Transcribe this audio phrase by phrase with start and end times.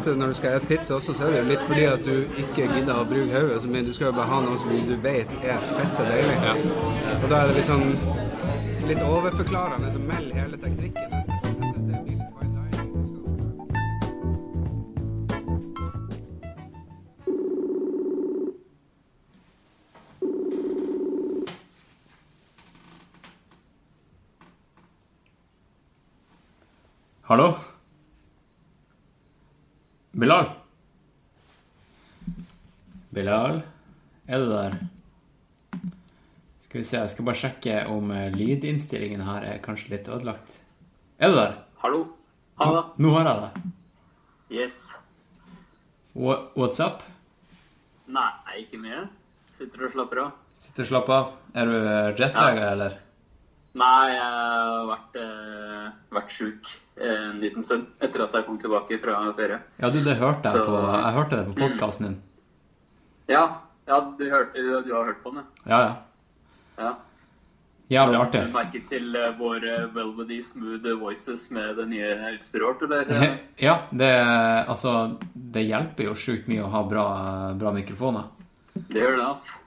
[0.00, 2.68] ofte når du skal spise pizza også, så er det litt fordi at du ikke
[2.74, 3.68] gidder å bruke hodet.
[3.68, 6.38] Men du skal jo bare ha noe som du vet er fette deilig.
[7.20, 7.88] Og da er det litt sånn
[8.88, 11.09] litt overforklarende som melder hele teknikken.
[30.30, 30.50] Bilal?
[33.10, 33.62] Bilal?
[34.28, 34.76] Er du der?
[36.60, 40.60] Skal vi se, jeg skal bare sjekke om eh, lydinnstillingen her er kanskje litt ødelagt.
[41.18, 41.56] Er du der?
[41.82, 42.04] Hallo?
[42.62, 42.84] Hallo?
[43.02, 43.66] Nå har jeg deg.
[44.60, 44.78] Yes.
[46.14, 47.02] What, What's up?
[48.06, 48.30] Nei,
[48.62, 49.08] ikke mye.
[49.58, 50.40] Sitter og slapper av.
[50.54, 51.36] Sitter og slapper av.
[51.58, 52.72] Er du jetlaga, ja.
[52.76, 52.98] eller?
[53.82, 58.58] Nei, jeg har vært, eh, vært sjuk eh, en liten stund etter at jeg kom
[58.60, 59.60] tilbake fra ferie.
[59.80, 62.16] Ja, du, det hørte jeg Så- på Jeg hørte det på podkasten din.
[63.28, 63.44] Ja,
[63.86, 65.94] ja du, hørte, du, du har hørt på den, Ja, ja.
[66.78, 66.94] ja.
[67.90, 68.40] Jævlig Har artig.
[68.54, 73.38] merket til eh, våre velvety smooth voices med det nye utstyret vårt, eller?
[73.58, 74.10] Ja, det
[74.70, 77.06] Altså, det hjelper jo sjukt mye å ha bra,
[77.58, 78.28] bra mikrofoner.
[78.74, 79.58] Det gjør det, altså.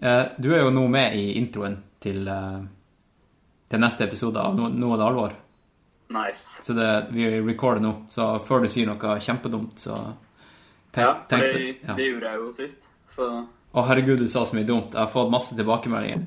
[0.00, 2.62] Eh, Du er jo nå med i introen til, eh,
[3.68, 5.36] til neste episode av Noe Nå er det alvor.
[6.12, 6.60] Nice.
[6.62, 9.94] Så det, vi recorder nå, så før du sier noe kjempedumt, så
[10.92, 11.94] tenk, Ja, for det, ja.
[11.96, 12.88] det gjorde jeg jo sist.
[13.10, 13.28] Så
[13.74, 14.92] Å, herregud, du sa så mye dumt.
[14.94, 16.26] Jeg har fått masse tilbakemeldinger.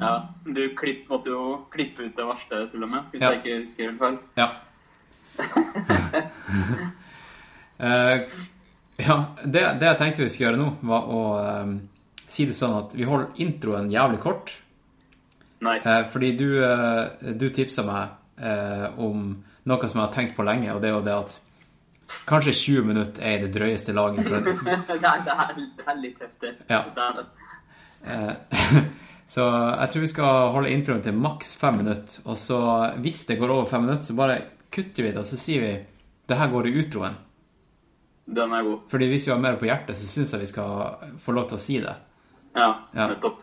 [0.00, 3.30] ja, du klipp, måtte jo klippe ut det verste, til og med, hvis Ja.
[3.30, 4.18] jeg ikke husker helt feil.
[4.40, 4.48] Ja.
[7.80, 8.18] uh,
[9.06, 11.70] ja, det, det jeg tenkte vi skulle gjøre nå, var å eh,
[12.30, 14.52] si det sånn at vi holder introen jævlig kort.
[15.64, 15.84] Nice.
[15.88, 19.30] Uh, fordi du, uh, du tipsa meg eh, om
[19.70, 21.38] noe som jeg har tenkt på lenge, og det er jo det at
[22.26, 24.26] kanskje 20 minutter er i det drøyeste laget.
[24.30, 24.40] Nei,
[24.88, 26.54] det er, litt heftig.
[26.70, 26.82] Ja.
[28.02, 28.82] Eh,
[29.34, 32.22] så jeg tror vi skal holde introen til maks fem minutter.
[32.26, 32.60] Og så
[33.04, 35.74] hvis det går over fem minutter, så bare kutter vi det, og så sier vi
[36.30, 37.18] det her går i utroen.
[38.30, 38.82] Den er god.
[38.90, 41.58] Fordi hvis vi har mer på hjertet, så syns jeg vi skal få lov til
[41.58, 41.94] å si det.
[42.54, 43.08] Ja, Ja.
[43.10, 43.40] nettopp.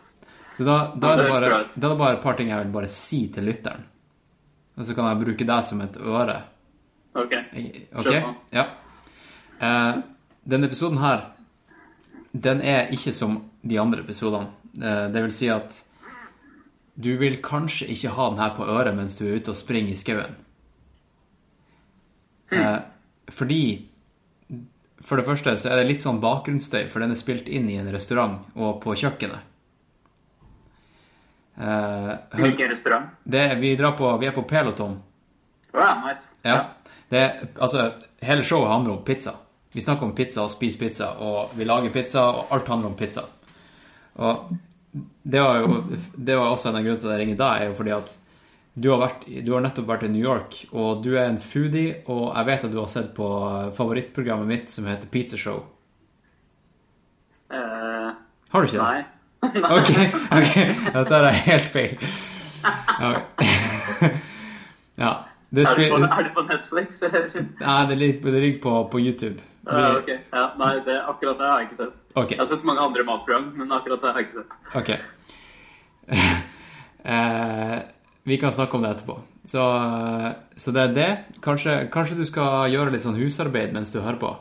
[0.56, 2.64] Så da, da, er det det bare, da er det bare et par ting jeg
[2.64, 3.84] vil bare si til lytteren.
[4.78, 6.38] Og så kan jeg bruke deg som et øre.
[7.18, 7.34] Ok.
[7.98, 8.22] okay?
[8.54, 8.68] Ja.
[9.58, 9.98] Eh,
[10.46, 11.24] denne episoden her,
[12.32, 14.52] den er ikke som de andre episodene.
[14.78, 15.80] Eh, det vil si at
[16.98, 19.94] du vil kanskje ikke ha den her på øret mens du er ute og springer
[19.94, 20.38] i skauen.
[22.54, 22.78] Eh,
[23.28, 23.62] fordi
[25.04, 27.76] For det første så er det litt sånn bakgrunnsstøy, for den er spilt inn i
[27.78, 29.44] en restaurant og på kjøkkenet.
[31.58, 33.06] Eh, Hvilken restaurant?
[33.24, 35.02] vi, drar på, vi er på Peloton.
[35.72, 36.34] Wow, ja, nice.
[36.42, 36.64] Ja.
[37.08, 37.24] Det,
[37.58, 39.34] altså, hele showet handler om pizza.
[39.72, 42.96] Vi snakker om pizza og spiser pizza, og vi lager pizza, og alt handler om
[42.96, 43.24] pizza.
[44.14, 44.48] Og
[45.22, 45.82] det var jo
[46.16, 48.14] det var også en av grunnene til at jeg ringer deg, er jo fordi at
[48.78, 51.96] du har, vært, du har nettopp vært i New York, og du er en foodie,
[52.06, 53.26] og jeg vet at du har sett på
[53.74, 55.64] favorittprogrammet mitt som heter Pizza Show.
[57.50, 58.14] Uh,
[58.52, 58.84] Har du ikke det?
[58.84, 59.04] nei.
[59.78, 59.90] Ok,
[60.34, 60.54] ok.
[60.94, 61.98] Dette er helt feil.
[62.98, 64.16] Okay.
[64.98, 65.12] Ja.
[65.50, 67.28] Det Er det, på, er du på Netflix, eller?
[67.60, 69.38] Nei, det ligger, det ligger på, på YouTube.
[69.68, 70.08] Uh, ok.
[70.32, 71.94] Ja, nei, det, akkurat det har jeg ikke sett.
[72.14, 72.34] Okay.
[72.34, 74.56] Jeg har sett mange andre matprogram, men akkurat det har jeg ikke sett.
[74.76, 74.90] Ok.
[77.14, 77.76] eh,
[78.28, 79.18] vi kan snakke om det etterpå.
[79.48, 79.64] Så,
[80.56, 81.08] så det er det.
[81.44, 84.34] Kanskje, kanskje du skal gjøre litt sånn husarbeid mens du hører på.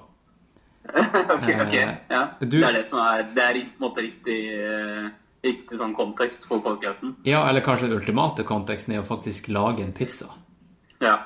[1.36, 1.74] ok, ok.
[1.74, 2.22] Eh, Ja.
[2.40, 5.10] du- Det er det som er Det er på en måte riktig, eh,
[5.44, 7.16] riktig sånn kontekst for podcasten.
[7.26, 10.26] Ja, eller kanskje den ultimate konteksten er å faktisk lage en pizza.
[11.02, 11.18] Ja.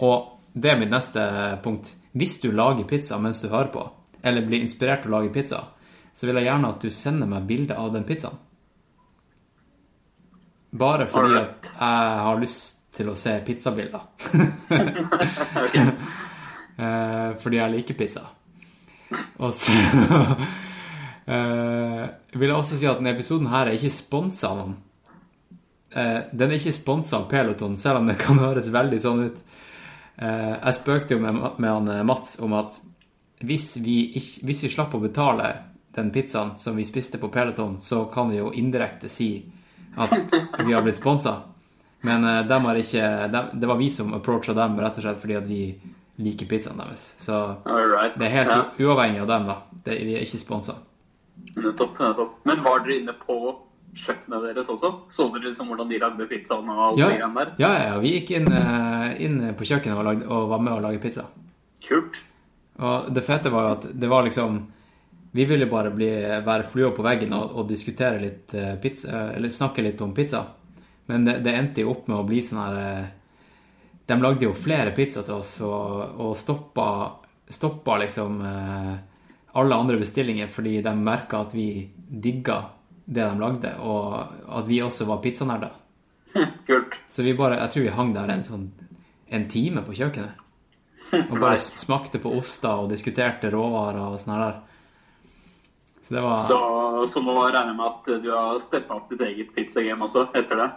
[0.00, 1.94] Og det er mitt neste punkt.
[2.14, 3.90] Hvis du lager pizza mens du hører på,
[4.22, 5.64] eller blir inspirert til å lage pizza,
[6.14, 8.38] så vil jeg gjerne at du sender meg bilde av den pizzaen.
[10.74, 14.00] Bare fordi at jeg har lyst til å se pizzabilder.
[15.64, 15.76] Ok.
[16.74, 18.20] Eh, fordi jeg liker pizza.
[19.12, 19.74] Og så
[21.28, 22.04] uh,
[22.38, 24.74] vil jeg også si at denne episoden her er ikke sponsa av noen.
[25.94, 29.38] Uh, den er ikke sponsa av Peloton, selv om det kan høres veldig sånn ut.
[30.18, 32.76] Uh, jeg spøkte jo med, med han eh, Mats om at
[33.44, 35.48] hvis vi, ikke, hvis vi slapp å betale
[35.94, 39.28] den pizzaen som vi spiste på Peloton, så kan vi jo indirekte si
[39.98, 40.14] at
[40.64, 41.36] vi har blitt sponsa.
[42.06, 45.36] Men uh, har ikke, dem, det var vi som approacha dem rett og slett fordi
[45.38, 45.60] at vi
[46.16, 47.12] liker pizzaen deres.
[47.18, 47.34] Så
[47.64, 48.18] Alright.
[48.18, 48.64] det er helt ja.
[48.86, 49.56] uavhengig av dem, da.
[49.84, 50.76] Det, vi er ikke sponsa.
[51.56, 52.36] Nettopp, nettopp.
[52.46, 53.38] Men var dere inne på
[53.94, 54.90] kjøkkenet deres også?
[55.10, 57.50] Så dere liksom hvordan de lagde pizzaen og alt Ja, det greiene der?
[57.62, 60.84] ja, ja, vi gikk inn, eh, inn på kjøkkenet og, lagde, og var med å
[60.86, 61.26] lage pizza.
[61.84, 62.22] Kult.
[62.78, 64.64] Og det fete var jo at det var liksom
[65.34, 66.08] Vi ville bare bli,
[66.46, 70.12] være flua på veggen og, og diskutere litt eh, pizza, eh, eller snakke litt om
[70.14, 70.44] pizza.
[71.10, 73.08] Men det, det endte jo opp med å bli sånn her
[74.06, 76.86] De lagde jo flere pizzaer til oss og, og stoppa,
[77.48, 78.94] stoppa liksom eh,
[79.56, 82.58] alle andre bestillinger fordi de merka at vi digga
[83.04, 84.14] det de lagde, og
[84.58, 85.72] at vi også var pizzanerder.
[86.66, 86.96] Kult.
[87.10, 88.68] Så vi bare, jeg tror vi hang der en sånn
[89.34, 90.40] en time på kjøkkenet.
[91.30, 91.82] Og bare Nice.
[91.84, 94.54] smakte på oster og diskuterte råvarer og sånn her.
[96.04, 96.56] Så det var Så,
[97.08, 100.60] så nå regner jeg med at du har steppa opp ditt eget pizzagame også, etter
[100.62, 100.70] det?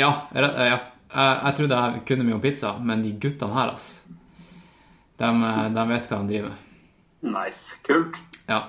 [0.00, 0.78] Ja, ja.
[1.10, 3.88] Jeg, jeg trodde jeg kunne mye om pizza, men de guttene her, ass.
[5.20, 5.30] De,
[5.74, 6.66] de vet hva de driver med.
[7.20, 7.76] Nice.
[7.86, 8.16] Kult.
[8.48, 8.62] Ja.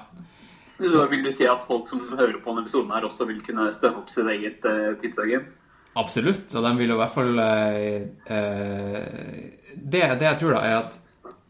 [0.82, 3.70] Så vil du si at folk som hører på denne episoden her, også vil kunne
[3.74, 5.54] stemme opp sitt eget uh, pizzagame?
[6.00, 6.50] Absolutt.
[6.56, 8.02] Og de vil jo i hvert fall uh,
[8.32, 11.00] uh, det, det jeg tror, da, er at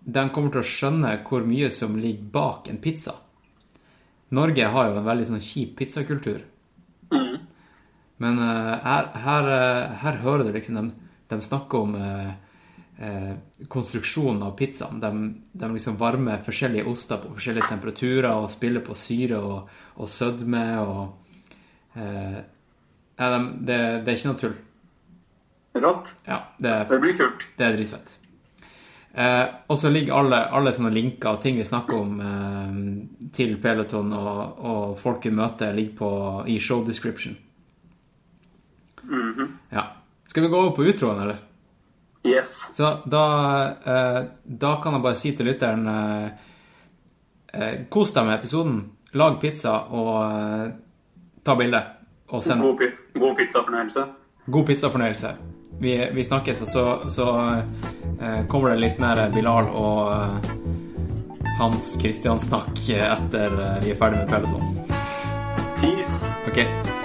[0.02, 3.16] de kommer til å skjønne hvor mye som ligger bak en pizza.
[4.36, 6.42] Norge har jo en veldig sånn kjip pizzakultur.
[8.22, 12.32] Men eh, her, her, eh, her hører du liksom de, de snakker om eh,
[13.02, 13.34] eh,
[13.72, 15.02] konstruksjonen av pizzaen.
[15.02, 15.12] De,
[15.58, 20.66] de liksom varmer forskjellige oster på forskjellige temperaturer og spiller på syre og, og sødme
[20.86, 22.40] og eh,
[23.22, 24.58] ja, de, det, det er ikke noe tull.
[25.82, 26.16] Rått.
[26.28, 27.46] Ja, det, Det blir kult.
[27.58, 28.18] det er dritfett.
[29.12, 32.20] Eh, og så ligger alle, alle sånne linker og ting vi snakker om
[33.34, 36.12] til Peloton og, og folk vi møter, ligger på,
[36.52, 37.40] i show description.
[39.04, 39.58] Mhm.
[39.70, 39.84] Ja.
[40.28, 41.38] Skal vi gå over på utroen, eller?
[42.24, 42.76] Yes.
[42.76, 43.24] Så da,
[43.86, 46.28] eh, da kan jeg bare si til lytteren eh,
[47.54, 48.78] eh, Kos deg med episoden.
[49.18, 50.68] Lag pizza og eh,
[51.44, 51.82] ta bilde.
[52.32, 54.06] Og send God, pi god pizzafornøyelse.
[54.52, 55.34] god pizzafornøyelse.
[55.82, 57.28] Vi, vi snakkes, og så, så
[58.22, 64.30] eh, kommer det litt mer Bilal og eh, Hans Christian-snakk etter vi er ferdig med
[64.30, 64.80] Peloton.
[65.82, 66.22] Peace.
[66.48, 67.01] Ok.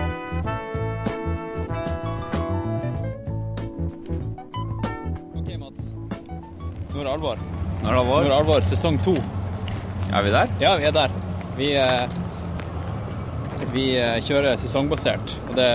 [7.06, 7.42] Er det alvor.
[7.82, 8.66] Når det Nå er det alvor.
[8.66, 9.14] Sesong to.
[10.12, 10.52] er vi der?
[10.60, 11.14] Ja, vi er der.
[11.56, 12.08] Vi, eh,
[13.72, 15.34] vi eh, kjører sesongbasert.
[15.48, 15.70] Og det,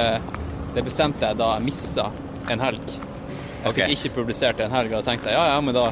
[0.75, 2.09] det bestemte jeg da jeg missa
[2.51, 2.91] en helg.
[2.91, 3.91] Jeg okay.
[3.91, 5.91] fikk ikke publisert en helg, og da tenkte jeg ja, ja, men da,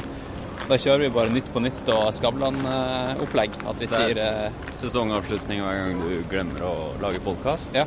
[0.66, 3.60] da kjører vi bare Nytt på nytt og Skavlan-opplegg.
[3.70, 7.76] At vi er- sier eh, Sesongavslutning hver gang du glemmer å lage podkast.
[7.78, 7.86] ja.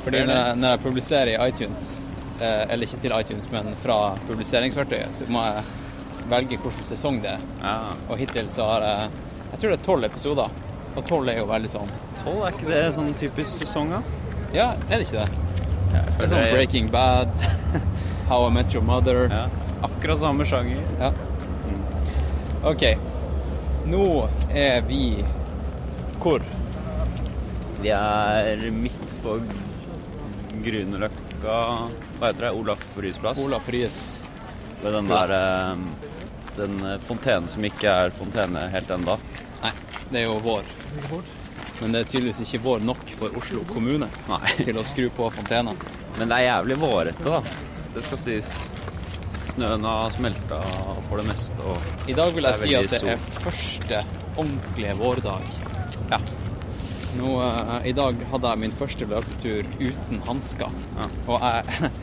[0.00, 1.80] Fordi når jeg, når jeg publiserer i iTunes,
[2.40, 3.98] eller ikke til iTunes, men fra
[4.28, 5.64] publiseringsverktøyet, så må jeg
[6.30, 7.44] velge hvilken sesong det er.
[7.62, 7.76] Ja.
[8.08, 9.10] Og hittil så har jeg
[9.50, 10.50] Jeg tror det er tolv episoder.
[10.96, 11.90] Og tolv er jo veldig sånn
[12.22, 14.00] Tolv, er ikke det sånn typisk sesong, da?
[14.54, 15.48] Ja, er det ikke det?
[15.90, 16.54] Ja, Det er sånn jeg...
[16.54, 17.34] Breaking Bad,
[18.30, 19.26] How I Met Your Mother.
[19.30, 19.44] Ja.
[19.86, 20.82] Akkurat samme sjanger.
[21.00, 21.10] Ja.
[22.70, 22.84] OK.
[23.90, 24.06] Nå
[24.54, 25.24] er vi
[26.20, 26.42] hvor?
[27.80, 29.38] Vi er midt på
[30.60, 31.56] Grünerløkka
[32.20, 32.50] Hva heter det?
[32.52, 33.40] Olaf Ryes plass?
[33.40, 33.98] Olaf Ryes
[34.82, 35.84] Ved den der eh,
[36.56, 39.16] Den eh, fontenen som ikke er fontene helt enda.
[39.62, 39.70] Nei,
[40.10, 40.66] det er jo vår.
[41.80, 44.40] Men det er tydeligvis ikke vår nok for Oslo kommune Nei.
[44.60, 45.72] til å skru på fontena.
[46.18, 47.40] Men det er jævlig vårete, da.
[47.94, 48.50] Det skal sies.
[49.54, 50.60] Snøen har smelta
[51.08, 54.02] for det meste, og I dag vil jeg si at det er første
[54.36, 55.48] ordentlige vårdag.
[56.12, 56.20] ja.
[57.18, 60.76] Nå, eh, I dag hadde jeg min første løpetur uten hansker.
[61.00, 61.08] Ja.
[61.26, 61.90] Og jeg,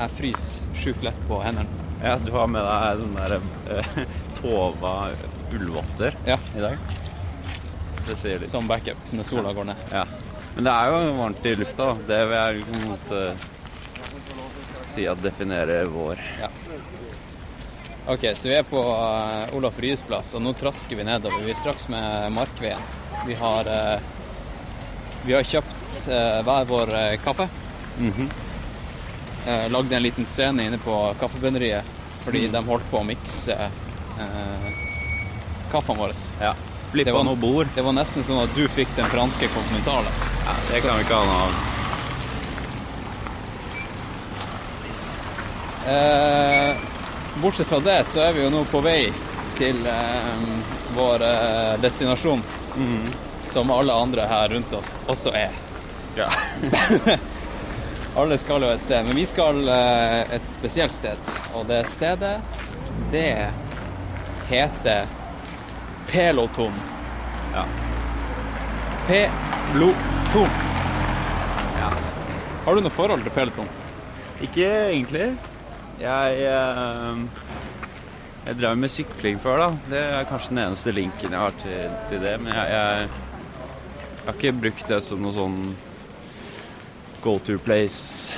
[0.00, 1.86] jeg fryser sjukt lett på hendene.
[2.02, 3.34] ja, du har med deg den der
[3.78, 4.02] eh,
[4.40, 4.94] Tova
[5.52, 6.76] ullvotter Ja, i dag.
[8.06, 8.48] Det sier litt.
[8.50, 9.76] som backup når sola går ned.
[9.92, 10.04] Ja.
[10.54, 12.06] Men det er jo varmt i lufta, da.
[12.08, 13.20] Det vil jeg på en måte
[14.90, 16.22] si at definerer vår.
[16.40, 16.48] Ja.
[18.10, 21.44] Ok, så vi er på uh, Olaf Ryes plass, og nå trasker vi nedover.
[21.44, 22.82] Vi er straks med Markveien.
[23.28, 24.00] Vi har, uh,
[25.26, 27.46] vi har kjøpt eh, hver vår eh, kaffe.
[28.00, 28.30] Mhm.
[29.46, 31.84] Eh, lagde en liten scene inne på kaffebønneriet
[32.24, 34.66] fordi de holdt på å mikse eh,
[35.72, 36.12] kaffen vår.
[36.40, 36.52] Ja.
[36.90, 37.70] Flippa noe bord.
[37.74, 40.12] Det var nesten sånn at du fikk den franske kontinentalen.
[40.44, 41.52] Ja, det kan vi ikke ha noe av.
[45.90, 46.76] Eh,
[47.40, 49.00] bortsett fra det, så er vi jo nå på vei
[49.56, 50.46] til eh,
[50.98, 52.42] vår eh, destinasjon,
[53.48, 55.56] som alle andre her rundt oss også er.
[56.18, 56.28] Ja.
[58.18, 61.28] Alle skal jo et sted, men vi skal eh, et spesielt sted.
[61.54, 62.40] Og det stedet,
[63.12, 63.50] det
[64.50, 65.06] heter
[66.10, 66.74] Peloton.
[67.54, 67.62] Ja.
[69.06, 70.56] Peloton.
[71.78, 71.92] ja.
[72.64, 73.70] Har du noe forhold til Peloton?
[74.42, 75.28] Ikke egentlig.
[76.00, 77.22] Jeg eh,
[78.46, 79.68] Jeg drev med sykling før, da.
[79.92, 82.34] Det er kanskje den eneste linken jeg har til, til det.
[82.42, 83.08] Men jeg, jeg,
[84.16, 85.60] jeg har ikke brukt det som noe sånn
[87.20, 88.30] go to place,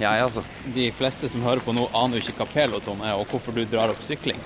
[0.00, 0.42] jeg, altså.
[0.74, 3.62] De fleste som hører på nå, aner jo ikke hva peloton er, og hvorfor du
[3.70, 4.40] drar opp sykling.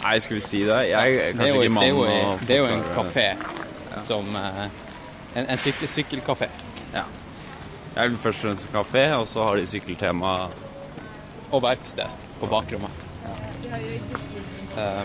[0.00, 0.78] Nei, skal vi si det?
[0.88, 4.04] Jeg er Det kanskje jo, ikke det mannen å det er jo en kafé kafé
[4.06, 4.62] som eh,
[5.30, 6.48] En, en sykkel, sykkelkafé.
[6.90, 7.04] Ja.
[7.94, 10.32] Jeg er først og fremst kafé, og så har de sykkeltema.
[11.54, 13.04] Og verksted på bakrommet.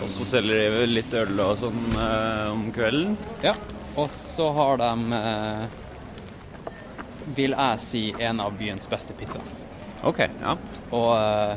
[0.02, 3.14] Og så selger de litt øl og sånn uh, om kvelden.
[3.44, 3.54] Ja.
[3.94, 4.90] Og så har de
[5.20, 5.78] eh,
[7.34, 9.42] Vil jeg si en av byens beste pizzaer.
[10.06, 10.20] OK.
[10.42, 10.52] Ja.
[10.94, 11.56] Og uh,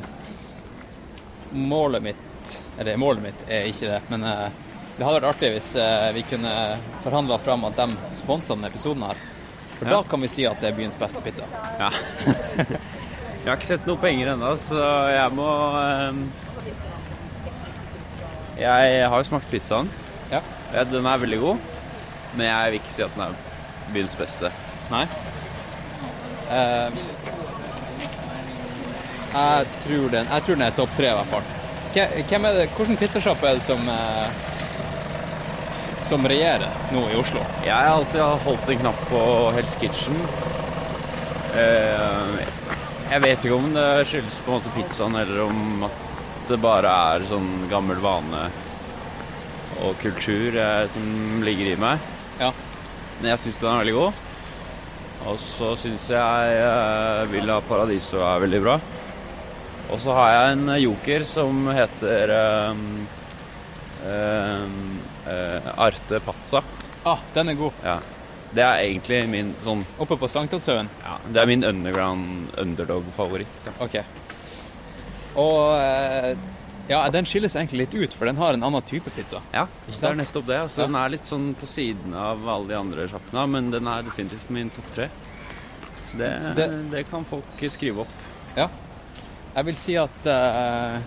[1.53, 4.47] målet mitt Eller målet mitt er ikke det, men uh,
[4.97, 6.53] det hadde vært artig hvis uh, vi kunne
[7.03, 7.85] forhandla fram at de
[8.17, 9.19] sponsa denne episoden her.
[9.77, 9.91] For Ja.
[9.99, 11.45] da kan vi si at det er byens beste pizza.
[11.79, 11.91] ja.
[13.39, 14.81] jeg har ikke sett noe penger ennå, så
[15.13, 15.47] jeg må
[18.59, 19.87] Jeg har jo smakt pizzaen.
[20.31, 20.41] Ja,
[20.83, 21.57] Den er veldig god,
[22.35, 23.37] men jeg vil ikke si at den er
[23.93, 24.51] byens beste.
[24.91, 25.05] Nei?
[26.49, 26.91] Eh,
[29.33, 31.49] jeg, tror den, jeg tror den er topp tre, i hvert fall.
[31.93, 34.45] Hvem er det, hvilken pizzasjappe er det som eh,
[36.09, 37.41] som regjerer nå i Oslo?
[37.61, 39.19] Jeg har alltid holdt en knapp på
[39.53, 40.17] Hell's Kitchen.
[41.57, 42.39] Eh,
[43.09, 46.01] jeg vet ikke om det skyldes på en måte pizzaen, eller om at
[46.49, 48.47] det bare er sånn gammel vane
[49.85, 50.57] og kultur
[50.91, 51.05] som
[51.45, 52.01] ligger i meg.
[52.41, 52.49] Ja.
[53.19, 54.25] Men jeg syns den er veldig god.
[55.27, 58.77] Og så syns jeg eh, Villa Paradiso er veldig bra.
[59.89, 62.83] Og så har jeg en joker som heter eh,
[64.05, 64.63] eh,
[65.33, 66.63] eh, Arte Pazza.
[67.03, 67.83] Ah, den er god.
[67.83, 67.97] Ja.
[68.49, 70.87] Det er egentlig min sånn Oppe på Sankthanshaugen.
[71.03, 73.67] ja, Det er min underground underdog-favoritt.
[73.67, 73.73] Ja.
[73.85, 73.99] OK.
[75.37, 76.31] Og eh,
[76.89, 79.39] ja, den skilles egentlig litt ut, for den har en annen type pizza.
[79.53, 80.57] Ja, det er nettopp det.
[80.65, 80.87] Altså, Ja.
[80.87, 84.49] Den er litt sånn på siden av alle de andre sjappene, men den er definitivt
[84.49, 85.09] min topp tre.
[86.09, 86.67] Så det, det...
[86.91, 88.15] Det- kan folk skrive opp.
[88.57, 88.67] Ja.
[89.55, 90.97] Jeg vil si at uh,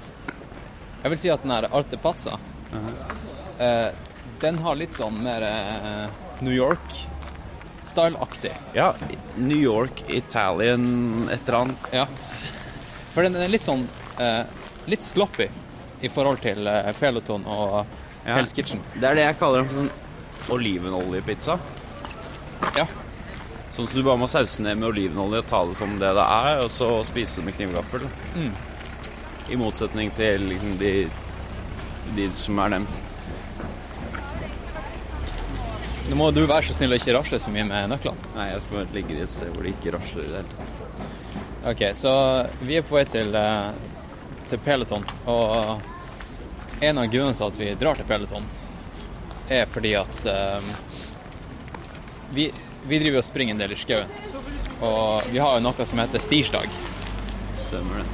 [1.03, 2.39] Jeg vil si at den her Arte Pazza
[3.59, 3.89] eh,
[4.43, 6.07] Den har litt sånn mer eh,
[6.43, 8.53] New York-style-aktig.
[8.75, 8.95] Ja,
[9.37, 11.77] New York, Italian, et eller annet.
[11.95, 12.07] Ja.
[13.15, 13.87] For den er litt sånn
[14.19, 14.43] eh,
[14.91, 15.47] Litt sloppy
[16.03, 17.85] i forhold til eh, Peloton og
[18.23, 18.37] Ja.
[18.37, 18.79] Hell's Kitchen.
[18.95, 19.89] Det er det jeg kaller en sånn
[20.55, 21.57] olivenoljepizza.
[22.77, 22.85] Ja.
[23.75, 26.27] Sånn som du bare må sause ned med olivenolje og ta det som det det
[26.27, 28.05] er, og så spise det med knivgaffel.
[28.37, 28.53] Mm.
[29.51, 30.93] I motsetning til liksom, de,
[32.15, 33.01] de som er nevnt.
[36.11, 38.31] Nå må du være så snill å ikke rasle så mye med nøklene.
[38.37, 40.53] Nei, jeg skal bare ligge i et sted hvor det ikke rasler i det hele
[40.53, 40.79] tatt.
[41.73, 42.13] Ok, så
[42.67, 43.71] vi er på vei til, eh,
[44.51, 45.91] til Peloton, og
[46.83, 48.47] en av grunnene til at vi drar til Peloton,
[49.53, 50.71] er fordi at eh,
[52.35, 52.49] vi,
[52.89, 54.11] vi driver og springer en del i skauen.
[54.83, 56.73] Og vi har jo noe som heter stirsdag.
[57.63, 58.09] Stemmer det.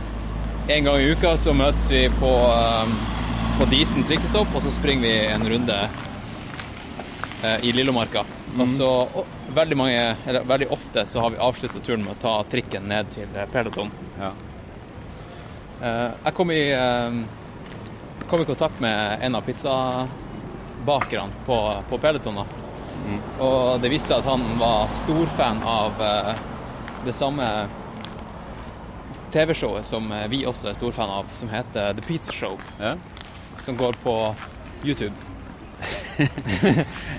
[0.75, 2.93] En gang i uka så møtes vi på, eh,
[3.57, 5.79] på Disen trikkestopp, og så springer vi en runde
[7.41, 8.27] eh, i Lillomarka.
[8.59, 9.25] Og så og,
[9.57, 13.17] veldig mange, eller veldig ofte så har vi avslutta turen med å ta trikken ned
[13.17, 13.93] til Peloton.
[14.21, 14.35] Ja.
[15.79, 17.21] Eh, jeg kom i, eh,
[18.29, 21.59] kom i kontakt med en av pizzabakerne på,
[21.89, 22.43] på Peloton.
[23.09, 23.21] Mm.
[23.41, 26.33] Og det viste seg at han var storfan av eh,
[27.07, 27.47] det samme
[29.33, 32.59] TV-showet som eh, vi også er storfan av, som heter The Pizza Show.
[32.81, 32.95] Ja.
[33.65, 34.19] Som går på
[34.85, 35.15] YouTube.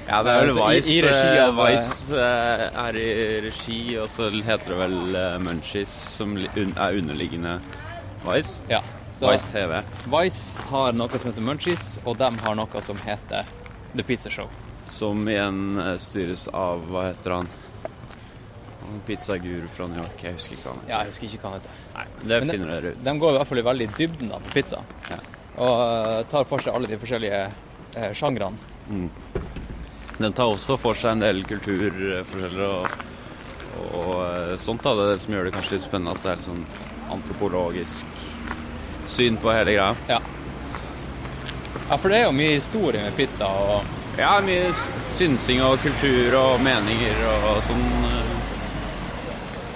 [0.10, 0.60] Ja, det er vel Vice.
[0.60, 0.92] i- Vice.
[0.92, 2.24] i regi eh, av, Vice
[2.84, 3.10] er i
[3.46, 7.60] regi, og så heter det vel Munchies, som er underliggende
[8.26, 8.60] Vice.
[8.68, 8.82] Ja.
[9.20, 9.82] Så Vice TV.
[10.06, 13.50] Vice har noe som heter Munchies, og de har noe som heter
[13.92, 14.48] The Pizza Show.
[14.88, 17.50] Som igjen eh, styres av Hva heter han?
[18.86, 20.24] Han Pizzaguru fra New York.
[20.24, 20.94] Jeg husker ikke hva han heter.
[20.94, 21.84] Ja, jeg husker ikke hva han heter.
[21.98, 23.04] Nei, det Men finner dere ut.
[23.10, 24.82] De går i hvert fall i veldig dybden da, på pizza.
[25.10, 25.20] Ja.
[25.68, 29.04] Og eh, tar for seg alle de forskjellige uh, sjangrene.
[30.16, 33.04] Den tar også for seg en del kulturforskjeller og,
[34.00, 34.88] og sånt.
[34.88, 34.96] da.
[34.96, 36.68] Det det som gjør det kanskje litt spennende at det er litt sånn
[37.20, 38.20] antropologisk
[39.10, 39.96] syn på hele greia.
[40.08, 40.20] Ja.
[41.90, 43.48] ja, for det er jo mye historie med pizza.
[43.50, 48.38] og Ja, mye synsing og kultur og meninger og sånn uh,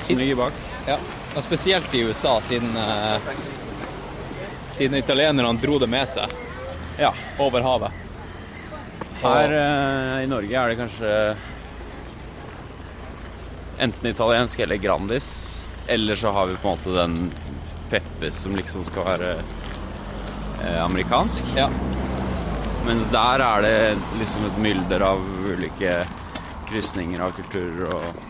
[0.04, 0.58] som ligger bak.
[0.88, 0.98] Ja,
[1.34, 3.24] og spesielt i USA, siden, uh,
[4.76, 6.34] siden italienerne dro det med seg
[7.00, 7.14] Ja.
[7.40, 7.92] over havet.
[9.24, 11.16] Her uh, i Norge er det kanskje
[13.84, 15.30] enten italiensk eller Grandis.
[15.88, 17.16] Eller så har vi på en måte den
[17.94, 21.54] Peppes som liksom skal være eh, amerikansk.
[21.58, 21.70] Ja.
[22.84, 23.78] Mens der er det
[24.20, 26.02] liksom et mylder av ulike
[26.68, 28.30] krysninger av kulturer og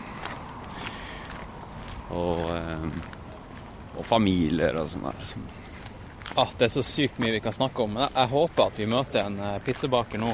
[2.14, 2.88] og, eh,
[3.96, 5.24] og familier og sånn der.
[5.26, 5.46] Som,
[6.36, 7.94] Ah, det er så sykt mye vi kan snakke om.
[8.00, 10.32] Jeg håper at vi møter en eh, pizzabaker nå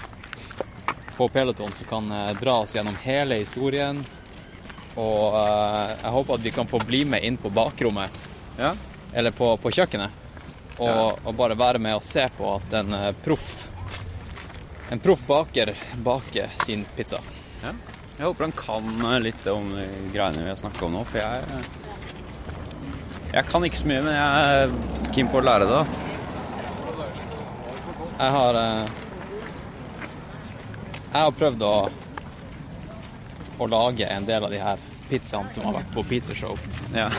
[1.19, 4.01] på Peloton som kan eh, dra oss gjennom hele historien.
[4.97, 8.17] Og eh, jeg håper at vi kan få bli med inn på bakrommet,
[8.57, 8.73] ja.
[9.15, 10.11] Eller på, på kjøkkenet.
[10.81, 11.11] Og, Ja.
[11.29, 13.67] og bare være med og se på at en eh, proff
[14.91, 17.21] en proff baker baker sin pizza.
[17.63, 17.73] ja.
[18.21, 21.19] Jeg håper han kan eh, litt om de greiene vi har snakka om nå, for
[21.21, 21.69] jeg eh,
[23.35, 24.31] Jeg kan ikke så mye, men jeg
[24.65, 25.83] er keen på å lære det.
[28.21, 28.55] Jeg har
[31.11, 31.75] Jeg har prøvd å
[33.61, 34.79] å lage en del av de her
[35.11, 36.57] pizzaene som har vært på pizzashow.
[36.97, 37.11] Ja.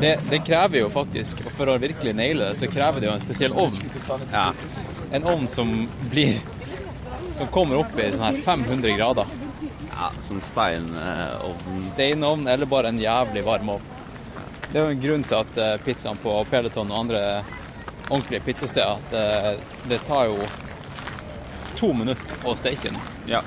[0.00, 3.14] Det, det krever jo faktisk, og for å virkelig naile det, så krever det jo
[3.14, 3.78] en spesiell ovn.
[4.32, 4.50] ja.
[5.16, 5.70] En ovn som
[6.10, 6.40] blir
[7.36, 9.26] Som kommer opp i sånn her 500 grader.
[9.90, 13.92] ja sånn steinovn Steinovn eller bare en jævlig varm ovn.
[14.72, 17.20] Det er jo en grunn til at eh, pizzaen på Peloton og andre
[18.08, 19.52] ordentlige pizzasteder at eh,
[19.88, 20.48] det tar jo
[21.76, 22.98] to minutter å steke den.
[23.30, 23.42] Ja.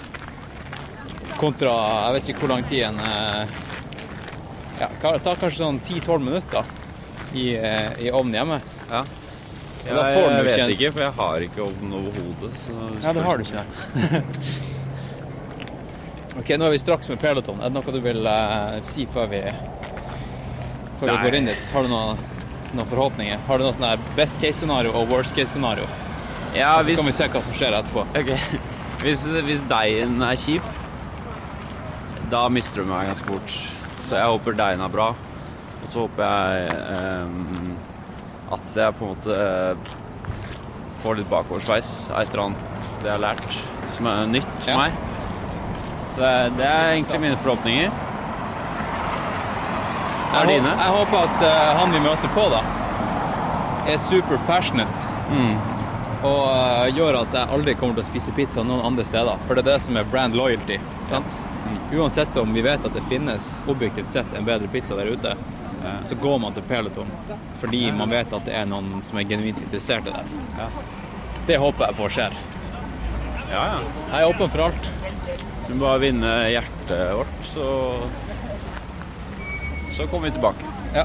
[1.39, 1.73] Kontra
[2.07, 3.59] jeg vet ikke hvor lang tid en eh,
[4.79, 6.63] Ja, det tar kanskje sånn 10-12 minutter
[7.35, 8.61] i, eh, i ovnen hjemme.
[8.89, 9.03] ja.
[9.85, 12.61] ja får jeg vet kjens- ikke, for jeg har ikke ovn over hodet.
[13.03, 14.23] Ja, det har du ikke.
[16.39, 17.59] ok, nå er vi straks med Peloton.
[17.61, 19.43] Er det noe du vil eh, si før vi
[20.99, 21.71] før vi går inn dit?
[21.73, 22.19] Har du noen,
[22.73, 23.39] noen forhåpninger?
[23.47, 25.87] Har du noe sånn best case scenario og worst case scenario?
[26.55, 28.05] Ja, Så hvis, kan vi se hva som skjer etterpå.
[28.19, 28.35] Ok.
[28.99, 30.65] Hvis, hvis deigen er kjip,
[32.27, 33.53] da mister du meg ganske fort.
[34.09, 35.11] Så jeg håper deigen er bra.
[35.79, 39.91] Og så håper jeg eh, at jeg på en måte eh,
[40.99, 42.65] får litt bakoversveis av et eller annet
[43.05, 43.53] jeg har lært
[43.95, 44.77] som er nytt for Ja.
[44.81, 44.97] meg.
[46.15, 47.93] Så det, det er egentlig mine forhåpninger.
[50.29, 50.73] Hva er dine?
[50.81, 52.59] jeg håper at uh, han vi møter på, da,
[53.89, 55.05] er super passionate.
[55.31, 55.55] Mm.
[56.27, 59.39] Og eh, gjør at jeg aldri kommer til å spise pizza noen andre steder.
[59.47, 60.75] For det er det som er brand loyalty.
[61.07, 61.39] sant?
[61.93, 65.35] Uansett om vi vet at det finnes objektivt sett en bedre pizza der ute,
[66.03, 67.07] så går man til Peloton
[67.59, 70.41] fordi man vet at det er noen som er genuint interessert i det.
[70.59, 70.67] Ja.
[71.47, 72.35] Det håper jeg på skjer.
[73.49, 73.79] Ja, ja.
[74.11, 74.91] Jeg er åpen for alt.
[75.67, 77.65] Du må bare vinne hjertet vårt, så
[79.93, 80.65] Så kommer vi tilbake.
[80.93, 81.03] Ja.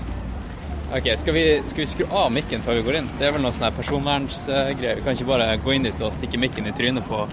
[0.95, 3.09] Ok, skal vi, skal vi skru av mikken før vi går inn?
[3.19, 5.01] Det er vel noe sånn personvernsgreier.
[5.01, 7.25] Vi kan ikke bare gå inn dit og stikke mikken i trynet på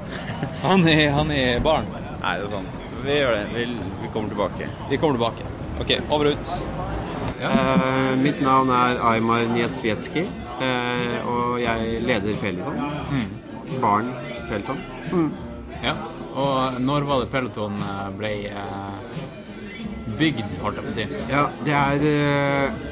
[0.63, 1.91] han i, han i baren.
[2.23, 2.80] Nei, det er sant.
[3.05, 3.43] Vi gjør det.
[3.55, 3.65] Vi,
[4.01, 4.67] vi kommer tilbake.
[4.89, 5.47] Vi kommer tilbake.
[5.81, 6.51] Ok, over og ut.
[7.41, 10.27] Eh, mitt navn er Aymar Nietsvietski,
[10.61, 12.77] uh, og jeg leder Peloton.
[13.81, 14.11] Barn
[14.49, 14.83] Peloton.
[15.81, 15.95] Ja,
[16.37, 18.93] og når var det Peloton eh, ble uh,
[20.19, 21.05] bygd, holdt jeg på å si?
[21.31, 22.83] Ja, det er eh,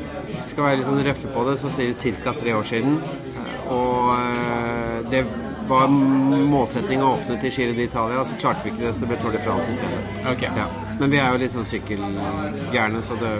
[0.47, 2.33] Skal være litt sånn røffe på det, så sier vi ca.
[2.39, 2.97] tre år siden.
[3.35, 5.21] Eh, Og eh, det
[5.69, 9.19] var målsetting å åpne til Giro d'Italia, så klarte vi ikke det, så det ble
[9.21, 10.01] Tour de France i stedet.
[10.33, 10.49] Okay.
[10.57, 10.65] Ja.
[10.99, 13.35] Men vi er jo litt sånn sykkelgærne, så det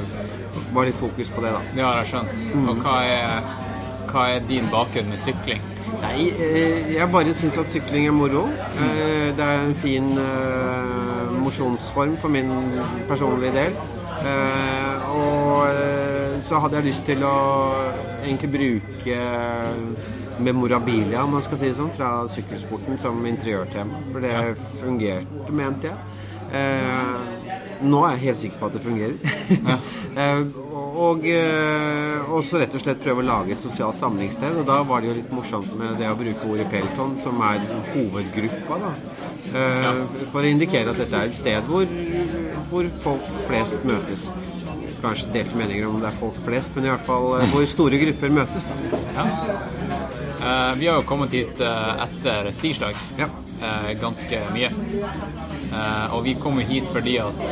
[0.76, 1.64] var litt fokus på det, da.
[1.76, 2.46] det har jeg skjønt.
[2.70, 3.52] Og hva er,
[4.12, 5.62] hva er din bakgrunn med sykling?
[6.00, 8.46] Nei, eh, jeg bare syns at sykling er moro.
[8.78, 12.50] Eh, Det er en fin eh, mosjonsform for min
[13.10, 13.74] personlige del.
[15.10, 17.36] Og så hadde jeg lyst til å
[18.26, 19.20] egentlig bruke
[20.40, 24.04] memorabilia, om man skal si det sånn, fra sykkelsporten som interiørtema.
[24.14, 24.36] For det
[24.80, 26.26] fungerte, mente jeg.
[26.50, 27.20] Eh,
[27.86, 29.14] nå er jeg helt sikker på at det fungerer.
[30.24, 30.42] eh,
[31.00, 34.58] og eh, også rett og slett prøve å lage et sosialt samlingssted.
[34.60, 37.62] Og da var det jo litt morsomt med det å bruke ordet Pelton, som er
[37.64, 38.80] liksom hovedgruppa.
[38.84, 38.94] da.
[39.54, 41.88] Eh, For å indikere at dette er et sted hvor,
[42.72, 44.30] hvor folk flest møtes.
[45.00, 48.02] Kanskje delte meninger om det er folk flest, men i hvert fall eh, hvor store
[48.02, 48.68] grupper møtes.
[48.68, 49.00] da.
[49.24, 49.79] Eh,
[50.80, 53.28] vi har jo kommet hit eh, etter stirsdag Ja.
[53.62, 54.70] eh, ganske mye.
[55.70, 57.44] Eh, og vi kom hit fordi at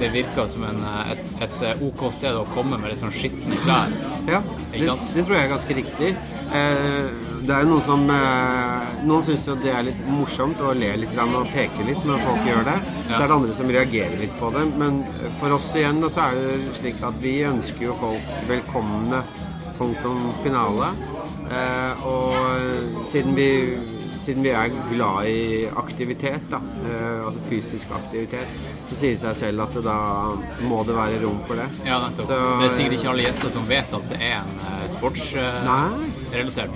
[0.00, 3.12] det virka som en, eh, et, et eh, OK sted å komme med litt sånn
[3.12, 3.90] skitne klær.
[4.30, 4.38] Ja,
[4.70, 6.12] det, det tror jeg er ganske riktig.
[6.54, 7.10] Eh,
[7.42, 10.92] det er jo noen som eh, Noen syns jo det er litt morsomt å le
[11.02, 12.76] litt og peke litt når folk gjør det.
[13.10, 14.62] Så er det andre som reagerer litt på det.
[14.78, 15.02] Men
[15.40, 19.24] for oss igjen så er det slik at vi ønsker jo folk velkomne
[19.78, 20.92] punktum finale.
[21.52, 23.48] Eh, og siden vi
[24.22, 28.46] siden vi er glad i aktivitet, da, eh, altså fysisk aktivitet,
[28.86, 29.96] så sier det seg selv at det da
[30.68, 31.66] må det være rom for det.
[31.84, 32.28] Ja, nettopp.
[32.30, 35.34] Så- det er sikkert ikke alle gjester som vet at det er en eh, sports...
[35.34, 35.66] eh,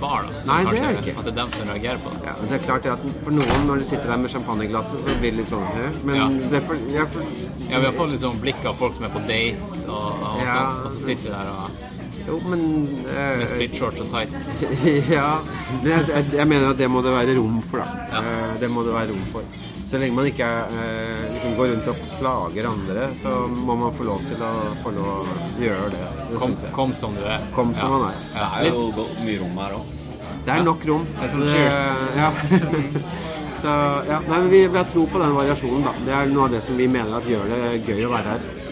[0.01, 0.43] bar, da.
[0.45, 1.17] Nei, det er det ikke.
[1.19, 2.21] At det er dem som reagerer på det.
[2.27, 5.31] Ja, det er klart at For noen, når de sitter der med champagneglasset, så blir
[5.31, 6.27] det litt sånn «Hæ?» Men Ja.
[6.51, 7.21] det er for, ja, for,
[7.71, 10.41] Ja, vi har fått litt sånn blikk av folk som er på dates og, og
[10.43, 10.51] Ja.
[10.53, 11.71] sånt, og så sitter vi der og,
[12.27, 12.61] Jo, men
[13.07, 14.43] eh, med splitshorts og tights.
[15.17, 15.39] Ja.
[15.81, 18.05] Men jeg, jeg, jeg mener at det må det være rom for, da.
[18.11, 18.21] Ja.
[18.23, 19.47] Eh, det må det være rom for.
[19.87, 24.03] Så lenge man ikke eh, liksom går rundt og plager andre, så må man få
[24.09, 24.51] lov til å
[24.83, 26.01] få lov å gjøre det.
[26.33, 26.73] Det Kom, jeg.
[26.75, 27.45] kom som du er.
[27.55, 27.95] Kom som ja.
[27.95, 28.19] man er.
[28.35, 29.95] Ja, Det er jo mye rom her òg.
[30.47, 31.07] Det er nok rom.
[31.15, 31.79] Det er som Det- Cheers.
[32.19, 32.29] Ja.
[33.57, 33.71] Så
[34.05, 35.93] ja, nei, men vi, vi har tro på den variasjonen, da.
[36.05, 38.66] Det er noe av det som vi mener at gjør det gøy å være her.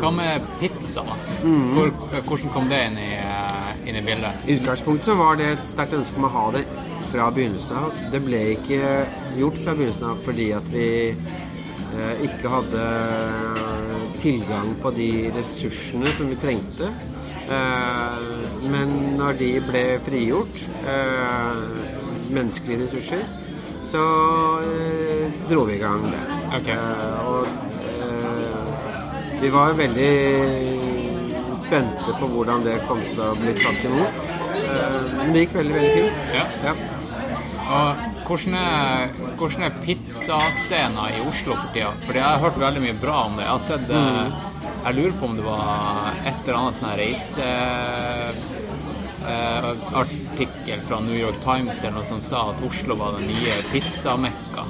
[0.00, 1.04] Hva med pizza?
[1.42, 1.72] Mm.
[1.76, 1.92] Hvor,
[2.26, 4.44] hvordan kom det inn i, eh, inn i bildet?
[4.46, 6.64] I utgangspunktet så var det et sterkt ønske om å ha det
[7.10, 7.98] fra begynnelsen av.
[8.12, 8.80] Det ble ikke
[9.38, 12.86] gjort fra begynnelsen av fordi at vi eh, ikke hadde
[14.22, 16.90] tilgang på de ressursene som vi trengte.
[17.46, 18.28] Eh,
[18.72, 21.60] men når de ble frigjort, eh,
[22.34, 23.26] menneskelige ressurser,
[23.86, 24.02] så
[24.66, 26.24] eh, dro vi i gang det.
[26.58, 26.70] Ok.
[26.74, 27.75] Eh, og eh,
[29.40, 30.12] vi var veldig
[31.60, 34.28] spente på hvordan det kom til å bli tatt imot.
[34.60, 36.20] Eh, Men det gikk veldig, veldig fint.
[36.34, 36.44] Ja.
[36.66, 36.74] Ja.
[37.66, 41.92] Og hvordan er, hvordan er pizzascena i Oslo for tida?
[42.06, 43.46] For jeg har hørt veldig mye bra om det.
[43.46, 44.36] Jeg har sett mm.
[44.86, 47.48] Jeg lurer på om det var et eller annet sånn reise...
[49.26, 53.56] eh, artikkel fra New York Times eller noe som sa at Oslo var den nye
[53.72, 54.66] pizzamekka.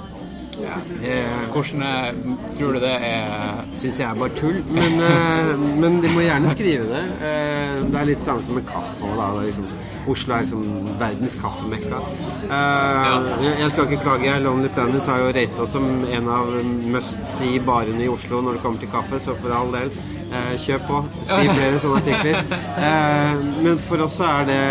[0.62, 1.16] Ja, det
[1.53, 2.12] Hvordan er,
[2.59, 4.62] tror du det er syns jeg er bare tull.
[4.73, 7.03] Men, eh, men de må gjerne skrive det.
[7.29, 9.11] Eh, det er litt samme som med kaffe.
[9.19, 9.29] Da.
[9.45, 9.66] Liksom,
[10.12, 12.01] Oslo er liksom verdens kaffemekka.
[12.47, 14.38] Eh, jeg, skal ikke klage.
[14.45, 15.88] Lonely Planet har jo rata oss som
[16.19, 16.53] en av
[16.97, 19.92] must see-barene i Oslo når det kommer til kaffe, så for all del,
[20.31, 21.05] eh, kjøp på.
[21.25, 22.59] Skriv flere sånne artikler.
[22.88, 24.62] Eh, men for oss så er det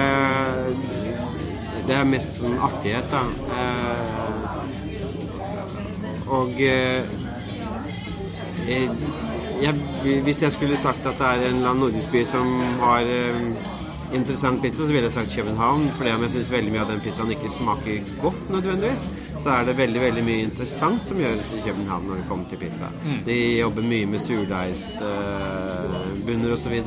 [1.86, 3.19] Det er mest sånn artighet, da.
[6.25, 7.03] Eh, og eh,
[8.67, 8.89] jeg,
[9.61, 9.73] jeg,
[10.23, 13.41] hvis jeg skulle sagt at det er en eller annen nordisk by som har eh,
[14.13, 15.91] interessant pizza, så ville jeg sagt København.
[15.93, 19.07] Fordi om jeg syns veldig mye av den pizzaen ikke smaker godt nødvendigvis,
[19.38, 22.57] så er det veldig veldig mye interessant som gjøres i København når det kommer til
[22.57, 22.85] pizza.
[23.25, 26.83] De jobber mye med surdeigsbunner uh, osv.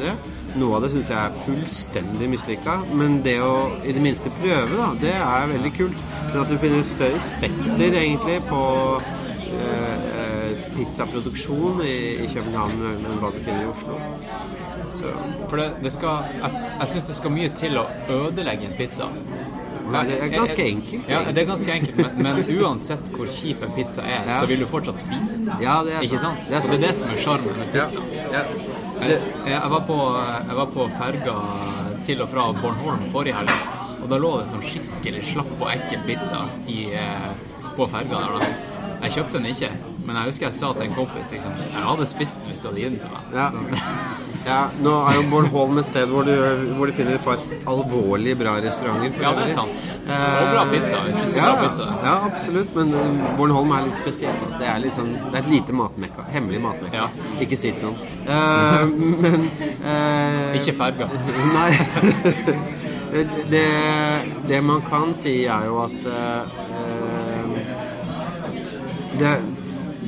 [0.59, 4.77] Noe av det syns jeg er fullstendig mislykka, men det å i det minste prøve,
[4.77, 5.99] da, det er veldig kult.
[6.29, 8.63] Sånn at du finner et større spekter egentlig på
[8.99, 9.18] eh, eh,
[10.77, 13.99] pizzaproduksjon i, i København men hva du finner i Oslo.
[14.99, 15.13] Så
[15.51, 19.09] For det, det skal Jeg, jeg syns det skal mye til å ødelegge en pizza.
[19.89, 21.07] Nei, det er ganske enkelt.
[21.09, 24.35] Ja, det er ganske enkelt, men, men uansett hvor kjip en pizza er, Ja.
[24.43, 25.49] så vil du fortsatt spise den.
[25.65, 26.43] Ja, det er Ikke sant.
[26.45, 26.51] sant?
[26.51, 28.03] Det er Og det er det som er sjarmen med pizza.
[28.35, 28.43] Ja.
[29.01, 29.97] Jeg, jeg, var på,
[30.51, 31.37] jeg var på ferga
[32.05, 33.55] til og fra Bornholm forrige helg,
[34.03, 37.31] og da lå det sånn skikkelig slapp og ekkel pizza i, eh,
[37.79, 38.43] på ferga der.
[38.45, 38.78] da.
[38.99, 39.71] Jeg kjøpte den ikke,
[40.07, 42.69] men jeg husker jeg sa til en kompis liksom, jeg hadde spist den hvis du
[42.71, 43.23] hadde gitt den til meg.
[43.39, 44.27] Ja.
[44.49, 46.33] Ja, nå er jo Bornholm et sted hvor du,
[46.79, 49.19] hvor du finner et par alvorlig bra restauranter.
[49.21, 49.83] Ja, det er sant.
[50.09, 51.03] Og bra pizza.
[51.05, 51.89] Vi spiste Ja, bra pizza.
[52.05, 52.75] ja, absolutt.
[52.79, 54.41] Men Bård Bornholm er litt spesielt.
[54.47, 54.63] Altså.
[54.63, 56.25] Det, er sånn, det er et lite matmekka.
[56.33, 57.05] Hemmelig matmekka.
[57.05, 57.35] Ja.
[57.45, 57.99] Ikke si det sånn.
[58.25, 58.89] Uh,
[59.25, 59.49] men
[59.85, 61.11] uh, Ikke ferga.
[61.59, 61.71] Nei.
[63.53, 63.67] det,
[64.49, 66.59] det man kan si, er jo at eh,
[69.21, 69.33] det,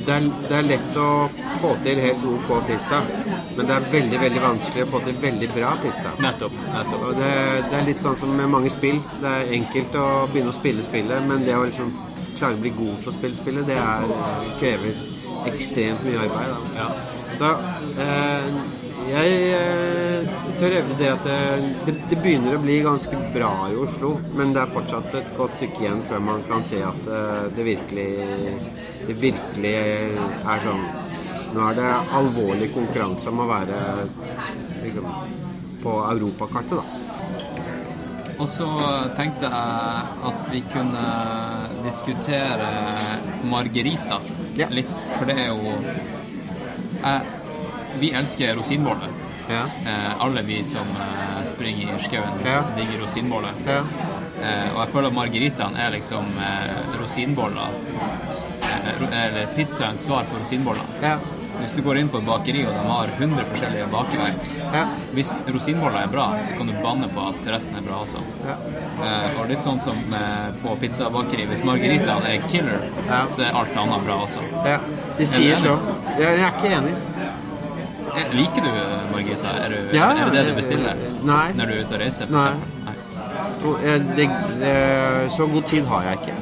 [0.05, 1.07] det, er, det er lett å
[1.61, 3.01] få til helt OK pizza,
[3.57, 6.13] men det er veldig veldig vanskelig å få til veldig bra pizza.
[6.23, 6.57] Nettopp.
[6.73, 7.07] nettopp.
[7.09, 7.33] Og det,
[7.69, 9.01] det er litt sånn som med mange spill.
[9.21, 11.93] Det er enkelt å begynne å spille spillet, men det å liksom
[12.39, 14.13] klare å bli god til å spille spillet, det er,
[14.61, 15.03] krever
[15.51, 16.53] ekstremt mye arbeid.
[16.53, 16.83] Da.
[16.83, 16.87] Ja.
[17.37, 17.51] Så
[18.01, 18.80] eh,
[19.11, 21.37] jeg eh, tør hevde det at det,
[21.87, 25.55] det, det begynner å bli ganske bra i Oslo, men det er fortsatt et godt
[25.57, 28.09] stykke igjen før man kan se at eh, det virkelig
[29.07, 30.83] det virkelig er sånn
[31.51, 33.79] Nå er det alvorlig konkurranse om å være
[34.85, 35.07] liksom,
[35.83, 37.01] på europakartet, da.
[38.39, 38.67] Og så
[39.17, 41.03] tenkte jeg at vi kunne
[41.83, 42.69] diskutere
[43.51, 44.21] margarita
[44.55, 44.69] Ja.
[44.71, 45.75] litt, for det er jo
[47.01, 47.40] jeg,
[47.99, 49.09] Vi elsker rosinbolle.
[49.49, 49.63] Ja.
[49.91, 52.61] Eh, alle vi som eh, springer i skauen, Ja.
[52.77, 53.51] digger rosinbolle.
[53.67, 53.81] Ja.
[54.41, 57.75] Eh, og jeg føler at margaritaen er liksom eh, rosinboller
[58.61, 60.81] eh, Eller pizzaens svar på rosinboller.
[61.03, 61.17] Ja.
[61.61, 64.85] Hvis du går inn på et bakeri og de har 100 forskjellige bakeverk Ja.
[65.13, 68.23] Hvis rosinboller er bra, så kan du banne på at resten er bra også.
[68.47, 68.55] Ja.
[69.03, 71.45] Eh, og litt sånn som eh, på pizzabakeri.
[71.51, 73.25] Hvis margaritaen er killer, Ja.
[73.29, 74.41] så er alt annet bra også.
[74.65, 74.79] ja.
[75.19, 75.75] De sier så.
[76.17, 76.95] Jeg er ikke enig.
[78.35, 78.71] Liker du
[79.11, 79.53] margarita?
[79.65, 81.51] Er, du, Ja, er det det du bestiller nei.
[81.55, 82.31] når du er ute og reiser?
[82.33, 82.51] Nei.
[82.87, 82.95] Nei.
[83.67, 83.85] Og
[84.17, 84.27] det,
[84.61, 84.75] det,
[85.35, 86.35] så god tid har jeg ikke.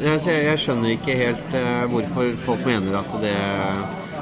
[0.00, 3.36] Jeg, jeg, jeg skjønner ikke helt eh, hvorfor folk mener at det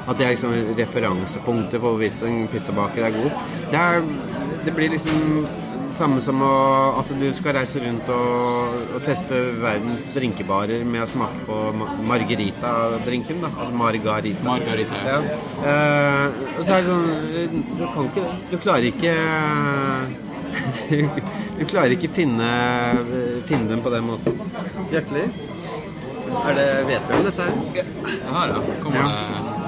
[0.05, 3.31] At det er liksom referansepunktet for hvorvidt en pizzabaker er god.
[3.71, 4.03] Det, er,
[4.65, 5.47] det blir liksom
[5.95, 6.51] samme som å,
[6.99, 11.57] at du skal reise rundt og, og teste verdens drinkebarer med å smake på
[12.11, 13.41] margarita-drinken.
[13.45, 14.43] da, Altså margarita.
[14.45, 15.19] Margarita, ja.
[15.23, 15.39] Ja.
[15.71, 16.25] Eh,
[16.57, 17.07] og så er det sånn
[17.79, 18.35] Du kan ikke det.
[18.51, 19.15] Du klarer ikke
[21.59, 22.47] Du klarer ikke finne,
[23.47, 24.39] finne dem på den måten.
[24.91, 25.25] Hjertelig.
[26.35, 27.53] Er det, vet du om dette her?
[28.19, 28.59] Se her, ja.
[28.83, 29.07] Kommer Ja.
[29.07, 29.64] det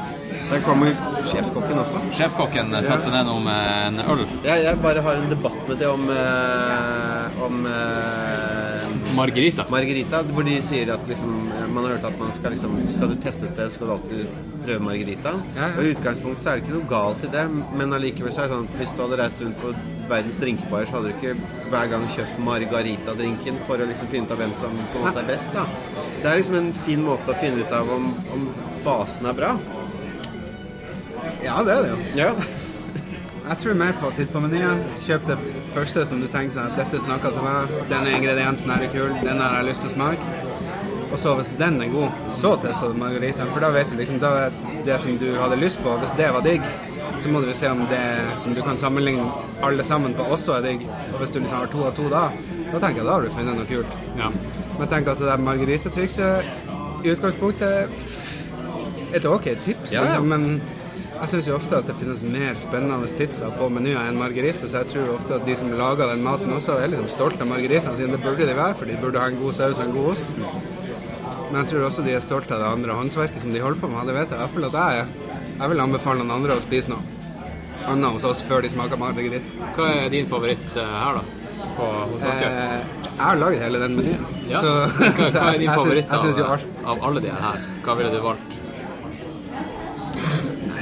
[0.47, 0.93] Der kommer
[1.27, 1.99] sjefskokken også.
[2.15, 4.21] Sjefkokken setter seg ned nå med en øl.
[4.45, 9.65] Jeg, jeg bare har en debatt med det om, eh, om eh, Margarita.
[9.73, 11.33] Margarita, hvor de sier at liksom,
[11.73, 14.23] man har hørt at man skal liksom, skal du teste et sted, skal du alltid
[14.63, 15.33] prøve Margarita.
[15.57, 15.69] Ja, ja.
[15.73, 17.45] Og i utgangspunktet så er det ikke noe galt i det,
[17.81, 19.73] men allikevel så er det sånn at hvis du hadde reist rundt på
[20.07, 24.35] verdens drinkbarer, så hadde du ikke hver gang kjøpt Margarita-drinken for å liksom finne ut
[24.37, 25.51] av hvem som på en måte er best.
[25.55, 25.65] da.
[26.23, 28.47] Det er liksom en fin måte å finne ut av om, om
[28.85, 29.51] basen er bra.
[31.43, 31.97] Ja, det er det jo.
[32.19, 32.31] Ja.
[33.47, 34.81] Jeg tror mer på å titte på menyen.
[35.05, 35.37] Kjøp det
[35.75, 37.71] første som du tenker sånn at dette snakker til meg.
[37.91, 39.13] Denne ingrediensen her er kul.
[39.23, 40.33] Den har jeg lyst til å smake.
[41.07, 43.47] Og så hvis den er god, så tester du margaritaen.
[43.53, 45.93] For da vet du liksom da er det som du hadde lyst på.
[46.01, 46.65] Hvis det var digg,
[47.23, 48.03] så må du se om det
[48.43, 49.23] som du kan sammenligne
[49.63, 50.83] alle sammen på, også er digg.
[51.13, 52.25] Og hvis du liksom har to av to da,
[52.73, 53.95] da tenker jeg da har du funnet noe kult.
[54.19, 54.27] Ja.
[54.77, 57.95] Men tenk at det der margaritatrikset i utgangspunktet
[59.15, 60.07] et ok tips, Ja, ja.
[60.09, 60.61] liksom, men
[61.17, 64.83] jeg syns jo ofte at det finnes mer spennende pizza på menyen enn margarita, så
[64.83, 67.97] jeg tror ofte at de som lager den maten også er liksom stolte av margaritaen
[67.97, 68.13] sin.
[68.13, 70.33] Det burde de være, for de burde ha en god saus og en god ost.
[71.47, 73.89] Men jeg tror også de er stolte av det andre håndverket som de holder på
[73.91, 74.09] med.
[74.09, 75.15] Det vet jeg i hvert fall at jeg er.
[75.57, 77.17] Jeg vil anbefale noen andre å spise noe
[77.87, 79.67] annet hos oss før de smaker margarita.
[79.77, 81.63] Hva er din favoritt eh, her, da?
[81.77, 82.49] På, hos dere?
[82.51, 84.61] Eh, jeg har lagd hele den menyen, ja.
[84.61, 87.67] så, hva, hva er din favoritt av, av alle de her?
[87.85, 88.56] Hva ville du valgt?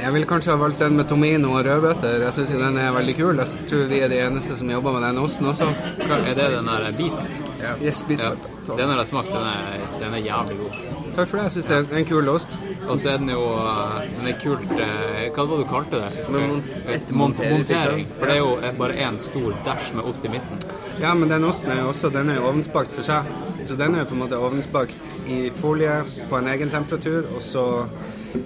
[0.06, 2.20] Jeg ville kanskje ha valgt den med tomino og rødbeter.
[2.22, 3.40] Jeg syns den er veldig kul.
[3.42, 5.66] Jeg tror vi er de eneste som jobber med den osten også.
[6.06, 7.40] Er det den der Beats?
[7.82, 8.30] Yes, beats Ja.
[8.76, 10.78] Den har jeg smakt, den er, den er jævlig god.
[11.16, 11.42] Takk for det.
[11.48, 12.54] Jeg syns det er en kul ost.
[12.86, 16.00] Og så er den jo eh, Den er kult eh, Hva var det du kalte
[16.04, 16.24] det?
[16.30, 18.06] Men mon- Et ettermontere montering.
[18.20, 20.62] For det er jo bare én stor dæsj med ost i midten.
[21.02, 23.26] Ja, men den osten er jo også den er jo ovnsbakt for seg.
[23.66, 25.96] Så den er jo på en måte ovnsbakt i folie
[26.30, 27.64] på en egen temperatur, og så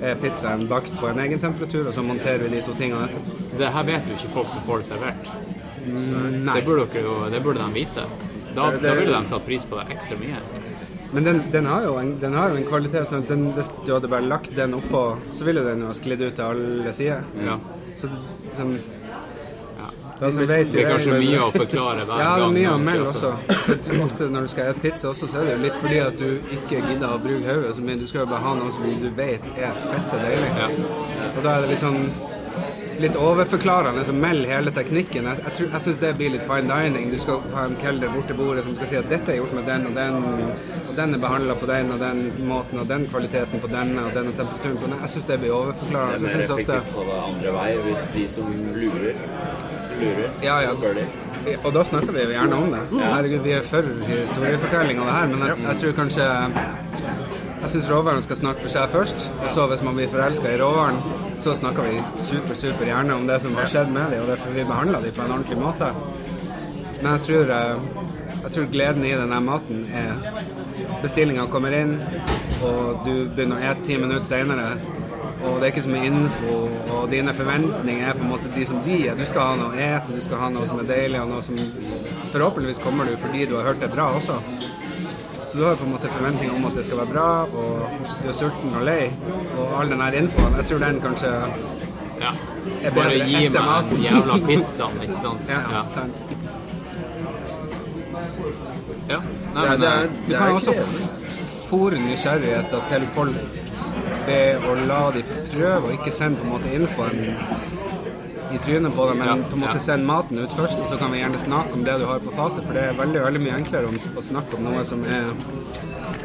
[0.01, 3.39] er pizzaen bakt på en egen temperatur, og så monterer vi de to tingene etterpå.
[3.59, 5.31] Det her vet jo ikke folk som får det servert.
[5.91, 6.55] Nei.
[6.61, 8.05] Det burde, jo, det burde de vite.
[8.55, 10.41] Da, Det- da ville de satt pris på det ekstra mye.
[11.13, 13.93] Men den, den, har jo en, den har jo en kvalitet sånn den, hvis du
[13.93, 17.25] hadde bare lagt den oppå, så ville den jo ha sklidd ut til alle sider.
[17.45, 17.59] Ja.
[17.97, 18.09] Så
[20.21, 20.47] det, som, Ja.
[20.47, 23.31] vet Det er kanskje mye å forklare hver Ja, det er mye å melde også.
[24.05, 26.83] Ofte når du skal spise pizza også, så er det litt fordi at du ikke
[26.89, 27.99] gidder å bruke hodet så mye.
[28.01, 30.51] Du skal jo bare ha noe som du vet er fette deilig.
[30.61, 30.69] Ja.
[31.37, 32.05] Og da er det litt sånn
[33.01, 35.25] litt overforklarende som melder hele teknikken.
[35.31, 37.09] Jeg, jeg, jeg syns det blir litt fine dining.
[37.13, 39.55] Du skal ha en kelder bort til bordet som skal si at dette er gjort
[39.57, 40.19] med den og den,
[40.85, 44.13] og den er behandla på den og den måten, og den kvaliteten på denne og
[44.19, 44.99] denne temperaturen på den.
[45.01, 46.19] Jeg syns det blir overforklarende.
[46.21, 49.25] Det er mer effektivt å ta det andre vei hvis de som lurer,
[50.01, 50.71] klurer, Ja, ja.
[50.73, 51.07] så spør de.
[51.65, 52.81] Og da snakker vi jo gjerne om det.
[53.01, 56.27] Herregud, vi er for historiefortelling av det her, men jeg, jeg tror kanskje
[57.61, 60.57] Jeg syns råvaren skal snakke for seg først, og så hvis man blir forelska i
[60.61, 60.97] råvaren,
[61.45, 64.55] så snakker vi super, super gjerne om det som har skjedd med dem, og derfor
[64.57, 65.91] vi behandler dem på en ordentlig måte.
[67.03, 67.77] Men jeg tror, eh,
[68.47, 70.41] jeg tror gleden i denne maten er
[71.03, 71.95] Bestillinga kommer inn,
[72.65, 74.71] og du begynner å ete ti minutter seinere.
[75.44, 76.57] Og det er ikke så mye info,
[76.92, 79.14] og dine forventninger er på en måte de som de er.
[79.16, 81.42] Du skal ha noe å ete, du skal ha noe som er deilig, og noe
[81.42, 81.57] som
[82.31, 84.37] Forhåpentligvis kommer du fordi du har hørt det bra også.
[85.46, 88.29] Så du har på en måte forventninger om at det skal være bra, og du
[88.29, 89.09] er sulten og lei.
[89.59, 91.33] Og all den her infoen, jeg tror den kanskje
[92.20, 92.31] Ja.
[92.85, 95.48] er Bare gi meg den jævla pizzaen, ikke sant?
[95.55, 95.83] Ja, Ja.
[95.94, 96.20] sant.
[99.09, 99.18] ja.
[99.55, 100.74] Nei, Det er, men, det eh, er, Du det kan er også
[101.70, 103.37] fòre nysgjerrigheter til folk
[104.27, 107.23] ved å la de prøve, og ikke sende på en måte infoen
[108.51, 109.85] i trynet på dem, men Ja, på en måte ja.
[109.85, 112.35] sende maten ut først, og så kan vi gjerne snakke om det du har på
[112.35, 115.29] fatet, for det er veldig, veldig mye enklere om, å snakke om noe som er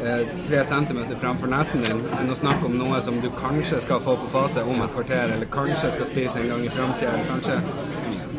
[0.02, 4.02] eh, tre centimeter framfor nesen din, enn å snakke om noe som du kanskje skal
[4.02, 7.60] få på fatet om et kvarter, eller kanskje skal spise en gang i framtida,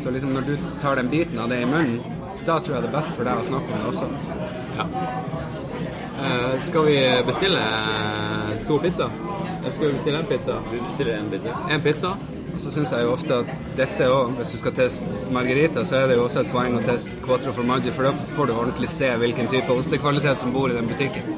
[0.02, 2.00] Så liksom når du tar den biten av det i munnen,
[2.46, 4.06] da tror jeg det er best for deg å snakke om det også.
[4.78, 4.86] ja.
[6.18, 9.06] Uh, skal vi bestille eh, to pizza?
[9.68, 10.62] Eller skal vi bestille en pizza?
[10.72, 11.56] Vi bestiller en pizza?
[11.70, 12.16] En pizza
[12.54, 15.98] Og så syns jeg jo ofte at dette òg, hvis du skal teste margarita, så
[15.98, 18.88] er det jo også et poeng å teste quattro formaggi, for da får du ordentlig
[18.90, 21.28] se hvilken type ostekvalitet som bor i den butikken.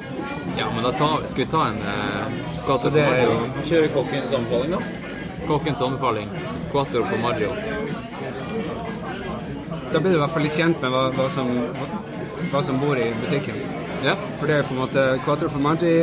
[0.57, 3.35] Ja, men da tar, skal vi ta en eh, Så quattro formaggio?
[3.35, 4.81] jo kjøre kokkens anbefaling, da?
[5.51, 6.33] Kokkens anbefaling.
[6.73, 7.53] Quattro formaggio.
[9.93, 11.91] Da blir du i hvert fall litt kjent med hva, hva, som, hva,
[12.55, 13.61] hva som bor i butikken.
[14.07, 14.17] Ja.
[14.39, 15.97] For det er på en måte quattro formaggi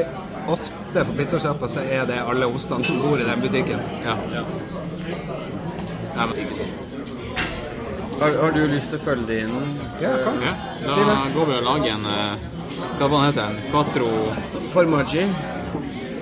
[0.47, 3.79] Ofte på pizzasjappa så er det alle ostene som bor i den butikken.
[4.05, 4.17] ja.
[4.33, 4.43] ja
[8.19, 9.51] Har, har du lyst til å følge det inn?
[10.01, 10.39] Ja, kom.
[10.41, 10.53] ja.
[10.81, 12.47] Da går vi og lager en eh,
[12.97, 13.59] Hva var den heter den?
[13.69, 14.09] Quattro
[14.73, 15.27] Formaggi.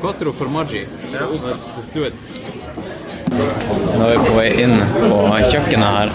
[0.01, 0.88] Quattro formaggi.
[1.13, 2.28] Let's, let's do it.
[3.95, 6.08] Nå er vi på vei inn på kjøkkenet her.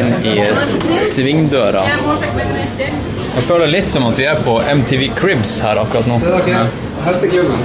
[0.00, 0.34] Inn i
[1.12, 1.84] svingdøra.
[3.34, 6.18] Jeg føler litt som at vi er på MTV Cribs her akkurat nå.
[6.22, 6.66] Det er dere.
[7.06, 7.62] Hesteklubben.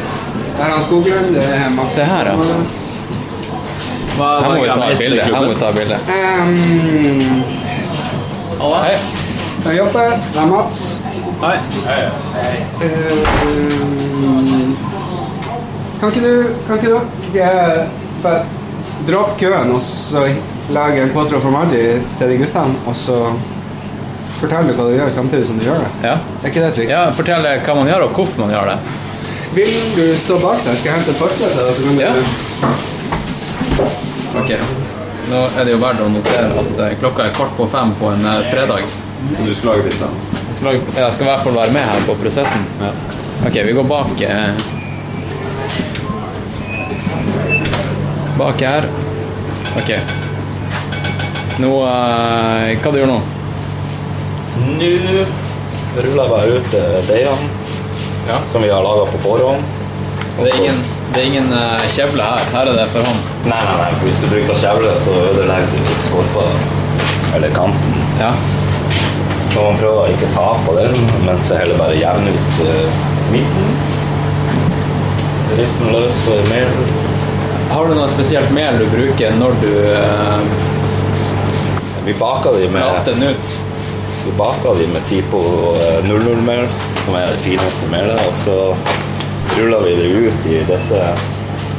[0.58, 1.34] Der er han Skoglund.
[1.36, 1.94] Det er Mats.
[1.98, 2.36] Se her, ja.
[4.16, 5.24] Hva, Her må vi ta et bilde.
[5.26, 5.98] Her må vi ta et bilde.
[6.08, 7.44] Um,
[8.86, 8.96] Hei.
[9.64, 10.06] det er Joppe.
[10.34, 10.80] Det er Mats.
[11.42, 11.58] Hei.
[13.42, 14.78] Um,
[16.00, 16.34] kan ikke du
[16.68, 17.02] Kan ikke
[17.34, 17.88] dere
[18.24, 18.40] bare
[19.06, 20.24] droppe køen og så
[20.74, 21.84] lage en quattro formaggi
[22.20, 23.18] til de guttene, og så
[24.40, 25.90] fortelle hva du gjør samtidig som du gjør det?
[26.10, 26.16] Ja.
[26.44, 26.92] Er ikke det et triks?
[26.92, 28.78] ja, fortell hva man gjør, og hvorfor man gjør det.
[29.56, 30.76] Vil du stå bak der?
[30.76, 31.74] Skal jeg hente et forkle til deg?
[31.76, 32.14] så kan du- Ja.
[34.36, 34.52] Ok.
[35.32, 38.12] Nå er det jo verdt å notere at eh, klokka er kvart på fem på
[38.12, 38.84] en fredag.
[39.40, 40.06] Og Du skal lage pizza?
[40.50, 42.66] Jeg skal, lage- jeg skal i hvert fall være med her på prosessen.
[43.48, 44.52] Ok, vi går bak eh,
[48.38, 48.84] Bak her.
[49.80, 49.92] Ok.
[51.64, 53.20] Nå eh, Hva du gjør nå?
[54.56, 54.90] Nå
[55.96, 57.50] ruller jeg bare ut eh, deigene
[58.28, 58.38] Ja.
[58.50, 59.64] som vi har laga på forhånd.
[60.36, 60.80] Det er ingen,
[61.14, 62.48] det er ingen eh, kjevle her.
[62.56, 63.20] Her er det for hånd.
[63.46, 66.46] Nei, nei, nei, for hvis du bruker kjevle, så ødelegger du skorpa
[67.38, 68.02] eller kanten.
[68.20, 68.32] Ja.
[69.46, 70.96] Så man prøver å ikke ta på den,
[71.28, 73.00] men så heller bare jevne ut eh,
[73.32, 73.76] midten.
[75.60, 76.72] Rist den løs for mel.
[77.72, 80.42] Har du noe spesielt mel du bruker når du eh,
[82.06, 83.56] Vi baker de flater med, den ut?
[84.26, 85.38] Vi baker de med Tipo
[85.82, 86.68] eh, 00-mel,
[87.06, 88.58] som er det fineste melet, og så
[89.58, 91.02] ruller vi det ut i dette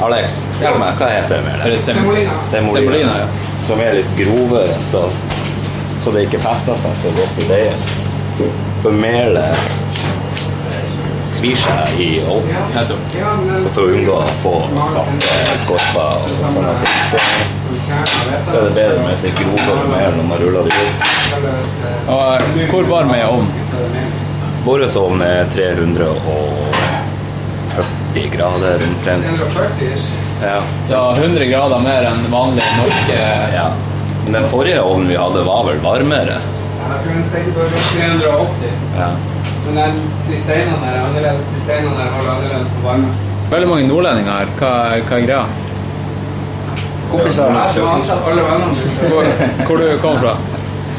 [0.03, 1.81] Alex, hjelp meg, hva heter det melet?
[1.81, 3.29] Semolina, Semolina, ja.
[3.65, 5.07] som er litt grovere, så,
[6.05, 7.87] så det ikke fester seg så godt i deigen.
[8.83, 9.57] For melet
[11.27, 13.57] svir seg i ovnen.
[13.59, 14.55] Så for å unngå å få
[14.91, 17.23] svarte skorper og sånne ting, så,
[17.87, 20.99] så er det bedre med litt grovere mer når man ruller det ut.
[22.11, 22.23] Og
[22.73, 23.47] hvor varm er ovnen?
[24.67, 29.25] Vår ovn er 340 grader omtrent.
[29.25, 29.99] 140.
[30.43, 30.63] Ja.
[30.89, 33.69] Så 100 grader mer enn vanlig norsk eh, ja.
[34.25, 36.37] Men den forrige ovnen vi hadde, var vel varmere.
[36.87, 38.73] Jeg tror den steker på 380.
[38.99, 39.09] Ja.
[39.67, 39.93] Men den,
[40.27, 41.47] de steinene der er annerledes.
[41.55, 43.09] De steinene der holder annerledes på varme.
[43.55, 44.49] Veldig mange nordlendinger her.
[44.59, 44.73] Hva,
[45.07, 45.47] hva er greia?
[47.11, 49.11] Kompiser Jeg har ansatt alle vennene mine.
[49.13, 49.25] Hvor,
[49.67, 50.37] hvor du kom fra?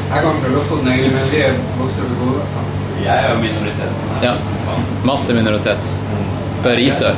[0.08, 2.44] Jeg kommer fra Lofoten, egentlig, men vi er vokst opp i Bodø.
[3.04, 4.06] Jeg er minoritet.
[4.24, 4.32] Ja.
[5.06, 5.90] Mats er minoritet.
[6.62, 7.14] Fra Risør.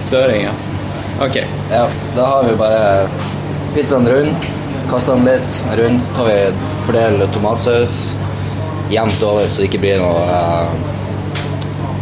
[0.00, 0.56] Søring, ja.
[1.26, 1.36] Ok.
[1.70, 3.08] Ja, da har vi bare
[3.74, 4.44] pizzaen rund,
[4.90, 6.36] kaster den litt rund, tar vi
[6.86, 7.96] fordel tomatsaus
[8.90, 10.70] jevnt over, så det ikke blir noe eh,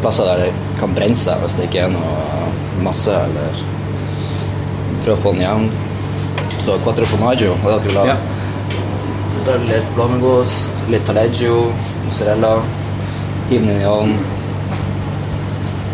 [0.02, 0.50] plasser der det
[0.82, 3.64] kan brenne seg hvis det ikke er noe masse, eller
[5.06, 5.68] prøve å få den jevn.
[6.64, 8.06] Så quattro formaggio, hadde jeg vil ha?
[8.10, 9.58] Ja.
[9.68, 11.60] Litt blåmuggost, litt taleggio,
[12.08, 12.56] mozzarella,
[13.50, 14.18] hiv den inn i ovnen.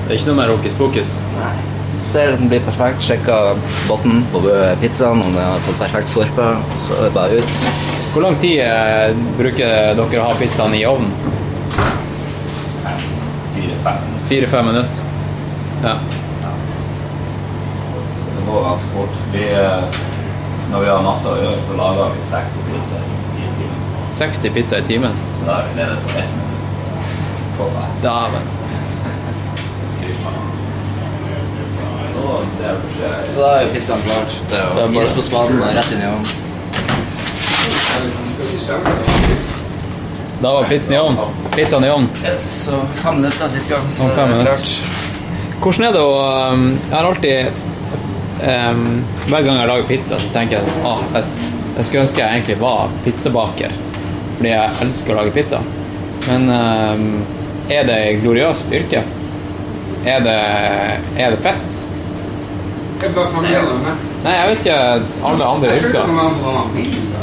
[0.07, 1.19] Det er ikke noe mer hokus pokus.
[1.37, 1.53] Nei.
[2.03, 3.05] Ser den blir perfekt.
[3.05, 4.41] sjekker bunnen på
[4.81, 6.49] pizzaen om den har fått perfekt skorpe.
[6.81, 7.53] Så er det bare ut.
[8.13, 11.13] Hvor lang tid eh, bruker dere å ha pizzaen i ovnen?
[13.55, 14.11] Fire-fem.
[14.33, 15.09] Fire-fem minutter?
[15.85, 15.97] Ja.
[18.45, 19.09] Det går ganske fort.
[19.33, 19.83] Vi, eh,
[20.73, 23.05] når vi har masse å gjøre, så lager vi 60 pizzaer
[23.39, 23.79] i timen.
[24.13, 25.15] 60 pizza i timen?
[25.31, 27.57] Så da er vi nede på ett minutt.
[27.59, 27.89] På hver.
[28.03, 28.45] Dæven.
[30.03, 30.71] Er kanskje-
[33.33, 34.25] Så da er jo pizzaen klar.
[34.25, 36.27] Det Det er jo bare- gis på spaden og rett inn i ovnen.
[40.43, 41.19] Da var pizzaen i ovnen.
[41.55, 42.11] Pizzaen i ovnen.
[42.25, 43.77] Yes, så fem minutter cirka.
[43.91, 44.67] Så Om fem er minutter.
[45.61, 47.47] Hvordan er det å um, Jeg har alltid
[48.43, 52.23] um, Hver gang jeg lager pizza, så tenker jeg at ah, jeg, jeg skulle ønske
[52.23, 53.77] jeg egentlig var pizzabaker.
[54.37, 55.63] Fordi jeg elsker å lage pizza.
[56.27, 57.07] Men um,
[57.71, 59.05] er det gloriøst yrke?
[60.07, 60.39] Er det,
[61.23, 61.83] er det fett?
[63.03, 63.47] Bare sånn?
[64.23, 64.75] Nei, jeg vet ikke
[65.27, 66.11] alle andre Jeg yrker.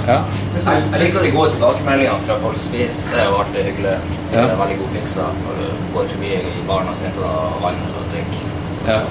[0.09, 0.17] Ja.
[0.55, 3.13] Jeg, jeg liker de gode tilbakemeldingene fra folk som spiser.
[3.15, 3.97] Det er jo alltid hyggelig.
[4.27, 4.43] Så Ja.
[4.43, 7.83] det er veldig god pizza når du går forbi i baren og skal hente vann
[7.87, 8.39] eller drikk.
[8.87, 9.03] ja.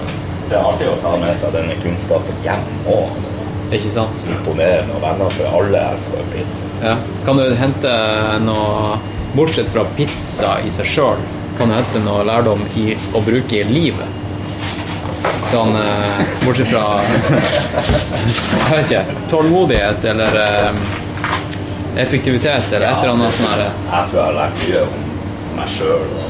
[0.49, 3.17] Det er artig å ta med seg denne kunnskapen hjem òg.
[3.77, 4.21] Ikke sant?
[4.25, 4.95] Imponerende.
[4.97, 6.69] Og venner, for alle elsker pizza.
[6.81, 6.95] Ja.
[7.27, 7.93] Kan du hente
[8.47, 8.97] noe
[9.35, 11.19] Bortsett fra pizza i seg sjøl,
[11.59, 14.17] kan du hente noe lærdom i å bruke i livet?
[15.51, 17.01] Sånn eh, bortsett fra
[18.69, 19.03] Jeg vet ikke.
[19.29, 20.81] Tålmodighet eller eh,
[22.01, 23.61] effektivitet eller et eller annet sånt.
[23.61, 25.07] Jeg tror jeg har lært mye om
[25.59, 26.28] meg sjøl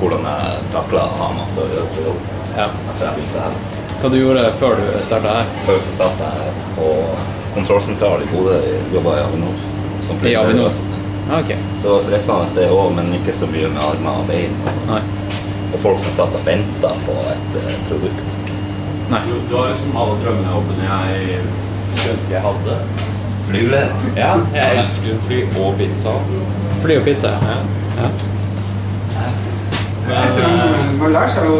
[0.00, 2.28] hvordan jeg takla å ha masse å gjøre på jobb.
[2.56, 2.68] Ja.
[2.92, 3.58] Etter jeg begynte her.
[4.00, 5.50] Hva du gjorde før du starta her?
[5.66, 6.90] Før så satt jeg på
[7.56, 8.58] kontrollsentral i Bodø,
[8.92, 9.64] jobba i Avinor
[10.04, 10.68] som I Avinor?
[10.68, 10.92] flygeassistent.
[11.30, 11.48] Ah, Ok.
[11.82, 14.52] Så det var stressende det òg, men ikke så mye med armer og bein.
[14.86, 15.00] Nei.
[15.72, 18.28] Og folk som satt og venta på et uh, produkt.
[19.10, 19.22] Nei.
[19.26, 21.40] Du, du har liksom alle drømmene og jobbene jeg
[21.96, 22.78] skulle ønske jeg hadde.
[23.46, 23.64] Fly.
[24.18, 26.14] Ja, jeg elsker fly og pizza.
[26.82, 27.58] Fly og pizza, ja.
[27.98, 28.08] ja.
[30.08, 31.58] Men man lærer seg jo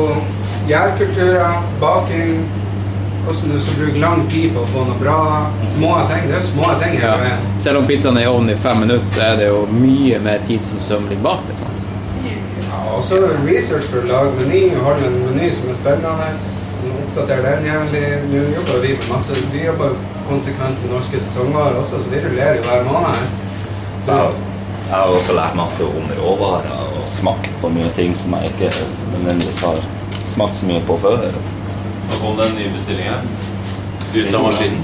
[0.68, 2.38] gjærkulturer, baking,
[3.26, 5.18] hvordan du skal bruke lang tid på å få noe bra.
[5.66, 6.28] Små ting.
[6.28, 7.16] Det er jo små ting ja.
[7.62, 10.46] Selv om pizzaen er i ovnen i fem minutter, så er det jo mye mer
[10.46, 11.58] tid som søm ligger bak det.
[11.62, 11.84] sant?
[12.26, 14.62] Ja, og så research for å lage meny.
[14.82, 16.30] Har du en meny som er spennende,
[17.16, 18.04] oppdater den jævlig.
[18.30, 19.96] Nå jobber vi med masse Vi jobber
[20.28, 23.30] konsekvent med norske sesongvarer også, så vi rullerer jo hver måned.
[24.02, 24.18] Så
[24.86, 28.70] jeg har også lært masse om råvarer og smakt på mye ting som jeg ikke
[29.12, 29.82] nødvendigvis har
[30.32, 31.28] smakt så mye på før.
[32.10, 33.28] da kom det en ny bestilling.
[34.14, 34.80] Ut av maskinen.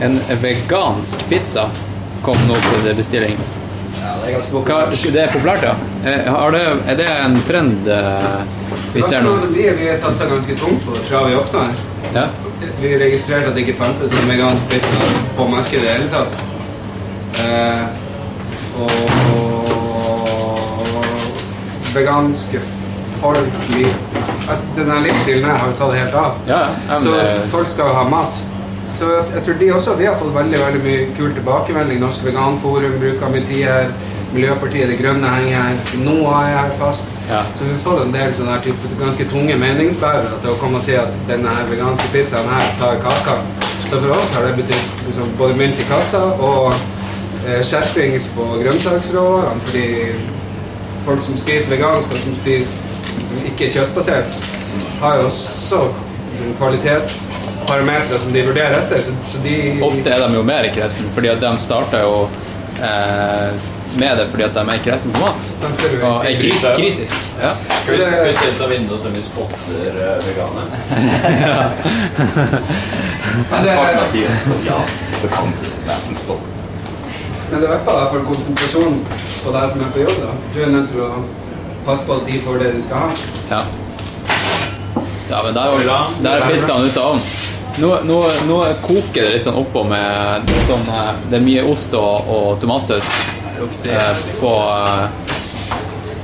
[0.00, 1.68] En vegansk pizza
[2.22, 3.40] kom nå til bestilling.
[4.00, 5.12] Ja, det er ganske Hva, populært.
[5.14, 5.74] det er populært, ja?
[6.04, 8.38] Eh, det, er det en trend eh,
[8.94, 9.34] vi ser nå?
[9.50, 11.82] Vi, vi har satsa ganske tungt på det fra vi åpna her.
[12.14, 12.26] Ja?
[12.80, 16.32] Vi registrerte at det ikke fantes en vegansk pizza på markedet i det hele tatt.
[17.42, 17.84] Eh,
[18.80, 19.29] og
[21.94, 22.60] veganske
[23.20, 23.88] folk blir
[24.48, 26.38] altså, Denne livsstilen her har jo tatt helt av.
[26.48, 28.38] Ja, ja, Så det- folk skal jo ha mat.
[28.94, 32.00] Så jeg, tror de også, Vi har fått veldig veldig mye kul tilbakemelding.
[32.00, 33.86] Norsk Veganforum bruker mye tid her.
[34.34, 35.76] Miljøpartiet De Grønne henger her.
[35.94, 37.04] NOAH er her fast.
[37.30, 37.42] Ja.
[37.56, 40.82] Så vi får en del sånne her type, ganske tunge meningsbærere til å komme og
[40.82, 43.38] si at denne her veganske pizzaen her tar kaka.
[43.90, 46.74] Så for oss har det betydd liksom, både mynt i kassa og
[47.46, 49.60] eh, skjerpings på grønnsaksråvarene.
[49.66, 49.86] Fordi
[51.04, 54.38] folk som spiser vegansk og som spiser ikke er kjøttbasert,
[55.00, 55.82] har jo også
[56.58, 59.02] kvalitetsparametere som de vurderer etter.
[59.06, 62.16] Så, så de Ofte er de jo mer i kresen, fordi at de starter jo
[62.80, 63.60] eh,
[63.98, 65.48] med det fordi at de er kresen på mat.
[65.58, 67.16] Sånn Og er kri kritisk.
[67.42, 67.54] Ja.
[67.86, 70.66] Så det- Skal vi se ut av vinduet så vi spotter uh, veganere?
[73.50, 74.76] Men det, er,
[75.20, 76.46] så kan du nesten stoppe.
[77.50, 79.04] men det øker i hvert fall konsentrasjonen
[79.44, 80.16] på deg som er på jobb.
[80.22, 80.32] da.
[80.54, 81.10] Du er nødt til å
[81.86, 83.12] passe på at de får det de skal ha.
[83.50, 83.62] Ja.
[85.30, 85.86] ja, men der,
[86.24, 87.30] der er pizzaen ute av ovnen.
[87.80, 88.16] Nå, nå,
[88.48, 91.94] nå koker det litt sånn oppå med det er sånn, eh, Det er mye ost
[91.96, 93.06] og, og tomatsaus
[93.88, 95.36] eh, på eh,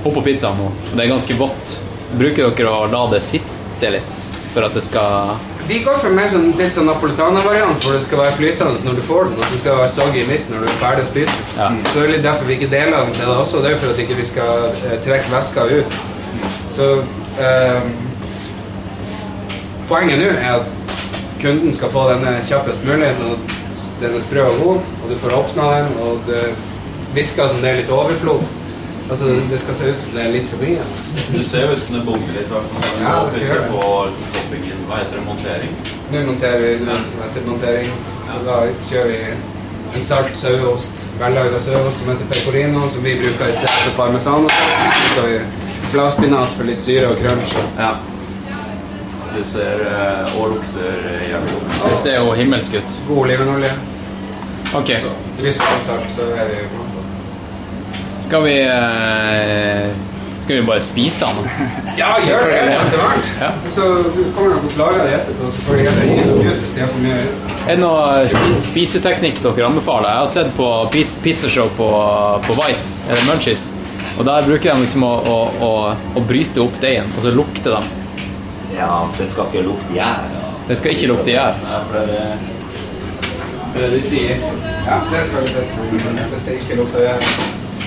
[0.05, 0.71] oppå pizzaen nå.
[0.73, 1.77] Og det er ganske vått.
[2.17, 5.37] Bruker dere å la det sitte litt for at det skal
[5.69, 9.03] Vi går for mer sånn, litt sånn napolitanervariant, hvor det skal være flytende når du
[9.03, 11.35] får den, og det skal være soggy i midten når du er ferdig å spise.
[11.57, 11.71] Ja.
[11.89, 13.63] Så det er litt derfor vi ikke deler den til deg også.
[13.65, 15.97] Det er for at ikke vi skal eh, trekke væska ut.
[16.77, 16.91] Så
[17.43, 17.89] eh,
[19.91, 20.95] poenget nå er at
[21.43, 23.57] kunden skal få denne kjappest mulig, sånn at
[24.05, 26.45] den er sprø og god, og du får åpna den, og det
[27.17, 28.47] virker som det er litt overflod.
[29.11, 30.85] Altså, det skal se ut som det er litt for mye.
[31.31, 32.49] Du ser jo ut som det bommer litt.
[32.51, 33.83] Ja, det skal gjøre på
[34.35, 34.81] toppingen.
[34.89, 35.27] Hva heter det?
[35.29, 35.77] Montering?
[36.11, 37.93] Nå monterer vi noe som heter montering.
[38.49, 38.57] Da
[38.89, 39.21] kjører vi
[39.97, 44.45] en salt saueost, vellagra saueost som heter pecorino, som vi bruker i stedet for parmesan.
[44.45, 45.39] Og Så bruker vi
[45.93, 47.55] bladspinat for litt syre og crunch.
[47.79, 47.93] Ja.
[49.37, 51.79] Det ser eh, og lukter jævlig godt.
[51.93, 52.99] Det ser jo himmelsk ut.
[53.09, 53.71] God olivenolje.
[54.75, 56.96] Ok, Så drysser vi salt, så er vi på.
[58.21, 59.89] Skal vi eh,
[60.39, 61.49] Skal vi bare spise den?
[62.01, 63.29] Ja, gjør det mens det er varmt.
[63.41, 63.51] Ja.
[63.73, 63.87] Så
[64.37, 66.83] kommer nok til å det etterpå, så får de heller gi dem ut hvis de
[66.85, 67.23] har for mye.
[67.67, 70.11] Er det noe spi- spiseteknikk dere anbefaler?
[70.13, 71.89] Jeg har sett på pi- pizzashow på,
[72.47, 73.65] på Vice, eller Munchies,
[74.19, 75.71] og der bruker de liksom å, å, å,
[76.21, 77.83] å bryte opp deigen, og så lukter de.
[78.77, 80.21] Ja, det skal ikke lukte gjær.
[80.37, 80.45] ja.
[80.69, 81.59] Det skal ikke lukte gjær.
[81.65, 82.55] Ja, for det er det,
[83.73, 84.41] det er det de sier.
[84.87, 86.25] Ja, det er kvalitetstegn.
[86.35, 87.17] Hvis det ikke lukter det,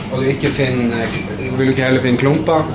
[0.09, 1.05] og du ikke finner
[1.39, 2.65] Vil du ikke heller finne klumper?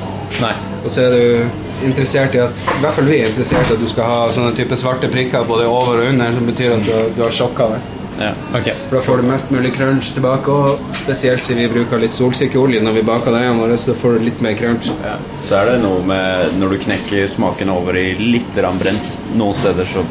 [0.42, 0.54] Nei.
[0.84, 3.82] Og så er du interessert i at I hvert fall vi er interessert i at
[3.82, 6.94] du skal ha sånne type svarte prikker både over og under, som betyr at du,
[7.16, 7.82] du har sjokka det.
[8.18, 8.30] Ja.
[8.54, 8.68] Ok.
[8.88, 12.82] For da får du mest mulig crunch tilbake, og spesielt siden vi bruker litt solsikkeolje
[12.84, 14.90] når vi baker deigene våre, så da får du litt mer crunch.
[15.02, 15.16] Ja.
[15.48, 19.88] Så er det noe med når du knekker smaken over i litt brent noen steder,
[19.90, 20.04] så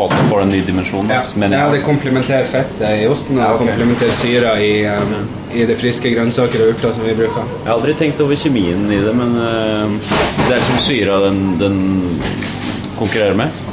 [0.00, 1.10] på at du får en ny dimensjon.
[1.12, 3.66] Ja, Men ja, det komplementerer fettet i osten, og Ja, okay.
[3.66, 5.16] komplementerer syra i, um,
[5.52, 7.42] i det friske grønnsaker og urter som vi bruker.
[7.58, 10.14] jeg har aldri tenkt over kjemien i det, men uh,
[10.46, 11.82] det er liksom syra den, den
[12.98, 13.66] konkurrerer med.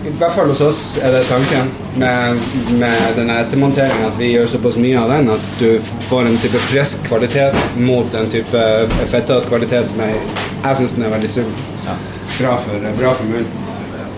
[0.00, 2.38] I hvert fall hos oss er det tanken med,
[2.80, 6.60] med denne ettermonteringen at vi gjør såpass mye av den at du får en type
[6.70, 8.62] frisk kvalitet mot en type
[9.10, 10.22] fettete kvalitet som jeg,
[10.62, 11.52] jeg syns den er veldig sunn.
[12.38, 13.69] Bra, for, bra for munnen.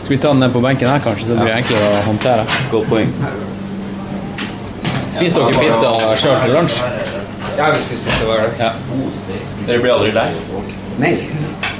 [0.03, 2.47] Skal vi ta den ned på benken her, kanskje, så det blir enklere å håndtere?
[2.73, 3.13] Godt poeng.
[5.15, 6.81] Spiste dere pizza sjøl til lunsj?
[7.55, 8.53] Ja, vi spiste pizza hver dag.
[8.59, 8.71] Ja.
[9.69, 10.27] Dere blir aldri lei?
[10.99, 11.13] Nei.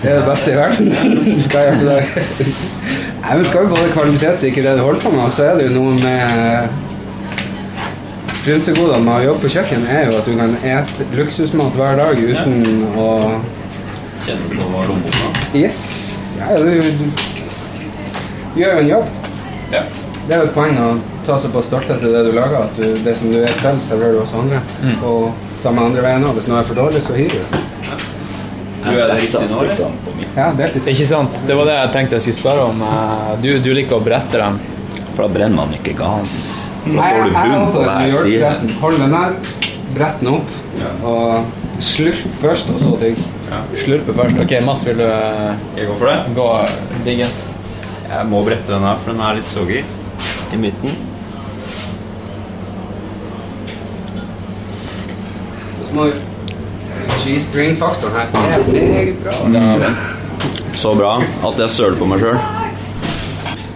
[0.03, 0.95] Det er det beste i verden.
[1.51, 1.99] Hva gjør du da?
[3.23, 5.69] Nei, men skal jo både kvalitetssikre det du holder på med, og så er det
[5.69, 6.81] jo noe med
[8.43, 12.19] Frynsegodene med å jobbe på kjøkken er jo at du kan ete luksusmat hver dag
[12.19, 12.57] uten
[12.99, 13.11] å
[14.23, 15.31] Kjenne på lommeboka?
[15.55, 16.19] Yes.
[16.39, 17.42] Ja, det er du
[18.57, 19.07] gjør jo en jobb.
[19.73, 19.83] Ja.
[20.23, 20.89] Det er jo et poeng å
[21.27, 24.13] ta såpass stolthet til det du lager, at du, det som du er selv, serverer
[24.15, 24.61] du også andre.
[25.03, 25.33] Og
[25.63, 26.37] samme andre veien òg.
[26.39, 27.59] Hvis noe er for dårlig, så hiver du.
[28.83, 29.89] Du er det riktig nå?
[30.37, 30.87] Ja, deltid.
[30.91, 31.43] Ikke sant?
[31.47, 32.81] Det var det jeg tenkte jeg skulle spørre om.
[32.83, 34.59] Eh, Du, du liker å brette dem.
[35.15, 36.33] For da brenner man ikke gass.
[36.87, 38.53] Da får du bunn på hver side.
[38.81, 39.37] Hold den der,
[39.95, 40.55] brett den opp,
[41.07, 43.21] og slurp først, og så tygg.
[43.79, 44.39] Slurpe først.
[44.43, 46.19] Ok, Mats, vil du eh, Jeg går for det.
[46.39, 46.49] gå
[47.07, 47.35] diggen?
[48.13, 49.79] Jeg må brette den her, for den er litt soggy
[50.53, 50.97] i midten.
[55.87, 56.19] Så må du
[57.23, 59.93] Cheese string-faktoren her er meget bra.
[60.75, 61.13] Så bra
[61.47, 62.41] at jeg søler på meg sjøl.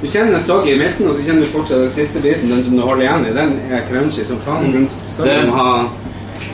[0.02, 2.76] Du kjenner soggy i midten, og så kjenner du fortsatt den siste biten, den som
[2.76, 3.36] du holder igjen i.
[3.36, 4.68] Den er crunchy som faen.
[4.74, 5.86] Den skal Den- du ha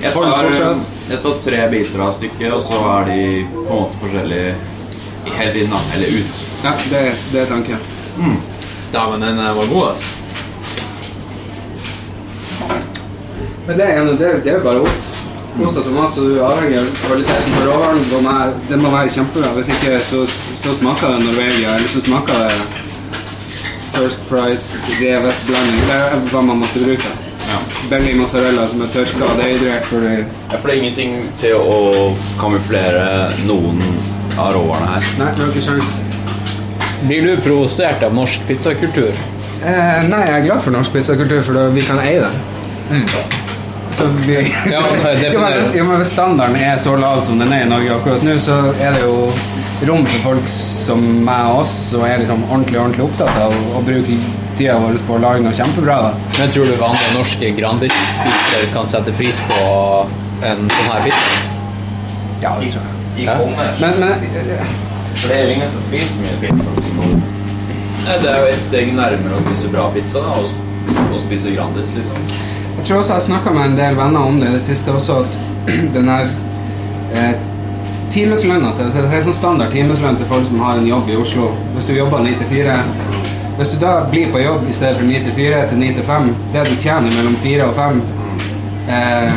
[0.03, 0.79] Jeg tar,
[1.11, 4.55] jeg tar tre biter av stykket, og så er de på en måte forskjellige
[5.25, 5.73] hele tiden.
[5.95, 6.43] Eller ut.
[6.65, 7.77] Ja, det, det er tanken.
[8.93, 10.05] Ja, men den eh, var god, altså.
[13.67, 14.05] Men det er,
[14.45, 15.09] det, er bare ost.
[15.63, 18.05] Ost og tomat, så du avhenger av kvaliteten på råvaren.
[18.11, 18.37] Den må
[18.69, 19.53] Den må være kjempebra.
[19.57, 20.25] Hvis ikke, så,
[20.63, 22.81] så smaker det Norvegia, eller så smaker det
[23.93, 25.85] First Price revet blanding.
[25.87, 27.13] Det er hva man måtte bruke.
[27.91, 30.25] Belly mozzarella som er tørka og dehydrert for det.
[30.25, 33.05] Ja, for det er ingenting til å kamuflere
[33.45, 33.83] noen
[34.39, 35.13] av råvarene her.
[35.21, 35.93] Nei, det er ikke sjans.
[37.03, 39.13] Blir du provosert av norsk pizzakultur?
[39.63, 42.33] Eh, nei, jeg er glad for norsk pizzakultur, for da vi kan eie det.
[43.93, 44.39] Så vi,
[44.71, 44.81] Ja,
[45.77, 48.57] jo, men hvis standarden er så lav som den er i Norge akkurat nå, så
[48.81, 49.29] er det jo
[49.89, 53.83] rom for folk som meg og oss som er liksom ordentlig ordentlig opptatt av å
[53.85, 54.17] bruke
[54.57, 55.99] tida vår på å lage noe kjempebra.
[56.07, 56.33] Da.
[56.39, 59.61] Men tror du vanlige norske Grandis-spisere kan sette pris på
[60.49, 61.39] en sånn her pizza?
[62.43, 63.02] Ja, det tror jeg.
[63.17, 63.37] De Ja.
[63.39, 63.73] kommer.
[63.81, 64.15] Men, men
[65.15, 66.71] For det er jo ingen som spiser mye pizza.
[68.07, 70.49] Nei, Det er jo et steg nærmere å spise bra pizza da, og,
[71.13, 72.25] og spise Grandis, liksom.
[72.79, 74.91] Jeg tror også jeg har snakka med en del venner om det i det siste
[74.91, 75.39] også, at
[75.97, 76.31] den her
[77.15, 77.35] eh,
[78.11, 81.53] timeslønna til Det er sånn standard timeslønn til folk som har en jobb i Oslo.
[81.77, 82.79] Hvis du jobber 9 til 4
[83.59, 86.05] Hvis du da blir på jobb i stedet for 9 til 4 til 9 til
[86.09, 88.03] 5, det du tjener mellom 4 og 5
[88.89, 89.33] eh,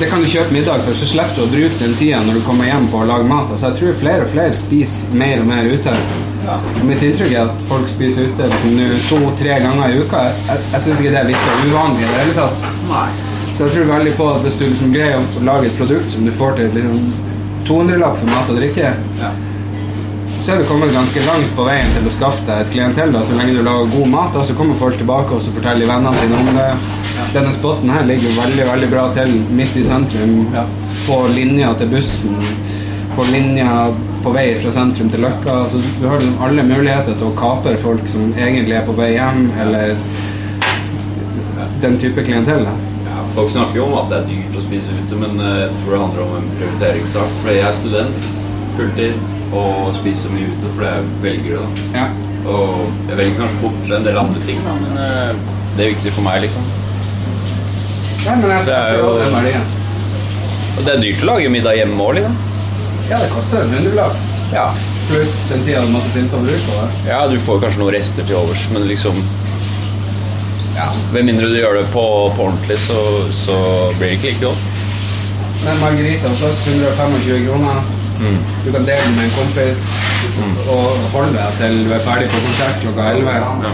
[0.00, 2.44] det kan du kjøpe middag for, så slipper du å bruke den tida når du
[2.46, 3.50] kommer hjem på å lage mat.
[3.52, 5.92] Altså, jeg tror flere og flere spiser mer og mer ute.
[6.46, 6.54] Ja.
[6.88, 8.78] Mitt inntrykk er at folk spiser ute liksom,
[9.10, 10.22] to-tre ganger i uka.
[10.48, 12.64] Jeg, jeg syns ikke det virker uvanlig i det hele tatt.
[13.58, 16.24] Så jeg tror veldig på at hvis du liksom greier å lage et produkt som
[16.24, 17.04] du får til liksom
[17.68, 18.94] 200-lapp for mat og drikke,
[20.40, 23.12] så er du kommet ganske langt på veien til å skaffe deg et klientell.
[23.12, 23.20] Da.
[23.28, 26.24] Så lenge du lager god mat, da, så kommer folk tilbake og så forteller vennene
[26.24, 26.70] sine om det.
[27.30, 30.48] Denne spotten her ligger veldig veldig bra til midt i sentrum.
[31.06, 32.34] På linja til bussen.
[33.14, 33.74] På linja
[34.24, 35.60] på vei fra sentrum til Løkka.
[35.70, 39.46] Så du har alle muligheter til å kapre folk som egentlig er på vei hjem,
[39.62, 39.94] eller
[41.84, 42.66] den type klientell.
[43.06, 45.78] Ja, folk snakker jo om at det er dyrt å spise ute, men eh, jeg
[45.84, 47.38] tror det handler om en prioriteringssak.
[47.44, 48.28] For jeg er student
[48.74, 51.62] fulltid og spiser mye ute fordi jeg velger det.
[51.62, 52.02] da.
[52.02, 52.10] Ja.
[52.50, 56.18] Og jeg velger kanskje bort en del andre ting, da, men eh, det er viktig
[56.18, 56.79] for meg, liksom.
[58.26, 59.62] Nei, men jeg Det ser jo- jo den verdien.
[60.78, 62.36] Og det er dyrt å lage middag hjemme òg, liksom.
[63.10, 64.16] Ja, det koster en hundrelapp.
[64.52, 64.66] Ja.
[65.10, 67.10] Pluss den tida du måtte finne på å bruke på det.
[67.10, 69.22] ja, du får kanskje noen rester til overs, men liksom
[70.76, 70.86] ja.
[71.12, 72.04] Med mindre du gjør det på,
[72.36, 72.98] på ordentlig, så,
[73.34, 73.56] så
[73.98, 74.68] blir det ikke like godt.
[75.64, 77.82] Men margarita hos oss 125 kroner.
[78.64, 79.82] Du kan dele den med en kompis
[80.68, 83.34] og holde deg til du er ferdig på konsert klokka 11.
[83.34, 83.72] Ja.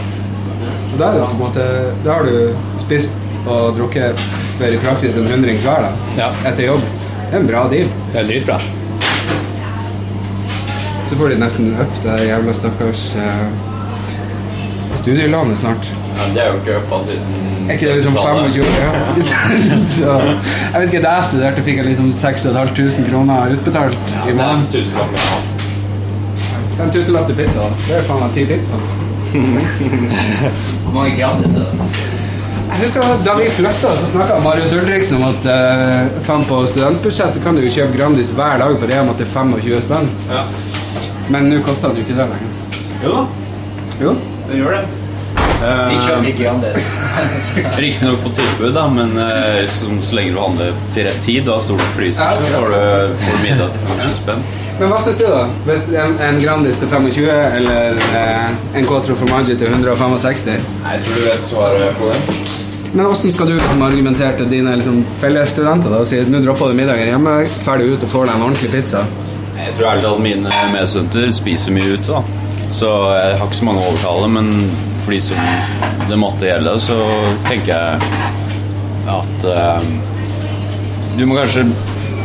[0.93, 1.67] Og da, er det på en måte,
[2.05, 2.57] da har du
[2.87, 4.21] spist og drukket
[4.57, 6.29] for i praksis en hundrings hver da, Ja.
[6.49, 6.85] etter jobb.
[7.27, 7.89] Det er en bra deal.
[8.13, 8.61] Det er dritbra.
[11.07, 13.47] Så får de nesten opp det jævla stakkars eh,
[14.99, 15.87] studielånet snart.
[16.17, 18.91] Ja, det er jo ikke uppa siden Er ikke det liksom 25 ja.
[19.95, 20.15] Så,
[20.73, 24.67] Jeg vet ikke, Da jeg studerte, fikk jeg liksom 6500 kroner utbetalt i måneden.
[26.79, 27.69] 5000 lapp til pizza.
[27.87, 28.81] Det er faen meg ti pizza.
[28.81, 29.05] nesten.
[30.87, 32.16] Hvor mange Grandis er det?
[32.81, 37.57] Husker Da vi flytta, så snakka Marius Ulriksen om at uh, faen på studentbudsjettet kan
[37.57, 40.11] du jo kjøpe Grandis hver dag på Rema til 25 spenn.
[40.31, 40.45] Ja.
[41.33, 42.55] Men nå koster det jo ikke det lenger.
[43.05, 43.25] Jo da,
[44.03, 44.13] Jo.
[44.51, 44.85] det gjør det.
[45.57, 46.91] Vi kjøper ikke Grandis.
[47.87, 51.57] Riktignok på tilbud, da, men uh, som, så lenge du handler til rett tid da
[51.65, 54.45] står du på fryser, så får du, får du middag til 25 spenn.
[54.77, 55.47] Men hva syns du, da?
[56.05, 60.53] En, en Grandis til 25 eller eh, en Quatro Formaggi til 165?
[60.85, 62.47] Nei, Jeg tror du vet svaret på det.
[62.93, 66.73] Men hvordan skal du liksom argumentere til dine liksom, fellesstudenter da, og si nå dropper
[66.73, 69.05] du middagen hjemme, ferdig ut og får deg en ordentlig pizza?
[69.57, 72.45] Jeg tror ærlig talt mine medstudenter spiser mye ute, da.
[72.77, 74.53] Så jeg har ikke så mange å overtale, men
[75.05, 76.97] for de som det måtte gjelde, så
[77.47, 78.25] tenker jeg
[79.07, 79.91] at eh,
[81.17, 81.67] du må kanskje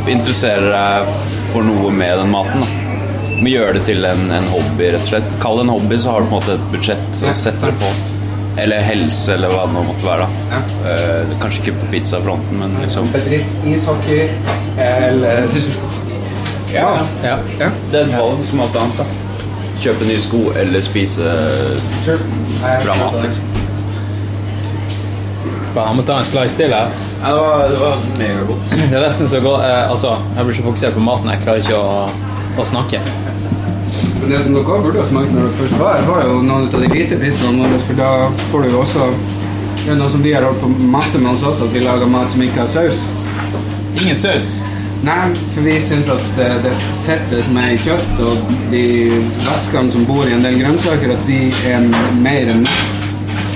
[0.09, 1.11] interessere deg
[1.51, 2.63] for noe med den maten.
[2.65, 3.37] da.
[3.41, 5.35] Må gjøre det til en, en hobby, rett og slett.
[5.41, 7.77] Kall det en hobby, så har du på en måte et budsjett å sette det
[7.81, 7.93] på.
[8.59, 10.25] Eller helse, eller hva det nå måtte være.
[10.27, 10.55] da.
[10.55, 10.91] Ja.
[10.91, 14.29] Eh, kanskje ikke på pizzafronten, men liksom Bedriftsishockey
[14.77, 15.47] eller
[16.73, 17.37] Ja, Ja.
[17.59, 17.69] ja.
[17.91, 18.97] Det er et valg som alt annet.
[18.97, 19.05] da
[19.81, 21.23] Kjøpe nye sko eller spise
[22.05, 23.15] bra mat.
[23.23, 23.43] liksom
[25.75, 26.73] Bare må ta en slice til.
[26.73, 26.91] her.
[27.23, 28.73] Ja, det var, det var megagodt.
[28.91, 31.63] Det er nesten så godt eh, Altså, jeg blir så fokusert på maten, jeg klarer
[31.63, 32.09] ikke å,
[32.59, 32.99] å snakke.
[34.21, 36.41] Men det som dere også burde ha smakt når dere først var her, var jo
[36.45, 38.09] noen av de hvite pizzaene våre, for da
[38.51, 39.07] får du jo også
[39.81, 42.05] Det er noe som vi har holdt på masse med oss også, at vi lager
[42.05, 42.99] mat som ikke har saus.
[43.97, 44.51] Ingen saus.
[45.01, 46.75] Nei, for vi syns at det
[47.07, 48.83] fettet som er i kjøtt, og de
[49.47, 51.39] væskene som bor i en del grønnsaker, at de
[51.71, 51.87] er
[52.21, 52.61] mer enn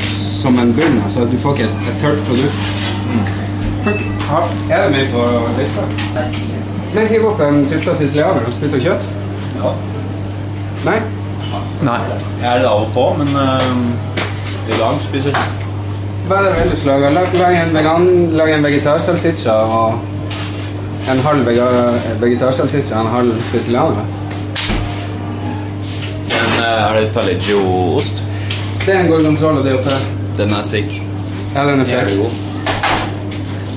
[0.09, 0.97] som en bunn.
[1.05, 2.74] Altså, du får ikke et, et tørt produkt.
[3.13, 4.01] Mm.
[4.74, 5.28] er det mye på
[5.59, 5.86] lista?
[6.95, 9.05] Nei, hiv opp en sylta sicilianer og spiser kjøtt.
[9.59, 9.78] Ja.
[10.86, 11.00] Nei?
[11.82, 12.00] Nei.
[12.42, 15.38] Jeg er det av og på, men uh, i dag spiser
[16.30, 17.10] er ellers laga?
[17.14, 18.06] Lag, lag en vegan,
[18.38, 20.00] lag en vegetarsalsiccia og
[21.12, 21.50] en halv
[22.22, 24.06] vegetarsalsiccia og en halv sicilianer.
[26.34, 28.24] Men eh, er det taleggio-ost?
[28.86, 30.00] Det er en gorgonzola, oppe.
[30.38, 31.02] Den er sick.
[31.56, 32.10] Ja, den er frekk.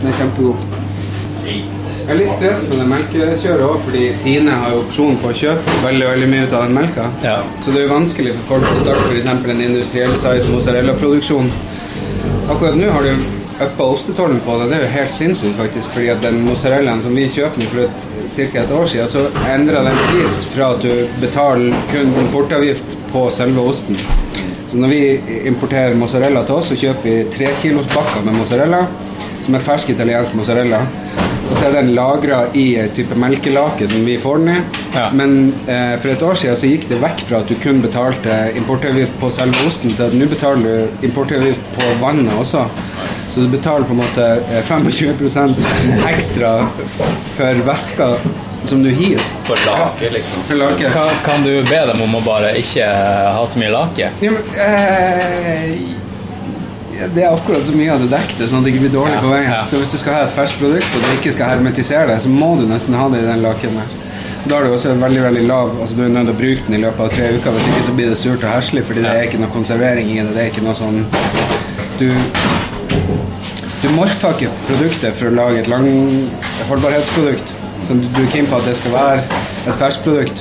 [0.01, 1.78] Den er kjempegod.
[2.09, 5.35] Jeg er litt stress med det melkekjøret òg, fordi Tine har jo opsjon på å
[5.37, 7.09] kjøpe veldig veldig mye ut av den melka.
[7.21, 7.35] Ja.
[7.61, 9.27] Så det er jo vanskelig for folk å starte f.eks.
[9.29, 11.51] en industriell size mozzarella-produksjon.
[12.49, 13.27] Akkurat nå har du
[13.67, 14.71] uppa ostetårnet på det.
[14.71, 15.93] Det er jo helt sinnssykt, faktisk.
[15.93, 18.47] fordi at den mozzarellaen som vi kjøper for et, ca.
[18.63, 23.67] et år siden, så endra den pris fra at du betaler kun importavgift på selve
[23.75, 24.01] osten.
[24.65, 25.03] Så når vi
[25.53, 28.87] importerer mozzarella til oss, så kjøper vi tre kilos bakker med mozzarella,
[29.45, 30.87] som er fersk italiensk mozzarella.
[31.49, 34.59] Og så er den lagra i en type melkelake som vi får den i.
[34.95, 35.07] Ja.
[35.17, 35.37] Men
[35.67, 39.17] eh, for et år siden så gikk det vekk fra at du kun betalte importavgift
[39.21, 42.67] på selve osten, til at nå betaler du importavgift på vannet også.
[43.29, 45.57] Så du betaler på en måte eh, 25%
[46.11, 46.53] ekstra
[47.39, 48.13] for væska
[48.69, 49.23] som du hiver.
[49.47, 50.43] For lake, liksom.
[50.49, 50.91] For lake.
[50.93, 52.89] Kan, kan du be dem om å bare ikke
[53.37, 54.11] ha så mye lake?
[54.21, 55.98] Ja, men, eh,
[57.15, 59.21] det er akkurat så mye av det dekket, sånn at det ikke blir dårlig Ja,
[59.23, 59.51] på veien.
[59.53, 59.61] ja.
[59.65, 62.29] Så hvis du skal ha et ferskt produkt, og du ikke skal hermetisere det, så
[62.33, 63.97] må du nesten ha det i den laken der.
[64.49, 66.75] Da er du også veldig veldig lav Altså Du er nødt til å bruke den
[66.79, 69.11] i løpet av tre uker, hvis ikke så blir det surt og herselig, fordi det
[69.13, 70.35] er ikke noe konservering i det.
[70.35, 71.05] Det er ikke noe sånn
[71.99, 72.09] Du
[73.83, 75.87] Du morfer ikke produktet for å lage et lang
[76.69, 77.53] holdbarhetsprodukt.
[77.87, 79.21] Så du er keen på at det skal være
[79.69, 80.41] et ferskprodukt.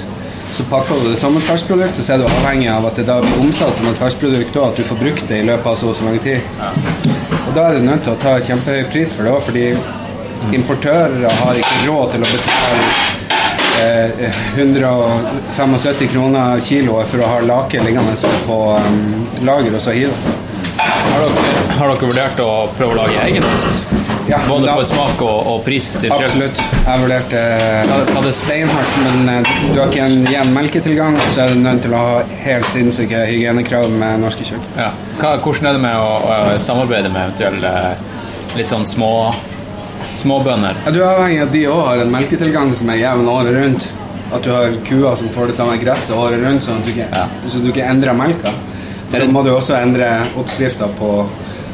[0.58, 3.04] Så pakker du det som et ferskprodukt, og så er du avhengig av at det
[3.06, 5.76] da blir omsatt som et ferskprodukt, og at du får brukt det i løpet av
[5.78, 6.48] så og så lang tid.
[7.44, 9.68] Og da er du nødt til å ta kjempehøy pris for det òg, fordi
[10.58, 12.90] importører har ikke råd til å betale
[13.84, 20.34] eh, 175 kroner kiloet for å ha lake liggende på um, lager og så hive.
[20.82, 23.97] Har dere, har dere vurdert å prøve å lage egen ost?
[24.28, 25.88] Ja, Både for smak og, og pris?
[26.04, 26.60] Absolutt.
[26.60, 27.44] Jeg vurderte
[27.88, 31.80] uh, det steinhardt, men eh, du har ikke en jevn melketilgang, så er du nødt
[31.86, 34.74] til å ha helt sinnssyke hygienekrav med norske kjøkken.
[34.76, 34.90] Ja.
[35.22, 37.72] Hva, hvordan er det med å, å samarbeide med eventuelle
[38.60, 39.14] litt sånn små
[40.18, 40.84] småbønder?
[40.86, 43.58] Ja, du er avhengig av at de òg har en melketilgang som er jevn året
[43.62, 43.90] rundt.
[44.28, 47.08] At du har kuer som får det samme gresset året rundt, sånn at du ikke,
[47.16, 47.28] Ja.
[47.48, 48.52] så du ikke endrer melka.
[49.08, 51.12] For da må du også endre oppskrifta på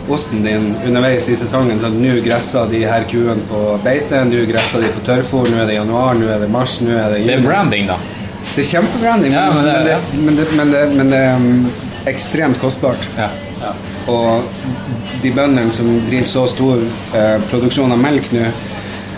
[0.09, 1.79] osten din underveis i sesongen.
[1.81, 5.69] Så nå gresser de her kuene på beite, nå gresser de på tørrfôr, nå er
[5.71, 7.97] det januar, nå er det mars, nå er det Det er branding, da.
[8.55, 11.35] Det er kjempebranding, Ja, men men, det- det, men, det, men, det, men det er
[11.35, 11.71] um,
[12.11, 12.99] ekstremt kostbart.
[13.17, 13.29] Ja.
[14.11, 14.43] Og
[15.23, 16.81] de bøndene som driver så stor
[17.15, 18.43] eh, produksjon av melk nå,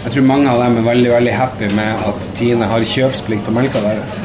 [0.05, 3.51] jeg tror mange av dem er veldig veldig happy med at Tine har kjøpsplikt på
[3.55, 4.19] melka deres.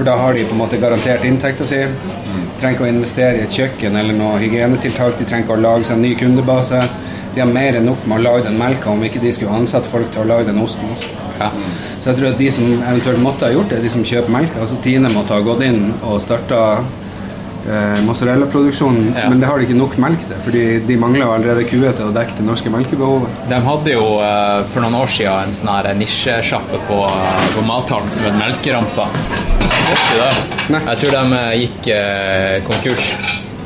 [0.00, 1.76] For da har de på en måte garantert inntekta si.
[2.56, 5.18] Trenger ikke å investere i et kjøkken eller noe hygienetiltak.
[5.18, 6.78] De trenger ikke å lage seg en ny kundebase.
[7.34, 9.92] De har mer enn nok med å lage den melka om ikke de skulle ansette
[9.92, 11.10] folk til å lage den osten også.
[11.36, 11.50] Ja.
[12.00, 14.64] Så jeg tror at de som eventuelt måtte ha gjort det, de som kjøper melka
[14.64, 19.28] Altså Tine måtte ha gått inn og starta eh, mozzarellaproduksjonen, Ja.
[19.28, 22.14] men det har de ikke nok melk til, fordi de mangler allerede kuer til å
[22.16, 23.28] dekke det norske melkebehovet.
[23.52, 27.02] De hadde jo eh, for noen år siden en sånn nisjesjappe på,
[27.56, 29.10] på mathallen som het Melkerampa.
[29.90, 30.30] Du det?
[30.70, 30.80] Nei.
[30.86, 33.08] Jeg tror de eh, gikk eh, konkurs.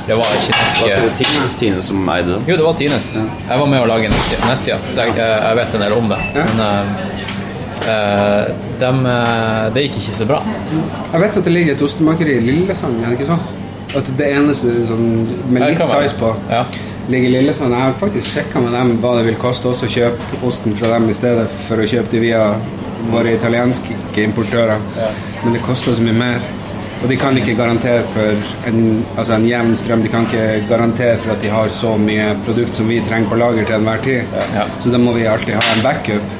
[0.04, 2.44] Det var ikke nok Var eh, det Tine, Tine som eide den?
[2.48, 3.08] Jo, det var Tines.
[3.48, 6.08] Jeg var med å lage nettsida, nettsida, så jeg, eh, jeg vet en del om
[6.12, 6.18] det.
[6.36, 6.46] Ja.
[6.50, 10.40] Men eh, eh, dem, eh, det gikk ikke så bra.
[11.12, 13.44] Jeg vet at det ligger et ostemakeri i Lillesand, er det ikke sånn?
[13.94, 15.08] At det eneste sånn,
[15.46, 16.08] med Ja, det litt kan være.
[16.08, 16.64] size på Ja.
[17.08, 17.72] ligger i Lillesand.
[17.76, 20.88] Jeg har faktisk sjekka med dem hva det vil koste oss å kjøpe osten fra
[20.96, 22.46] dem i stedet for å kjøpe de via
[23.12, 24.78] våre italienske importører.
[25.44, 26.44] Men det koster så mye mer.
[27.04, 28.84] Og de kan ikke garantere for en,
[29.18, 30.02] altså en jevn strøm.
[30.02, 33.36] De kan ikke garantere for at de har så mye produkt som vi trenger på
[33.36, 34.38] lager til enhver tid.
[34.54, 34.64] Ja.
[34.80, 36.32] Så da må vi alltid ha en backup.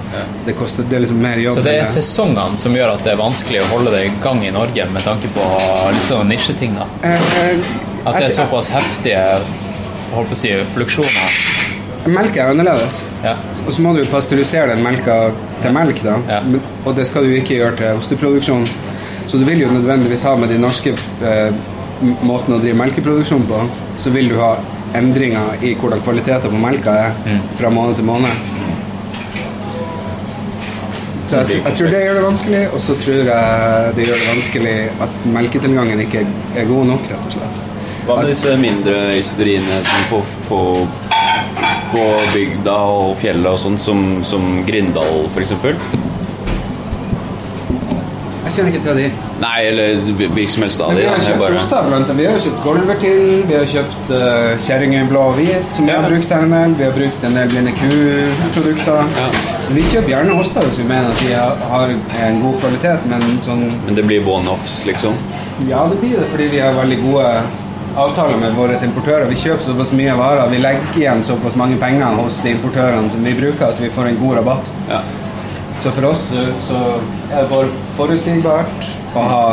[0.46, 1.58] Det koster det er liksom mer jobb.
[1.58, 4.40] Så det er sesongene som gjør at det er vanskelig å holde det i gang
[4.46, 5.50] i Norge med tanke på
[5.98, 6.88] litt sånne nisjeting, da.
[7.02, 9.20] Eh, eh, At det er såpass heftige
[10.14, 11.53] holdt på å si, fluksjoner.
[12.04, 13.00] Melk er annerledes.
[13.24, 13.34] Ja.
[13.64, 15.30] Og så må du pasteurisere den melka
[15.62, 16.18] til melk, da.
[16.28, 16.40] Ja.
[16.44, 18.66] Men, og det skal du ikke gjøre til osteproduksjon.
[19.26, 20.92] Så du vil jo nødvendigvis ha med de norske
[21.24, 21.54] eh,
[22.02, 23.62] måten å drive melkeproduksjon på,
[23.98, 24.56] så vil du ha
[24.94, 28.52] endringer i hvordan kvaliteten på melka er fra måned til måned.
[31.24, 34.32] Så jeg, jeg tror det gjør det vanskelig, og så tror jeg det gjør det
[34.34, 34.74] vanskelig
[35.06, 37.62] at melketilgangen ikke er god nok, rett og slett.
[38.04, 40.58] Hva med disse mindre ysteriene som på, på,
[41.94, 45.54] på bygda og fjellet og sånn, som, som Grindal f.eks.?
[48.44, 49.04] Jeg kjenner ikke til de.
[49.40, 51.00] Nei, eller hvilken som helst av de.
[51.00, 52.18] vi har kjøpt bare- Rusta, blant annet.
[52.20, 55.92] Vi har kjøpt Golver til, vi har kjøpt uh, Kjerringøy blå og hvit, som vi
[55.94, 56.02] Ja.
[56.02, 56.74] har brukt her en del.
[56.78, 59.00] Vi har brukt en del blinde ku-produkter.
[59.16, 59.26] Ja.
[59.64, 63.08] Så vi kjøper gjerne oster hvis vi mener at de har, har en god kvalitet,
[63.10, 65.16] men sånn Men det blir one-offs, liksom?
[65.66, 67.26] Ja, det blir det fordi vi har veldig gode
[67.96, 69.26] avtaler med våre importører.
[69.30, 73.24] Vi kjøper såpass mye varer, vi legger igjen såpass mange penger hos de importørene som
[73.24, 74.70] vi bruker, at vi får en god rabatt.
[74.88, 75.00] Ja.
[75.80, 76.80] Så for oss så, så
[77.30, 77.68] er det bare
[77.98, 79.46] forutsigbart å ha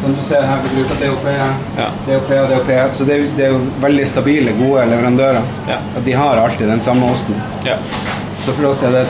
[0.00, 1.26] Som du ser her, vi bruker DOP,
[1.76, 1.88] Ja.
[2.06, 2.70] DOP og DOP.
[2.96, 5.42] Så det det er jo veldig stabile, gode leverandører.
[5.68, 5.76] Ja.
[5.98, 7.36] At de har alltid den samme osten.
[7.66, 7.76] ja.
[8.40, 9.02] Så for oss er det,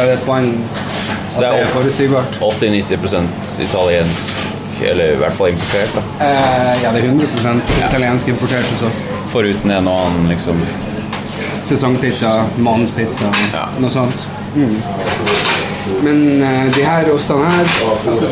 [0.00, 2.38] er det et poeng at det det er er forutsigbart.
[2.40, 4.38] 80-90 italiensk,
[4.82, 6.02] eller i hvert fall importert, da.
[6.26, 9.02] Eh, ja, det er 100 italiensk importert hos oss.
[9.32, 10.62] Foruten en og annen, liksom.
[11.62, 13.66] Sesongpizza, mannspizza, Ja.
[13.78, 14.28] noe sånt.
[14.54, 14.76] Mm.
[16.02, 17.66] Men uh, de her ostene her
[18.08, 18.26] altså,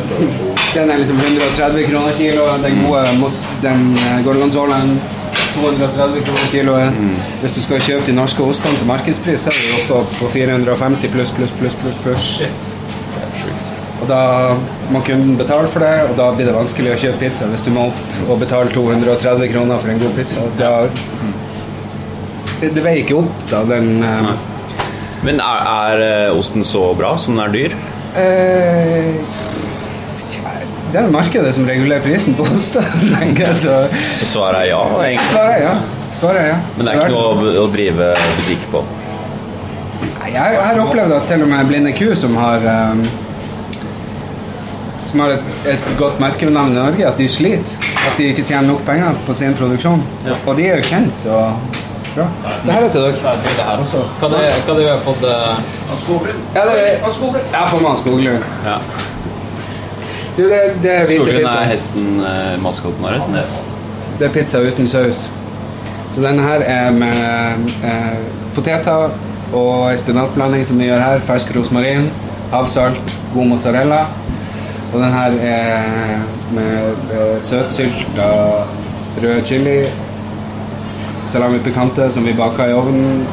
[0.75, 2.43] Den er liksom 130 kroner kilo.
[2.63, 5.01] Den gode mos- den uh, gorgonzolaen
[5.55, 6.93] 230 kroner kiloet.
[7.41, 11.09] Hvis du skal kjøpe de norske ostene til markedspris, så er du oppe på 450
[11.13, 11.75] pluss, pluss, pluss.
[11.83, 12.78] pluss, pluss.
[13.99, 14.21] Og da
[14.95, 17.73] må kunden betale for det, og da blir det vanskelig å kjøpe pizza hvis du
[17.75, 20.45] må opp og betale 230 kroner for en god pizza.
[20.61, 20.71] Da,
[22.61, 24.31] det, det veier ikke opp, da, den eh,
[25.27, 27.77] Men er, er eh, osten så bra som den er dyr?
[28.19, 29.13] eh,
[30.93, 32.79] Det er markedet som regulerer prisen på ost.
[33.19, 33.75] tenker jeg, så
[34.17, 35.29] Så svaret er ja, egentlig.
[35.35, 35.75] Svaret er ja.
[36.17, 36.59] Svaret er ja.
[36.79, 38.85] Men det er ikke noe å, å drive butikk på.
[40.01, 43.03] Nei, Jeg, jeg har opplevd at til og med Blinde ku, som har um,
[45.09, 47.77] Som har et, et godt merkenavn i Norge, at de sliter.
[48.05, 50.03] At de ikke tjener nok penger på sin produksjon.
[50.45, 51.79] Og de er jo kjent og
[52.15, 52.27] bra.
[52.65, 53.37] Det her er til dere.
[53.45, 54.03] Det her også.
[54.21, 55.25] Hva det, hva det har fått
[56.03, 56.43] Skoglund.
[56.55, 57.01] Ja, det er, jeg
[57.55, 58.45] har fått han Skoglund.
[58.67, 58.77] Ja.
[60.37, 63.17] Du, det, det er hvite Skoglund er hesten eh, maskoten vår.
[64.19, 65.25] Det er pizza uten saus.
[66.13, 68.21] Så denne her er med eh,
[68.57, 69.13] poteter
[69.57, 71.25] og en spinatblanding som vi gjør her.
[71.27, 72.11] Fersk rosmarin,
[72.53, 74.05] havsalt, god mozzarella.
[74.93, 76.23] Og den her er
[76.55, 78.29] med eh, søtsylta
[79.23, 79.85] rød chili,
[81.25, 83.27] salami picante som vi baker i ovnen,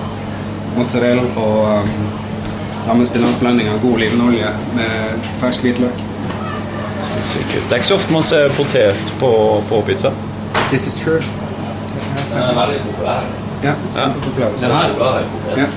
[0.77, 2.09] mozzarella og um,
[2.85, 6.03] samme spinatblanding av god olivenolje med fersk hvitløk.
[7.25, 7.63] sinnssykt.
[7.63, 9.31] Det er ikke så ofte man ser potet på,
[9.69, 10.11] på pizza.
[10.69, 11.21] This is true.
[11.21, 13.21] Den er veldig populær.
[13.63, 14.49] Ja, kjempepopulær.
[14.61, 15.19] Den her er bra.
[15.19, 15.59] den.
[15.59, 15.67] Ja.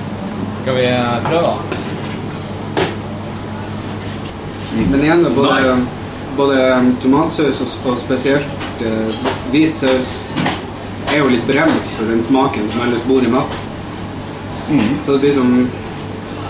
[0.61, 1.88] Skal vi prøve, prøve?
[4.91, 5.91] Men igjen, da, både, Nice.
[6.37, 9.15] både um, tomatsaus og, og spesielt uh,
[9.51, 10.25] hvit saus
[11.09, 13.57] er jo litt brems for den smaken som ellers bor i mat.
[15.05, 15.53] Så det blir som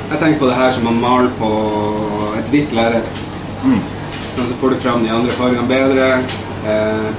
[0.09, 1.49] Jeg tenker på det her som å male på
[2.39, 3.05] et hvitt lerret.
[3.63, 6.07] Og så får du fram de andre fargene bedre.
[6.65, 7.09] Eh,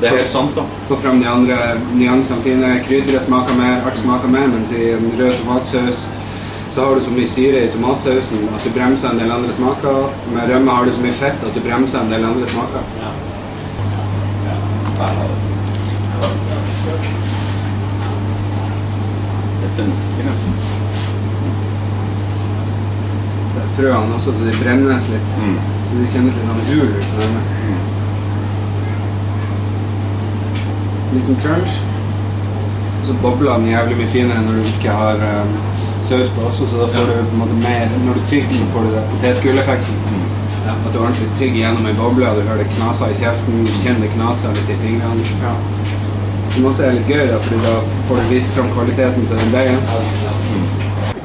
[0.00, 0.64] Det er helt sant, da.
[0.90, 1.56] Få fram de andre
[1.94, 2.82] nyansene finere.
[2.84, 6.02] Krydderet smaker mer, alt smaker mer, mens i en rød tomatsaus
[6.76, 10.10] så har du så mye syre i tomatsausen at du bremser en del andre smaker.
[10.34, 12.82] Med rømme har du så mye fett at du bremser en del andre smaker.
[23.54, 25.34] Så er frøene også, så de brennes litt.
[25.88, 27.56] Så de kjennes litt sånn hul ut nærmest.
[31.16, 31.82] Liten crunch.
[33.00, 35.60] Og så bobler den jævlig mye finere når du ikke har um,
[36.06, 38.66] saus på også, så da får du på en måte mer Når du tygger, så
[38.72, 40.24] får du den potetgulleffekten.
[40.66, 43.72] At du ordentlig tygger gjennom ei boble, og du hører det knaser i kjeften, du
[43.82, 45.52] kjenner det knaser litt i fingrene.
[46.54, 47.74] Som også er litt gøy, da, fordi da
[48.08, 49.80] får du vist fram kvaliteten til den deigen.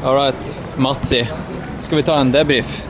[0.03, 1.23] All right, Matsi.
[1.82, 2.82] Skal vi ta en debrief?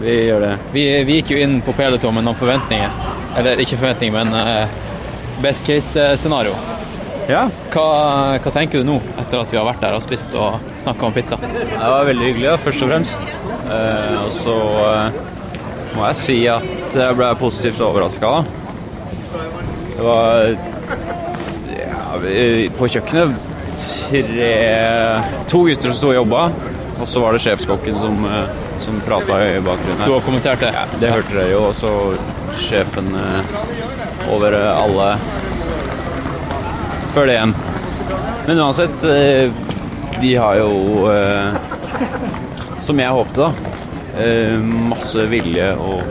[0.00, 0.54] Vi gjør det.
[0.72, 2.90] Vi, vi gikk jo inn på Peloton med noen forventninger.
[3.38, 6.75] Eller ikke forventninger, men uh, best case-scenario.
[7.26, 7.46] Ja.
[7.74, 7.86] Hva,
[8.38, 11.16] hva tenker du nå, etter at vi har vært der og spist og snakka om
[11.16, 11.38] pizza?
[11.42, 13.26] Det var veldig hyggelig, ja, først og fremst.
[13.66, 14.54] Eh, og så
[14.92, 15.18] eh,
[15.96, 18.32] må jeg si at jeg ble positivt overraska.
[19.96, 20.54] Det var
[21.72, 24.52] ja, På kjøkkenet tre
[25.50, 26.46] To gutter som sto og jobba,
[26.96, 29.98] og så var det sjefskokken som, eh, som prata i bakgrunnen.
[29.98, 30.70] Sto og kommenterte?
[30.72, 31.66] Ja, det hørte dere jo.
[31.72, 31.92] Og så
[32.62, 33.58] sjefen eh,
[34.30, 35.10] over alle
[37.16, 37.54] før det igjen.
[38.46, 39.50] Men uansett, eh,
[40.20, 41.56] de har jo eh,
[42.80, 43.72] Som jeg håpte, da.
[44.22, 44.58] eh,
[44.92, 46.04] Masse vilje og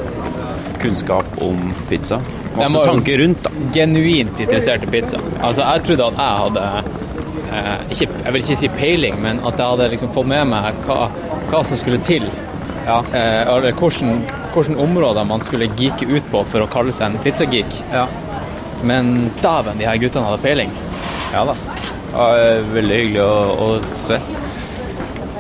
[0.81, 2.19] kunnskap om pizza.
[2.55, 3.51] Masse tanker rundt, da.
[3.73, 5.19] Genuint interessert i pizza.
[5.41, 6.65] Altså, jeg trodde at jeg hadde
[7.53, 10.83] eh, ikke, Jeg vil ikke si peiling, men at jeg hadde liksom fått med meg
[10.87, 11.07] hva,
[11.51, 12.27] hva som skulle til.
[12.85, 12.99] Ja.
[13.13, 17.79] Eh, eller hvilke områder man skulle geeke ut på for å kalle seg en pizzageek.
[17.93, 18.05] Ja.
[18.85, 20.71] Men dæven, de her guttene hadde peiling.
[21.35, 21.55] Ja da.
[22.15, 22.25] Ja,
[22.71, 24.19] veldig hyggelig å, å se.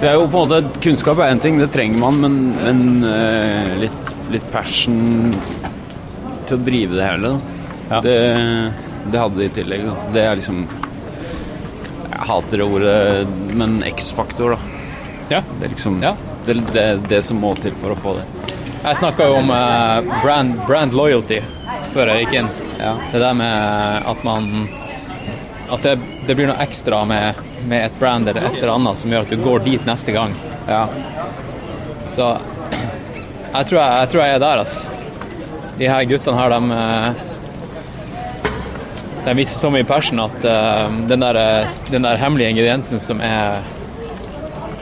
[0.01, 3.05] Det er jo på en måte Kunnskap er én ting, det trenger man, men, men
[3.07, 5.31] eh, litt, litt passion
[6.45, 7.31] til å drive det hele,
[7.87, 8.01] da.
[8.03, 8.15] Det,
[9.13, 9.95] det hadde de i tillegg, da.
[10.17, 10.63] Det er liksom
[12.11, 12.97] Jeg hater det ordet,
[13.55, 14.73] men X-faktor, da.
[15.31, 15.41] Ja.
[15.61, 16.11] Det er liksom Ja.
[16.45, 18.27] det, det, det som må til for å få det.
[18.85, 21.39] Jeg snakka jo om eh, brand, brand loyalty
[21.95, 22.51] før jeg gikk inn.
[22.83, 22.97] Ja.
[23.13, 24.67] Det der med at man
[25.69, 25.95] At det,
[26.27, 27.39] det blir noe ekstra med,
[27.69, 30.35] med et brand eller et eller annet som gjør at du går dit neste gang.
[30.69, 30.83] Ja.
[32.15, 32.27] Så
[33.55, 34.89] jeg tror jeg, jeg, tror jeg er der, altså.
[35.75, 37.31] De her guttene her, de eh,
[39.25, 43.23] De viser så mye passion at eh, den, der, eh, den der hemmelige ingrediensen som
[43.23, 43.63] er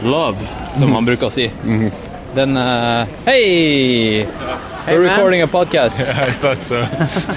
[0.04, 1.48] love, som man bruker å si,
[2.36, 4.26] den uh, Hei!
[4.88, 6.00] We're recording a podcast.
[6.04, 6.82] Yeah, I thought so.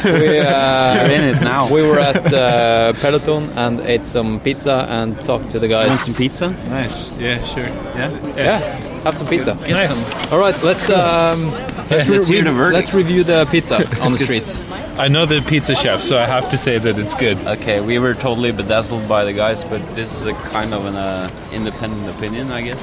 [0.05, 1.73] We, uh, You're in it now.
[1.73, 5.89] we were at uh, Peloton and ate some pizza and talked to the guys.
[5.89, 6.51] Want some pizza?
[6.69, 7.17] Nice.
[7.19, 7.65] Yeah, sure.
[7.67, 8.11] Yeah.
[8.37, 8.59] Yeah,
[9.05, 9.55] have some pizza.
[9.55, 10.33] Nice.
[10.33, 12.75] All right, let's um, let's, Let's hear the verdict.
[12.75, 14.57] let's review the pizza on the street.
[14.99, 17.37] I know the pizza chef, so I have to say that it's good.
[17.47, 20.97] Okay, we were totally bedazzled by the guys, but this is a kind of an
[20.97, 22.83] uh, independent opinion, I guess.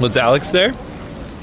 [0.00, 0.74] Was Alex there?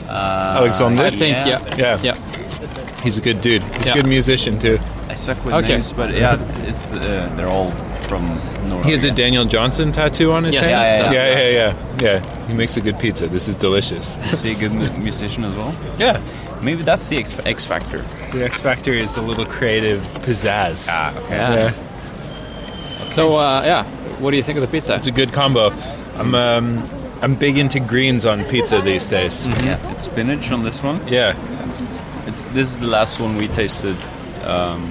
[0.08, 1.04] Alexander?
[1.04, 1.76] I think yeah.
[1.78, 1.99] Yeah.
[2.02, 3.02] Yeah.
[3.02, 3.64] He's a good dude.
[3.78, 3.93] He's Yeah.
[3.93, 4.80] a good musician too.
[5.10, 5.70] I suck with Okay.
[5.74, 6.38] names, but yeah,
[6.68, 7.72] it's uh, they're all
[8.08, 8.84] from Norway.
[8.84, 11.14] He has a Daniel Johnson tattoo on his Yes, hand.
[11.14, 12.47] yeah, yeah, yeah, yeah, yeah.
[12.47, 13.28] He makes a good pizza.
[13.28, 14.18] This is delicious.
[14.32, 15.74] Is he a good musician as well?
[15.97, 16.20] Yeah.
[16.62, 18.06] Maybe that's the X, X factor.
[18.32, 20.88] The X Factor is a little creative pizzazz.
[20.91, 21.36] Ah, okay.
[21.38, 23.08] Yeah.
[23.08, 23.84] So uh, yeah,
[24.20, 24.95] what do you think of the pizza?
[24.95, 25.74] It's a good combo.
[26.18, 26.84] I'm um,
[27.22, 29.47] I'm big into greens on pizza these days.
[29.47, 30.99] Yeah, it's spinach on this one.
[31.07, 31.36] Yeah.
[32.28, 33.95] It's this is the last one we tasted
[34.43, 34.84] um,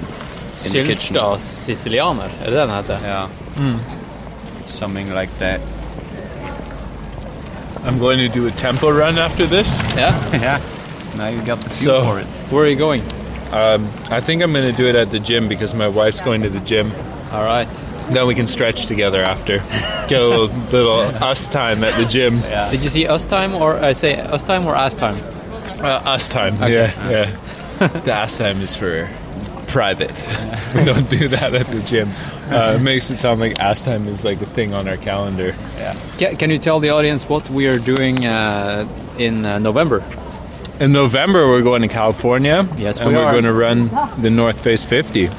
[0.65, 1.15] in the kitchen.
[1.15, 2.99] Sylta sicilianer, er det den heter?
[3.01, 3.27] Yeah,
[4.67, 5.59] something like that.
[7.83, 9.79] I'm going to do a tempo run after this.
[9.95, 10.13] Yeah.
[10.41, 10.59] yeah.
[11.17, 12.27] Now you got the feel So- for it.
[12.51, 13.01] Where are you going?
[13.51, 16.43] Um, I think I'm going to do it at the gym because my wife's going
[16.43, 16.91] to the gym.
[17.31, 17.67] All right.
[18.13, 19.57] Then we can stretch together after.
[20.07, 22.41] Get a little, little us time at the gym.
[22.41, 25.17] Did you see us time or I say us time or ass time?
[25.83, 26.55] Uh, us time.
[26.55, 26.73] Okay.
[26.73, 27.09] Yeah,
[27.79, 27.87] yeah.
[27.87, 29.09] the ass time is for
[29.67, 30.11] private.
[30.75, 32.09] we don't do that at the gym.
[32.49, 35.55] Uh, it makes it sound like ass time is like a thing on our calendar.
[35.77, 35.95] Yeah.
[36.19, 38.85] Ca- Can you tell the audience what we are doing uh,
[39.17, 40.03] in uh, November?
[40.81, 42.67] In November, we're going to California.
[42.77, 43.31] Yes, and we are are.
[43.31, 43.89] going to run
[44.21, 45.29] the North Face 50,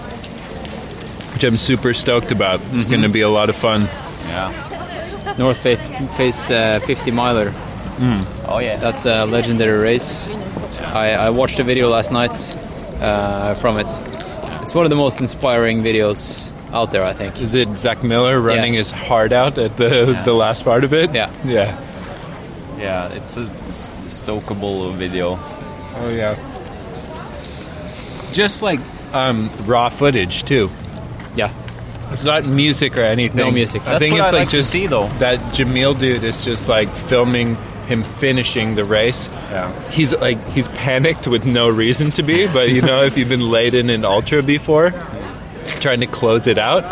[1.42, 2.60] which I'm super stoked about.
[2.72, 3.82] It's going to be a lot of fun.
[4.28, 5.34] Yeah.
[5.38, 5.80] North Face,
[6.16, 7.52] face uh, 50 miler.
[8.46, 8.76] Oh yeah.
[8.76, 10.28] That's a legendary race.
[10.80, 12.30] I, I watched a video last night
[13.00, 13.86] uh, from it.
[14.62, 17.40] It's one of the most inspiring videos out there, I think.
[17.40, 18.78] Is it Zach Miller running Yeah.
[18.78, 21.12] his heart out at the the last part of it?
[21.12, 21.30] Yeah.
[21.44, 21.76] Yeah.
[22.78, 23.46] Yeah, it's a
[24.06, 25.38] stokable video.
[25.96, 26.36] Oh yeah.
[28.32, 28.80] Just like
[29.12, 30.70] um, raw footage too.
[31.34, 31.52] Yeah.
[32.10, 33.36] It's not music or anything.
[33.38, 33.82] No music.
[33.82, 35.08] I That's think what it's I like like to just see, though.
[35.18, 37.56] that Jamil dude is just like filming
[37.86, 39.28] him finishing the race.
[39.50, 39.72] Yeah.
[39.90, 43.50] He's like he's panicked with no reason to be, but you know if you've been
[43.50, 44.90] late in an ultra before,
[45.80, 46.84] trying to close it out,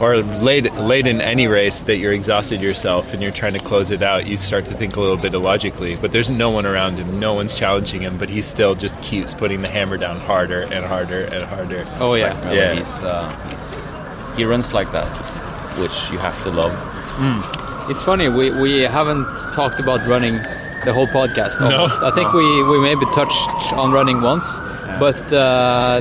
[0.00, 3.90] or late late in any race that you're exhausted yourself and you're trying to close
[3.90, 5.96] it out, you start to think a little bit illogically.
[5.96, 9.34] But there's no one around him, no one's challenging him, but he still just keeps
[9.34, 11.84] putting the hammer down harder and harder and harder.
[11.98, 12.40] Oh, It's yeah.
[12.40, 12.74] like, Yeah.
[12.74, 13.30] He's, uh,
[14.30, 15.06] he's, he runs like that,
[15.78, 16.72] which you have to love.
[17.90, 20.34] It's funny, we, we haven't talked about running
[20.86, 21.88] the whole podcast No.
[22.06, 24.44] I think we, we maybe touched on running once,
[24.98, 26.00] but uh,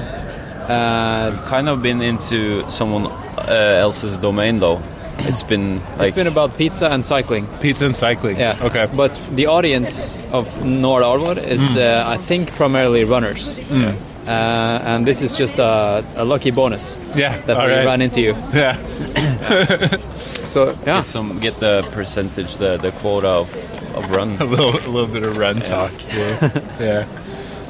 [0.70, 3.06] uh, Kind of been into someone
[3.48, 4.82] else's domain though.
[5.22, 7.46] It's been like it's been about pizza and cycling.
[7.60, 8.38] Pizza and cycling.
[8.38, 8.56] Yeah.
[8.62, 8.88] Okay.
[8.96, 11.76] But the audience of Nord Arvor is, Mm.
[11.78, 13.60] uh, I think, primarily runners.
[13.70, 17.36] Uh, and this is just a, a lucky bonus Yeah.
[17.48, 17.86] that all we right.
[17.86, 18.36] ran into you.
[18.54, 18.78] Yeah.
[20.50, 21.02] So, yeah.
[21.02, 23.50] get some get the percentage, the the quota of
[23.96, 24.38] of run.
[24.42, 25.92] a little a little bit of run talk.
[26.16, 26.62] Yeah.
[26.80, 27.06] yeah.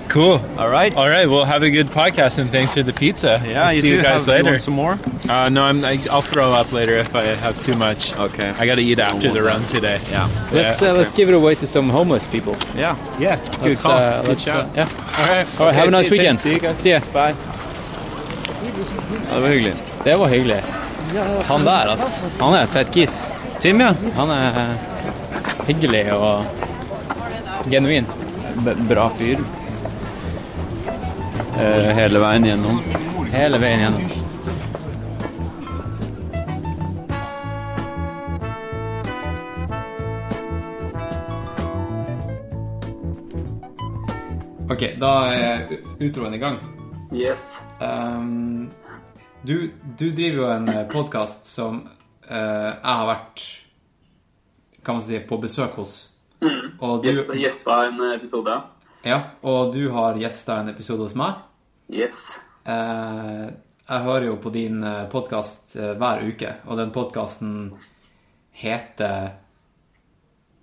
[0.10, 0.42] Cool.
[0.58, 0.96] All right.
[0.96, 1.30] All right.
[1.30, 3.40] Well, have a good podcast and thanks for the pizza.
[3.46, 4.52] Yeah, We'll you see do you guys have, you later.
[4.52, 4.98] want some more?
[5.30, 5.86] Uh, no, I'm.
[5.86, 8.18] I, I'll throw up later if I have too much.
[8.18, 8.50] Okay.
[8.50, 9.44] I got to eat after want the that.
[9.44, 10.02] run today.
[10.10, 10.28] Yeah.
[10.52, 12.56] Let's, Yeah, uh, let's give it away to some homeless people.
[12.76, 12.96] Yeah.
[13.20, 13.36] Yeah.
[13.62, 13.92] Good Let's, call.
[13.92, 14.66] uh, good let's, shout.
[14.66, 14.90] uh, yeah.
[15.20, 15.60] All right.
[15.60, 16.40] All right, have a nice see you- weekend.
[16.40, 16.78] See you guys.
[16.80, 17.00] See ya.
[17.14, 17.36] Bye.
[19.30, 19.74] Ja, det var hyggelig.
[20.04, 20.64] Det var hyggelig.
[21.46, 22.28] Han der, altså.
[22.40, 23.26] Han er fett kiss.
[23.62, 23.94] Tim, ja.
[24.16, 24.74] Han er
[25.68, 26.46] hyggelig og
[27.70, 28.06] genuin.
[28.66, 29.38] B bra fyr.
[31.60, 32.78] Eh, hele veien gjennom.
[33.34, 34.04] Hele veien gjennom.
[44.70, 46.62] Ok, da er utroen i gang.
[47.12, 47.60] Yes.
[47.84, 48.70] Um,
[49.42, 53.46] du, du driver jo en podkast som uh, jeg har vært
[54.88, 56.00] kan man si, på besøk hos.
[56.40, 58.62] Og du, gjesta, gjesta en episode.
[59.04, 61.49] ja, og du har gjesta en episode hos meg.
[61.90, 62.40] Yes.
[62.70, 63.46] Eh,
[63.90, 67.54] jeg hører jo på din podkast hver uke, og den podkasten
[68.54, 69.32] heter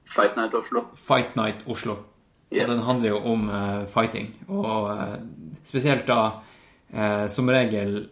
[0.07, 0.85] Fight Night Oslo.
[0.95, 1.97] Fight Night Oslo.
[2.53, 2.63] Yes.
[2.63, 4.31] Og den handler jo om eh, fighting.
[4.49, 5.17] Og eh,
[5.67, 6.21] spesielt da
[6.93, 8.05] eh, Som regel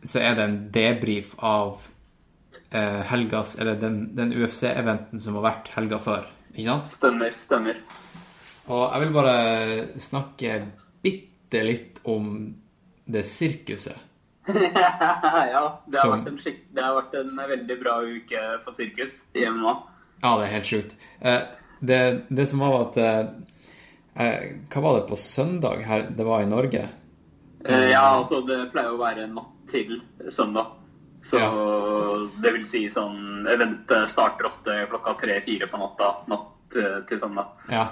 [0.00, 1.82] så er det en debrief av
[2.72, 6.30] eh, helgas Eller den, den UFC-eventen som har vært helga før.
[6.54, 6.94] Ikke sant?
[6.96, 7.82] Stemmer, stemmer.
[8.70, 9.36] Og jeg vil bare
[10.00, 10.56] snakke
[11.04, 11.29] bitte
[11.66, 12.54] litt om
[13.10, 13.96] det sirkuset.
[14.46, 16.60] ja, det har, Som- vært en skik...
[16.74, 19.74] det har vært en veldig bra uke for sirkus hjemme nå.
[20.20, 20.96] Ja, det er helt sjukt.
[21.20, 21.42] Eh,
[21.80, 23.20] det, det som var at eh,
[24.20, 26.88] eh, Hva var det på søndag her det var i Norge?
[27.60, 29.98] Ja, altså det pleier å være natt til
[30.32, 30.76] søndag.
[31.24, 31.36] Så
[32.40, 37.52] det vil si sånn Eventet starter ofte klokka tre-fire på natta natt til søndag.
[37.68, 37.84] Ja.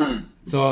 [0.00, 0.22] Mm.
[0.48, 0.62] Så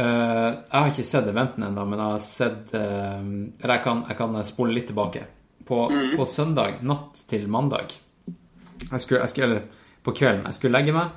[0.00, 3.22] jeg har ikke sett eventen ennå, men jeg har sett eh,
[3.60, 5.24] Eller jeg kan, jeg kan spole litt tilbake.
[5.66, 7.92] På, på søndag natt til mandag
[8.90, 9.66] jeg skulle, jeg skulle, Eller
[10.02, 10.46] på kvelden.
[10.48, 11.10] Jeg skulle legge meg,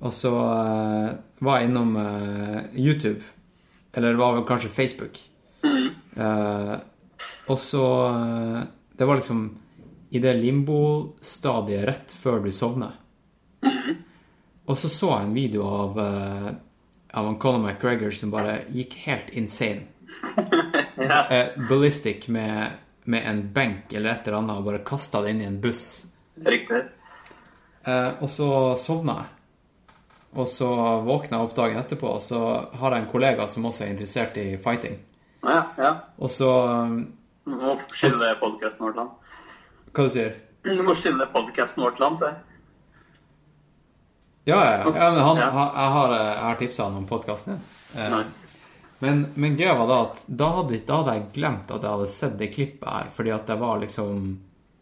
[0.00, 1.08] og så uh,
[1.44, 3.20] var jeg innom uh, YouTube.
[3.92, 5.20] Eller det var vel kanskje Facebook.
[6.18, 6.74] Eh,
[7.46, 8.60] og så eh,
[8.98, 9.58] Det var liksom
[10.10, 12.94] i det limbo-stadiet rett før du sovner.
[14.68, 16.48] Og så så jeg en video av, eh,
[17.18, 19.86] av han Conor McGregor som bare gikk helt insane.
[20.98, 22.70] Eh, ballistic med,
[23.04, 25.82] med en benk eller et eller annet og bare kasta det inn i en buss.
[26.42, 26.80] Riktig.
[27.86, 28.48] Eh, og så
[28.80, 29.30] sovna jeg.
[30.42, 30.68] Og så
[31.06, 32.40] våkna jeg opp dagen etterpå, og så
[32.80, 34.98] har jeg en kollega som også er interessert i fighting.
[35.46, 35.92] Ja, ja.
[36.18, 36.50] Og så
[37.46, 39.14] Du må skille vårt land
[39.94, 40.34] Hva du sier
[40.66, 42.42] Du må skille vårt land, sier jeg.
[44.48, 45.10] Ja, ja, ja.
[45.12, 47.64] men han, ha- jeg har, jeg har tipsa han om podkasten din.
[48.00, 48.46] Eh, Nice.
[48.98, 52.06] Men, men greia var da at da hadde, da hadde jeg glemt at jeg hadde
[52.10, 54.24] sett det klippet her, fordi at det var liksom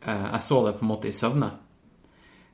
[0.06, 1.50] eh, Jeg så det på en måte i søvne.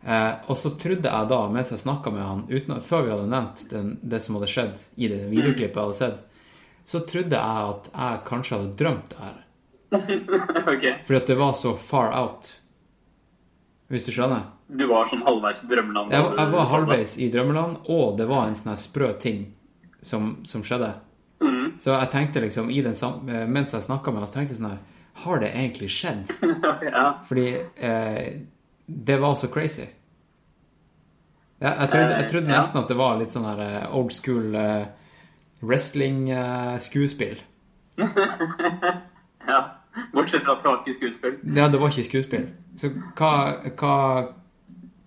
[0.03, 3.29] Eh, og så trodde jeg da, mens jeg snakka med han, uten, før vi hadde
[3.31, 6.49] nevnt den, det som hadde skjedd i det videoklippet jeg hadde sett,
[6.91, 9.39] så trodde jeg at jeg kanskje hadde drømt det her.
[10.73, 10.97] okay.
[11.07, 12.51] Fordi at det var så far out.
[13.93, 14.49] Hvis du skjønner?
[14.73, 16.12] Du var sånn halvveis i drømmeland?
[16.14, 19.43] Jeg, jeg var halvveis i drømmeland, og det var en sånn sprø ting
[20.01, 20.93] som, som skjedde.
[21.43, 21.75] Mm.
[21.83, 24.70] Så jeg tenkte liksom, i den sam eh, mens jeg snakka med ham, tenkte sånn
[24.70, 24.81] her
[25.25, 26.31] Har det egentlig skjedd?
[26.89, 27.05] ja.
[27.29, 28.41] Fordi eh,
[28.87, 29.89] det var så crazy.
[31.62, 32.59] Jeg, jeg trodde, jeg trodde Eh, ja.
[32.59, 34.85] nesten at det var litt sånn her eh, old school eh,
[35.62, 37.43] wrestling-skuespill.
[39.53, 39.61] ja.
[40.12, 41.35] Bortsett fra at det var ikke skuespill.
[41.55, 42.47] Ja, det var ikke skuespill.
[42.81, 43.33] Så hva,
[43.77, 43.97] hva,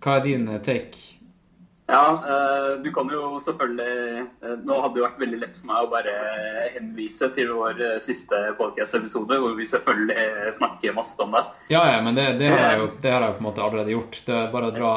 [0.06, 1.12] hva er din eh, take?
[1.88, 5.84] Ja, eh, du kan jo selvfølgelig eh, Nå hadde det vært veldig lett for meg
[5.86, 6.14] å bare
[6.74, 11.44] henvise til vår siste podcast-episode, hvor vi selvfølgelig snakker masse om det.
[11.74, 13.94] Ja, ja, men det, det, har jeg jo, det har jeg på en måte allerede
[13.94, 14.20] gjort.
[14.26, 14.92] Det er bare å dra,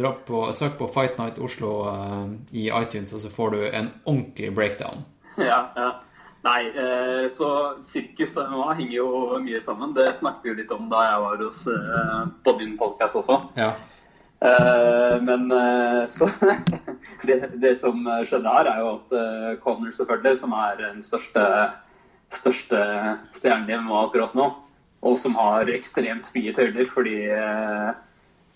[0.00, 1.72] dra på, søk på Fight Night Oslo
[2.56, 5.04] i iTunes, og så får du en ordentlig breakdown.
[5.36, 5.92] Ja, ja.
[6.48, 6.70] Nei,
[7.34, 7.52] så
[7.84, 9.08] sirkus og MMA henger jo
[9.44, 9.92] mye sammen.
[9.96, 11.62] Det snakket vi litt om da jeg var hos
[12.46, 13.42] på din podcast også.
[13.58, 13.72] Ja.
[14.40, 16.28] Eh, men eh, så
[17.28, 21.44] det, det som skjedde her, er jo at uh, Connor selvfølgelig, som er den største,
[22.30, 22.80] største
[23.34, 24.52] stjernen i MMA akkurat nå,
[25.00, 27.90] og som har ekstremt mye tøyler, fordi eh,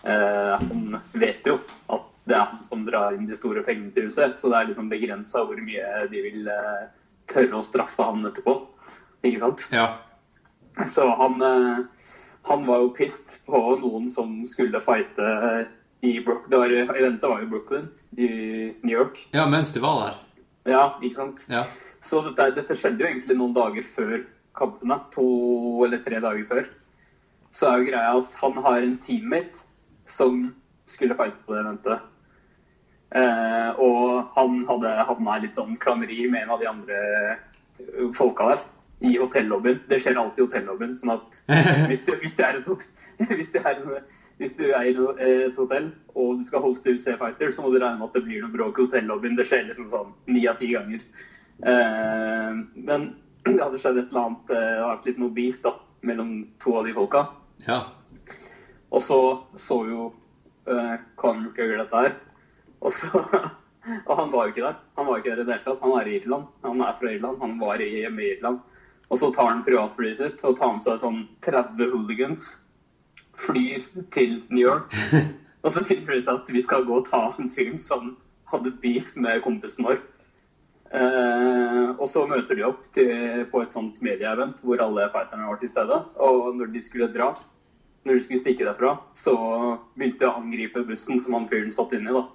[0.03, 1.59] eh, han vet jo
[1.93, 4.69] at det er han som drar inn de store pengene til huset, så det er
[4.69, 6.85] liksom begrensa hvor mye de vil eh,
[7.31, 8.57] tørre å straffe han etterpå.
[9.23, 9.67] Ikke sant?
[9.71, 9.87] Ja.
[10.87, 12.02] Så han, eh,
[12.49, 15.67] han var jo pissed på noen som skulle fighte
[16.03, 18.27] i Brook- det var, Eventet var jo Brooklyn i
[18.83, 19.27] New York.
[19.31, 20.19] ja, mens du var der.
[20.73, 21.45] Ja, ikke sant?
[21.51, 21.63] Ja.
[22.03, 24.25] Så dette, dette skjedde jo egentlig noen dager før
[24.55, 24.99] kampene.
[25.15, 26.67] To eller tre dager før.
[27.51, 29.63] Så er jo greia at han har en teammate
[30.07, 30.53] som
[30.87, 31.99] skulle fighte på det eventet.
[33.13, 37.01] Eh, og han hadde havna i litt sånn klammeri med en av de andre
[38.17, 38.63] folka der.
[39.03, 39.81] I hotellobbyen.
[39.89, 40.93] Det skjer alltid i hotellobbyen.
[40.95, 41.39] sånn at
[41.91, 42.69] hvis du, hvis du er et
[43.37, 43.81] hvis du er,
[44.39, 47.79] hvis du er i et hotell og du skal hoste UC Fighter, så må du
[47.81, 49.37] regne med at det blir noe bråk i hotellobbyen.
[49.37, 51.03] Det skjer liksom sånn ni av ti ganger.
[51.63, 52.51] Eh,
[52.89, 53.09] men
[53.45, 55.75] det hadde skjedd et eller annet eh, Det hadde vært litt noe beef da,
[56.07, 56.31] mellom
[56.63, 57.25] to av de folka.
[57.67, 57.81] Ja.
[58.93, 59.19] Og så
[59.59, 60.07] så jo
[60.69, 62.17] eh, Conor McGregor dette her.
[62.83, 63.21] Og, så,
[64.07, 64.79] og han var jo ikke der.
[64.99, 65.83] Han var ikke der i det hele tatt.
[65.85, 66.49] Han er i Irland.
[66.65, 67.39] Han er fra Irland.
[67.43, 68.75] Han var i, hjemme i Irland.
[69.11, 72.45] Og så tar han privatflyet sitt og tar med seg sånn 30 hooligans.
[73.37, 74.93] Flyr til New York.
[75.63, 78.17] Og så finner vi ut at vi skal gå og ta en film som
[78.51, 80.01] hadde beef med kompisen vår.
[80.93, 85.61] Eh, og så møter de opp til, på et sånt medieevent hvor alle fighterne var
[85.61, 86.01] til stede.
[86.19, 87.31] Og når de skulle dra,
[88.03, 89.33] når de skulle stikke derfra, så
[89.95, 92.11] begynte de å angripe bussen som han fyren satt inni.
[92.11, 92.27] da.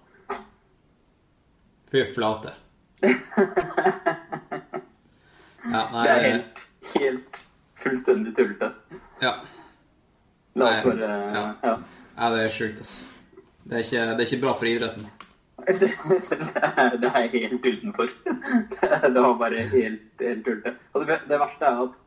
[1.93, 2.57] Fy flate.
[5.69, 6.65] Ja, nei, Det er helt,
[6.95, 7.45] helt
[7.79, 8.73] fullstendig tullete.
[9.23, 9.35] Ja.
[10.59, 11.45] La oss bare ja.
[11.63, 11.77] ja.
[12.17, 13.05] ja, det er sjukt, altså.
[13.69, 15.09] Det er, ikke, det er ikke bra for idretten.
[15.69, 15.89] Det,
[16.31, 18.13] det, er, det er helt utenfor.
[18.25, 20.75] Det, det var bare helt, helt tullete.
[20.93, 22.01] Og det, det verste er at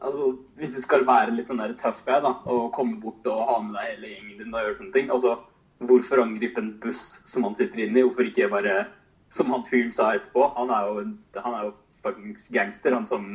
[0.00, 3.46] altså, hvis du skal være litt sånn der tough guy da, og komme bort og
[3.50, 5.38] ha med deg hele gjengen din og gjøre sånne ting altså,
[5.78, 8.02] Hvorfor angripe en buss som han sitter inne i?
[8.02, 8.88] Hvorfor ikke bare
[9.30, 11.04] Som han fyren sa etterpå, han er jo,
[11.44, 11.74] han er jo
[12.08, 13.28] fuckings gangster, han som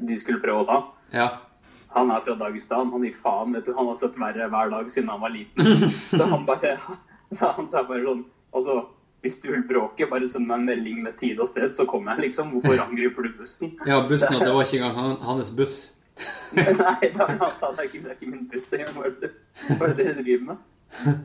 [0.00, 0.78] de skulle prøve å ta.
[1.14, 1.28] Ja.
[1.94, 2.88] Han er fra Dagestan.
[2.90, 3.52] Han gir faen.
[3.54, 3.74] vet du.
[3.76, 5.84] Han har sett verre hver dag siden han var liten.
[6.10, 6.76] Så han bare
[7.34, 8.24] så han sa bare sånn
[8.54, 8.74] Altså,
[9.24, 12.14] hvis du vil bråke, bare send meg en melding med tid og sted, så kommer
[12.14, 12.52] jeg, liksom.
[12.54, 13.72] Hvorfor angriper du bussen?
[13.88, 15.78] ja, bussen, og det var ikke engang han, hans buss.
[16.54, 16.68] Nei,
[17.16, 18.94] da, han sa det er ikke, det er ikke min buss engang.
[19.00, 19.32] Hva er det
[19.88, 21.24] er dere driver med?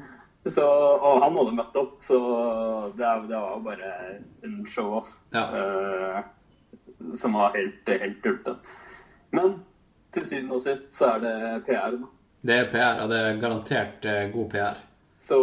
[0.49, 2.17] Så, og han hadde møtt opp, så
[2.97, 3.91] det, det var bare
[4.47, 5.43] en show-off Ja.
[5.59, 6.19] eh,
[7.15, 8.55] som var helt, helt tullete.
[9.31, 9.59] Men
[10.11, 11.97] til syvende og sist så er det PR.
[11.97, 12.07] da.
[12.41, 14.77] Det er PR, og det er garantert eh, god PR.
[15.19, 15.35] Så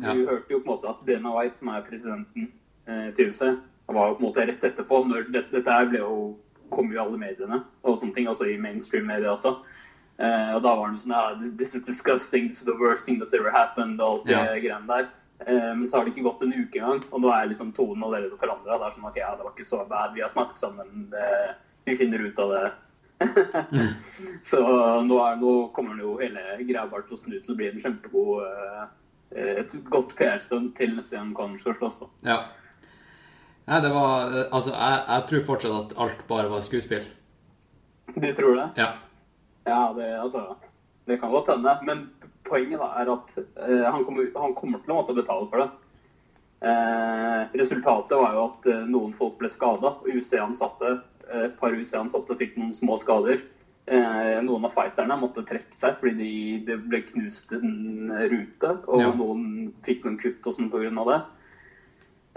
[0.00, 0.14] du Ja.
[0.14, 2.48] hørte jo på en måte at Dana White, som er presidenten
[2.88, 3.42] eh, til UFC,
[3.88, 5.04] var jo på en måte rett etterpå.
[5.08, 6.36] Når det, dette her ble jo,
[6.70, 9.54] kom jo i alle mediene, og sånne ting, også i mainstream media også.
[10.18, 13.18] Eh, og da var han sånn ja, This is disgusting, this is the worst thing
[13.20, 14.44] that's ever happened, og alt det Ja.
[14.58, 15.08] greiene der.
[15.38, 18.04] Eh, men så har det ikke gått en uke engang, og nå er liksom tonen
[18.06, 18.78] allerede forandra.
[18.78, 21.28] Det er sånn ok, ja, det var ikke så bad, vi har snakket sammen, det,
[21.88, 22.64] vi finner ut av det.
[24.50, 24.60] så
[25.06, 27.68] nå, er, nå kommer det jo hele greia bare til å snu til å bli
[27.70, 28.84] en kjempegod eh,
[29.36, 32.00] eh, et godt PR-stunt til neste gang Connor skal slåss.
[32.02, 32.10] da.
[32.30, 32.38] Ja.
[33.64, 37.06] Nei, det var Altså, jeg, jeg tror fortsatt at alt bare var skuespill.
[38.14, 38.66] Du tror det?
[38.82, 38.90] Ja.
[39.64, 40.58] Ja, det, altså,
[41.08, 41.78] det kan godt hende.
[41.86, 42.04] Men
[42.54, 45.70] poenget da er at eh, han, kommer, han kommer til å måtte betale for det.
[46.64, 49.96] Eh, resultatet var jo at eh, noen folk ble skada.
[50.06, 50.94] UC-ansatte,
[51.28, 53.42] eh, et par UC-ansatte fikk noen små skader.
[53.84, 56.30] Eh, noen av fighterne måtte trekke seg fordi de,
[56.70, 58.70] det ble knust en rute.
[58.88, 59.10] Og Ja.
[59.12, 60.88] noen fikk noen kutt og sånn pga.
[61.10, 61.20] det.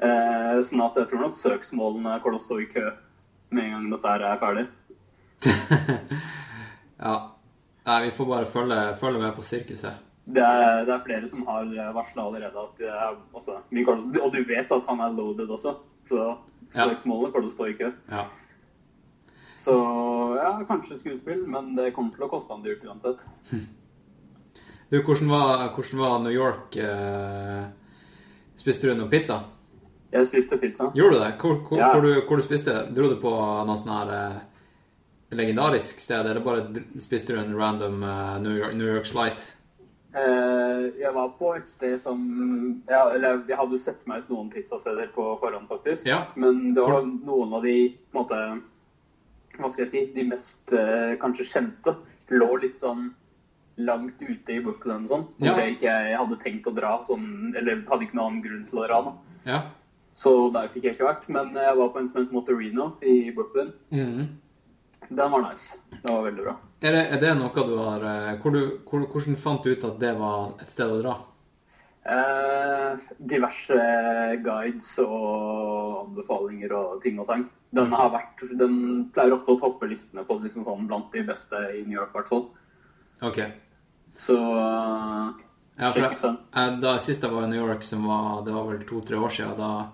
[0.04, 2.84] Eh, sånn at jeg tror nok søksmålene kommer til å stå i kø
[3.56, 4.68] med en gang dette er ferdig.
[7.06, 7.16] ja.
[7.88, 10.04] Nei, vi får bare følge, følge med på sirkuset.
[10.28, 14.42] Det er, det er flere som har varsla allerede at er, også, kommer- Og du
[14.44, 15.76] vet at han er loaded også,
[16.06, 16.36] så
[16.70, 17.92] søksmålet kommer til å stå i kø.
[18.12, 18.26] Ja.
[19.58, 19.74] Så
[20.38, 23.26] ja, kanskje skuespill, men det kommer til å koste han dyrt uansett.
[24.90, 26.76] Du, hvordan var, hvordan var New York?
[26.80, 27.64] Eh,
[28.56, 29.42] spiste du noe pizza?
[30.14, 30.86] Jeg spiste pizza.
[30.96, 31.34] Gjorde du det?
[31.42, 31.90] Hvor, hvor, Ja.
[31.92, 32.72] hvor, du, hvor du spiste?
[32.96, 33.34] Dro du på
[33.68, 34.38] noe sånn her eh,
[35.36, 39.57] legendarisk sted, eller bare spiste du en random eh, New, York, New York slice?
[40.18, 42.22] Eh, jeg var på et sted som
[42.90, 46.08] ja, Eller jeg hadde jo sett meg ut noen pizzasteder på forhånd, faktisk.
[46.10, 46.24] Ja.
[46.36, 47.76] Men det var noen av de
[48.12, 48.40] på en måte
[49.60, 51.96] Hva skal jeg si De mest eh, kanskje kjente
[52.34, 53.12] lå litt sånn
[53.78, 55.26] langt ute i Brooklyn og sånn.
[55.38, 55.58] Hvor Ja.
[55.62, 58.88] jeg ikke hadde tenkt å dra, sånn, eller hadde ikke noen annen grunn til å
[58.88, 58.98] dra.
[59.06, 59.14] da.
[59.46, 59.60] Ja.
[60.18, 61.28] Så der fikk jeg ikke vært.
[61.30, 63.70] Men jeg var på en som het Motorino i Brooklyn.
[63.94, 64.26] Mhm.
[65.10, 65.78] Den var nice.
[66.02, 66.54] Det var veldig bra.
[66.82, 69.86] Er, det, er det noe du har eh, hvor du, hvor, Hvordan fant du ut
[69.88, 71.16] at det var et sted å dra?
[72.08, 73.78] Eh, diverse
[74.44, 77.48] guides og anbefalinger og ting og tang.
[77.76, 78.78] Den, har vært, den
[79.12, 82.20] pleier ofte å toppe listene på liksom sånn blant de beste i New York, i
[82.20, 82.46] hvert fall.
[83.28, 83.42] Ok.
[84.18, 84.38] Så
[85.78, 86.38] Ja, sjekk den.
[86.56, 89.34] jeg, da Sist jeg var i New York, som var, det var vel to-tre år
[89.36, 89.90] siden, da,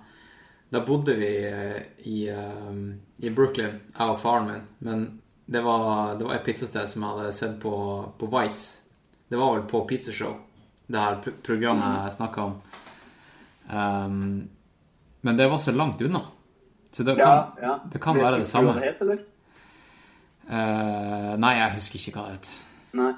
[0.73, 2.73] da bodde vi eh, i, eh,
[3.17, 4.63] i Brooklyn, jeg og faren min.
[4.79, 5.03] Men
[5.45, 7.73] det var, det var et pizzasted som jeg hadde sett på,
[8.17, 8.81] på Vice.
[9.29, 10.33] Det var vel på Pizzashow,
[10.87, 12.57] det her programmet jeg snakka om.
[13.69, 14.25] Um,
[15.21, 16.23] men det var så langt unna.
[16.91, 17.77] Så det kan, ja.
[17.93, 18.73] det kan være det samme.
[18.73, 19.23] hva det het, eller?
[20.49, 22.53] Uh, nei, jeg husker ikke hva det het.
[22.97, 23.11] Nei.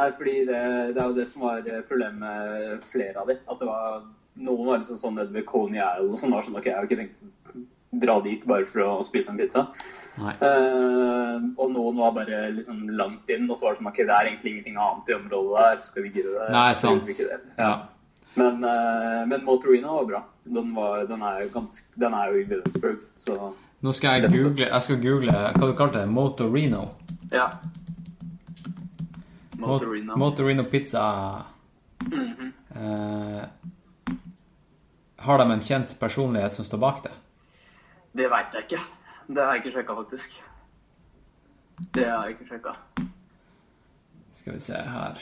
[0.00, 0.62] Nei, fordi det,
[0.96, 3.38] det er jo det som var problemet med flere av de.
[3.46, 4.02] At det var
[4.40, 6.34] noen var liksom sånn nede ved Coney Isle og sånn.
[6.34, 9.38] var sånn, ok, Jeg har ikke tenkt å dra dit bare for å spise en
[9.40, 9.66] pizza.
[10.20, 14.16] Eh, og noen var bare liksom langt inn, og så var det sånn ok, det
[14.16, 15.80] er egentlig ingenting annet i området der.
[15.86, 16.50] Skal vi gidde det?
[16.54, 17.10] Nei, sant.
[17.18, 17.40] det.
[17.58, 17.72] Ja.
[18.38, 20.20] Men, uh, men Motorino var bra.
[20.44, 24.28] Den, var, den, er, jo ganske, den er jo i Williamsburg, så Nå skal jeg
[24.32, 26.08] google Jeg skal google Hva du kalte det?
[26.12, 26.82] Motorino?
[27.32, 27.46] ja.
[29.60, 30.16] Motorino.
[30.16, 31.02] Motorino pizza.
[32.06, 32.52] Mhm.
[32.70, 33.42] Eh,
[35.20, 37.12] har de en kjent personlighet som står bak det?
[38.12, 38.82] Det veit jeg ikke.
[39.30, 40.38] Det har jeg ikke sjekka, faktisk.
[41.94, 42.72] Det har jeg ikke sjekka.
[44.34, 45.18] Skal vi se her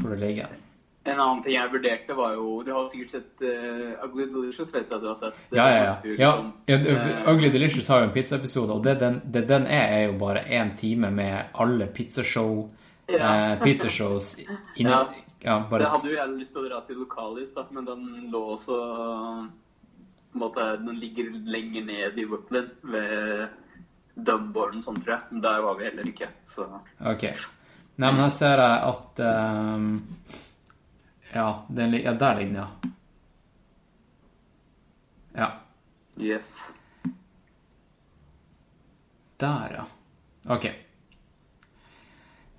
[0.00, 0.52] hvor det ligger.
[1.04, 4.86] En annen ting jeg vurderte, var jo Du har sikkert sett uh, Ugly Delicious, vet
[4.86, 5.40] jeg at du har sett.
[5.50, 6.28] Ja, ja, ja.
[6.68, 10.04] ja ja, Ugly Delicious har jo en pizzaepisode, og det den, det den er, er
[10.06, 12.68] jo bare én time med alle pizzashow
[13.10, 13.52] Ja.
[13.52, 14.36] eh, pizzashows
[14.78, 15.02] inni Ja.
[15.42, 18.04] Ja, bare Det hadde jo jeg lyst til å dra til Lokalis, da, men den
[18.30, 18.76] lå også
[20.38, 23.48] måte, Den ligger lenger ned i Brooklyn, ved
[24.14, 25.26] Dunborn og sånn, tror jeg.
[25.32, 26.28] Men der var vi heller ikke.
[26.48, 26.68] Så
[27.00, 27.26] Ok.
[27.96, 29.88] Nei, men her ser jeg at um,
[31.32, 32.68] Ja, den, ja der ligger den, ja.
[35.32, 35.48] Ja.
[36.20, 36.74] yes.
[39.40, 39.84] Der, ja.
[40.52, 40.68] Ok.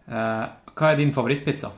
[0.10, 1.70] Uh, hva er din favorittpizza?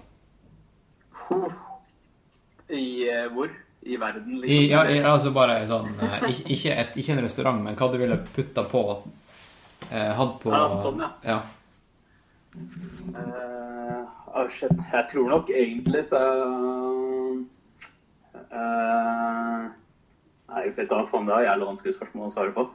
[2.67, 3.49] I uh, hvor?
[3.85, 4.57] I verden, liksom?
[4.57, 7.89] I, ja, i, altså bare sånn eh, ikke, ikke, et, ikke en restaurant, men hva
[7.93, 8.81] du ville putta på
[9.91, 11.11] eh, Hatt på Ja, sånn, ja.
[11.29, 11.37] ja.
[13.13, 14.01] Uh,
[14.33, 14.73] oh shit.
[14.89, 16.21] Jeg tror nok egentlig så
[18.49, 19.67] uh,
[20.49, 22.65] Nei, vet da faen, det er jævlig vanskelig spørsmål å svare på.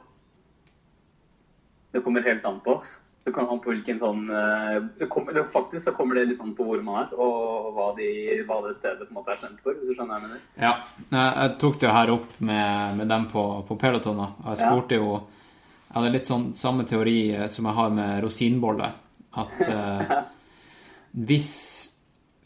[1.91, 2.77] Det kommer helt an på.
[3.23, 6.39] Det kommer an på hvilken sånn eh, det kommer, det, Faktisk så kommer det litt
[6.41, 8.07] an på hvor man er, og hva, de,
[8.47, 10.47] hva det stedet på en måte er kjent for, hvis du skjønner hva jeg mener.
[10.57, 10.71] Ja,
[11.13, 14.23] jeg tok det jo her opp med, med dem på, på Peloton.
[14.23, 14.31] da.
[14.49, 18.95] Jeg spurte jo Jeg hadde litt sånn samme teori eh, som jeg har med rosinboller,
[19.41, 20.15] At eh,
[21.29, 21.51] hvis,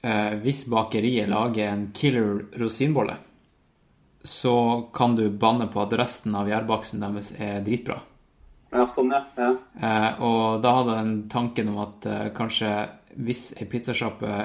[0.02, 3.16] eh, hvis bakeriet lager en killer rosinbolle,
[4.26, 4.58] så
[4.94, 8.02] kan du banne på at resten av gjærbaksten deres er dritbra.
[8.76, 9.24] Ja, sånn, ja.
[9.40, 9.54] ja.
[9.80, 12.74] Eh, og da hadde jeg den tanken om at eh, kanskje
[13.16, 14.40] hvis ei pizzasjappe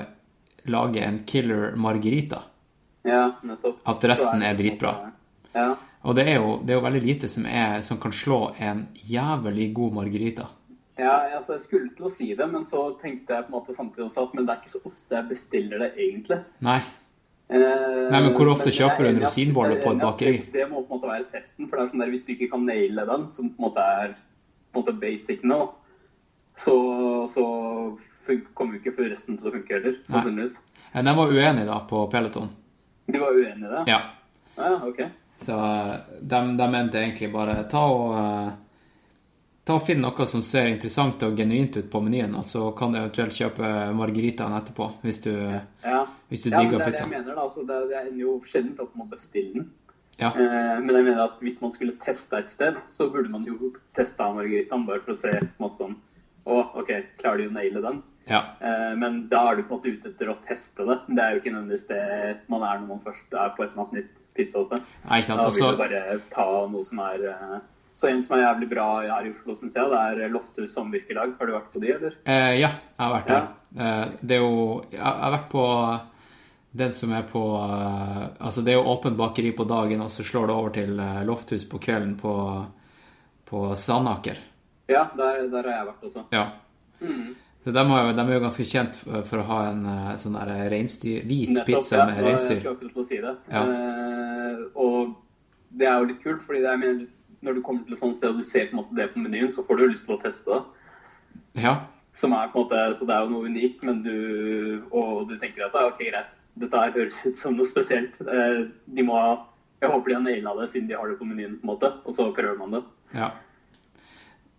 [0.70, 2.44] lager en killer margarita,
[3.02, 3.80] Ja, nettopp.
[3.88, 4.92] At resten er, er dritbra.
[5.54, 5.70] Ja.
[6.04, 8.86] Og det er jo, det er jo veldig lite som, er, som kan slå en
[9.08, 10.48] jævlig god margarita.
[11.00, 13.76] Ja, altså jeg skulle til å si det, men så tenkte jeg på en måte
[13.76, 16.40] samtidig også at men det er ikke så ofte jeg bestiller det egentlig.
[16.64, 16.80] Nei.
[17.50, 20.36] Eh, Nei, men hvor ofte er kjøper du en rosinbolle på et bakeri?
[20.54, 22.50] Det, må på en måte være testen, for det er sånn der hvis du ikke
[22.52, 25.58] kan naile den, som på en måte er på en måte basic nå,
[26.54, 26.76] så,
[27.30, 27.44] så
[28.54, 30.60] kommer jo ikke for resten til å funke heller, sannsynligvis.
[30.92, 32.50] Eh, De var uenige da på Peloton.
[33.10, 33.82] De var uenig i det?
[33.90, 34.00] Ja.
[34.60, 35.02] Ja, ok.
[35.42, 38.50] Så eh, de, de mente egentlig bare ta og eh,
[39.64, 42.92] Ta og Finn noe som ser interessant og genuint ut på menyen, og så kan
[42.94, 45.30] du eventuelt kjøpe margaritaen etterpå, hvis du,
[45.84, 46.06] Ja.
[46.30, 47.36] hvis du ja, men digger det er det jeg mener.
[47.36, 49.70] Altså, det, er- jeg ender jo sjelden opp med å bestille den.
[50.18, 50.30] Ja.
[50.34, 53.72] Eh, men jeg mener at hvis man skulle teste et sted, så burde man jo
[53.96, 55.96] testa margaritaen bare for å se på en måte sånn
[56.46, 56.88] Å, OK,
[57.20, 58.02] klarer de å naile den?
[58.26, 58.40] Ja.
[58.64, 60.96] Eh, men da er du på en måte ute etter å teste det.
[61.08, 63.82] Det er jo ikke nødvendigvis det man er når man først er på et eller
[63.84, 64.80] annet nytt pizzasted.
[65.04, 67.60] Da vil du bare ta noe som er eh,
[68.00, 71.34] Så en som er jævlig bra her i Oslo, syns jeg, det er Lofthus samvirkelag.
[71.36, 72.14] Har du vært på de, eller?
[72.24, 73.50] Eh, ja, jeg har vært der.
[73.76, 74.54] Eh, det er jo
[74.94, 75.64] Jeg har vært på
[76.80, 80.24] den som er på eh, Altså, det er jo åpent bakeri på dagen, og så
[80.24, 82.32] slår det over til eh, Lofthus på kvelden på,
[83.50, 84.40] på Sandaker.
[84.90, 86.24] Ja, der, der har jeg vært også.
[86.34, 86.46] Ja.
[87.04, 87.36] Mm.
[87.60, 90.38] Så de, har de er jo ganske kjent for, for å ha en eh, sånn
[90.40, 92.24] der reinsdyr Hvit Nettopp, pizza ja, med det ja.
[92.24, 92.60] Jeg reinsdyr.
[92.62, 93.34] skulle akkurat til å si det.
[93.52, 93.64] Ja.
[93.68, 95.16] Eh, og
[95.76, 97.08] det er jo litt kult, fordi det er, mer-
[97.44, 99.22] når du kommer til et sånt sted og du ser på en måte det på
[99.22, 101.64] menyen, så får du lyst til å teste det.
[101.64, 101.74] Ja.
[102.16, 105.36] Som er på en måte, Så det er jo noe unikt, men du, og du
[105.38, 108.20] tenker at ok, greit, dette her høres ut som noe spesielt.
[108.20, 109.38] Eh, de må ha,
[109.80, 111.92] Jeg håper de har naila det siden de har det på menyen, på en måte.
[112.04, 112.82] Og så prøver man det.
[113.16, 113.30] Ja.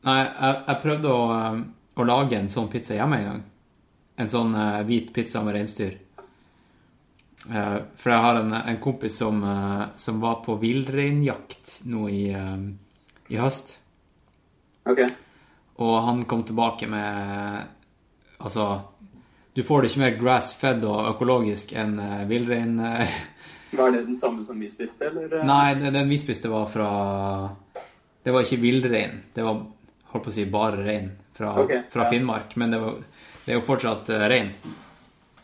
[0.08, 1.60] Nei, jeg, jeg prøvde å, eh,
[2.02, 3.44] å lage en sånn pizza hjemme en gang.
[4.18, 6.00] En sånn eh, hvit pizza med reinsdyr.
[7.50, 12.24] Eh, for jeg har en, en kompis som, eh, som var på villreinjakt nå i,
[12.34, 13.78] eh, i høst.
[14.90, 15.04] Ok.
[15.82, 17.78] Og han kom tilbake med
[18.42, 18.82] Altså,
[19.54, 22.80] du får det ikke mer grass-fed og økologisk enn villrein...
[23.78, 25.44] Var det den samme som vi spiste, eller?
[25.46, 26.88] Nei, den, den vi spiste var fra
[28.26, 29.14] Det var ikke villrein.
[29.30, 29.62] Det var
[30.10, 32.10] holdt på å si bare rein fra, okay, fra ja.
[32.16, 32.58] Finnmark.
[32.58, 32.98] Men det, var,
[33.46, 34.56] det er jo fortsatt rein.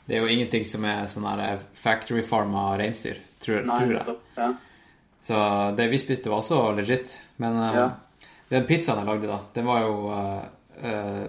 [0.07, 3.95] Det er jo ingenting som er sånn her eh, factory farma reinsdyr, tror, Nei, tror
[3.97, 4.15] jeg.
[4.37, 4.51] Ja.
[5.27, 5.39] Så
[5.75, 7.17] det vi spiste, var også legit.
[7.37, 7.89] Men Ja.
[8.49, 10.45] den pizzaen jeg lagde da, den var jo uh,
[10.83, 11.27] uh,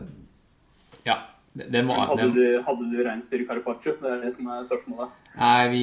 [1.05, 1.17] Ja.
[1.59, 3.97] Det den var Hadde den, du, hadde du reinsdyr carpaccio?
[3.99, 5.11] Det er det som er spørsmålet.
[5.41, 5.83] Nei, vi,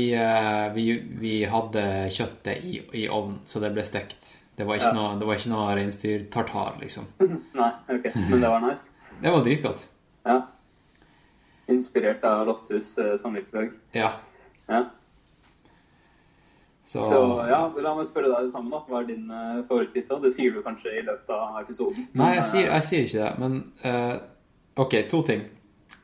[0.78, 0.86] vi,
[1.20, 1.84] vi hadde
[2.16, 4.38] kjøttet i, i ovnen, så det ble stekt.
[4.56, 4.96] Det var ikke Ja.
[4.96, 7.10] noe, det var ikke noe reinsdyrtartar, liksom.
[7.60, 8.08] Nei, ok.
[8.30, 8.92] Men det var nice.
[9.20, 9.84] Det var dritgodt.
[10.24, 10.38] Ja.
[11.72, 13.74] Inspirert av Lofthus eh, samvirkelag.
[13.98, 14.12] Ja.
[14.68, 14.84] Ja.
[16.86, 17.20] Så, Så
[17.50, 18.84] ja, la meg spørre deg det samme, da.
[18.86, 20.20] Hva er din eh, favorittpizza?
[20.22, 22.06] Det sier du kanskje i løpet av episoden.
[22.14, 23.56] Nei, jeg sier, eh, jeg sier ikke det, men
[23.90, 25.42] eh, OK, to ting.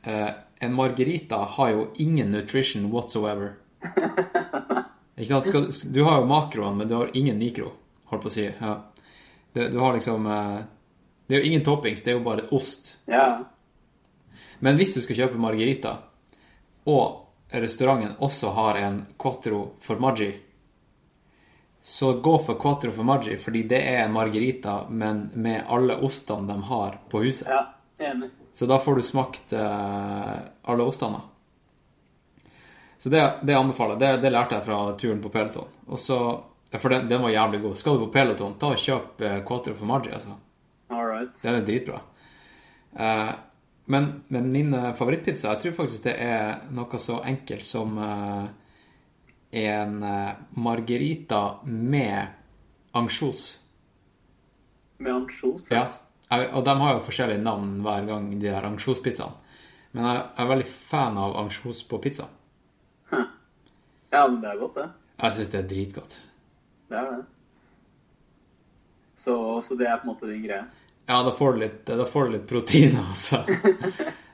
[0.09, 0.31] Eh,
[0.65, 3.53] en margarita har jo ingen nutrition whatsoever.
[5.21, 5.45] Ikke sant?
[5.45, 7.67] Skal, du har jo makroen, men du har ingen mikro,
[8.09, 8.45] holdt på å si.
[8.47, 8.71] Ja.
[9.53, 10.25] Du, du har liksom
[11.27, 12.95] Det er jo ingen toppings, det er jo bare ost.
[13.11, 13.43] Ja.
[14.61, 15.97] Men hvis du skal kjøpe margarita,
[16.89, 20.31] og restauranten også har en quattro formaggi,
[21.81, 26.61] så gå for quattro formaggi, fordi det er en margarita, men med alle ostene de
[26.69, 27.49] har på huset.
[27.49, 27.65] ja.
[28.01, 28.29] Enig.
[28.53, 31.19] Så da får du smakt eh, alle ostene.
[32.97, 33.99] Så det, det anbefaler jeg.
[33.99, 35.69] Det, det lærte jeg fra turen på Peloton.
[35.87, 36.17] Og så,
[36.77, 37.77] for den, den var jævlig god.
[37.77, 40.35] Skal du på Peloton, ta og kjøp eh, quattro formaggi, altså.
[40.91, 41.37] All right.
[41.43, 42.01] Den er dritbra.
[42.97, 43.31] Eh,
[43.85, 48.45] men, men min eh, favorittpizza, jeg tror faktisk det er noe så enkelt som eh,
[49.63, 50.29] en eh,
[50.63, 52.27] margarita med
[52.97, 53.43] ansjos.
[55.01, 55.71] Med ansjos?
[55.73, 55.87] Ja.
[56.31, 59.37] Jeg, og de har jo forskjellige navn hver gang, de der ansjospizzaene.
[59.91, 62.29] Men jeg, er veldig fan av ansjos på pizza.
[63.11, 64.87] Ja, men det er godt, det.
[65.21, 66.15] Jeg syns det er dritgodt.
[66.91, 67.19] Det er det.
[69.21, 70.63] Så, så det er på en måte din greie?
[71.05, 71.89] Ja, da får du litt,
[72.31, 73.43] litt proteiner, altså.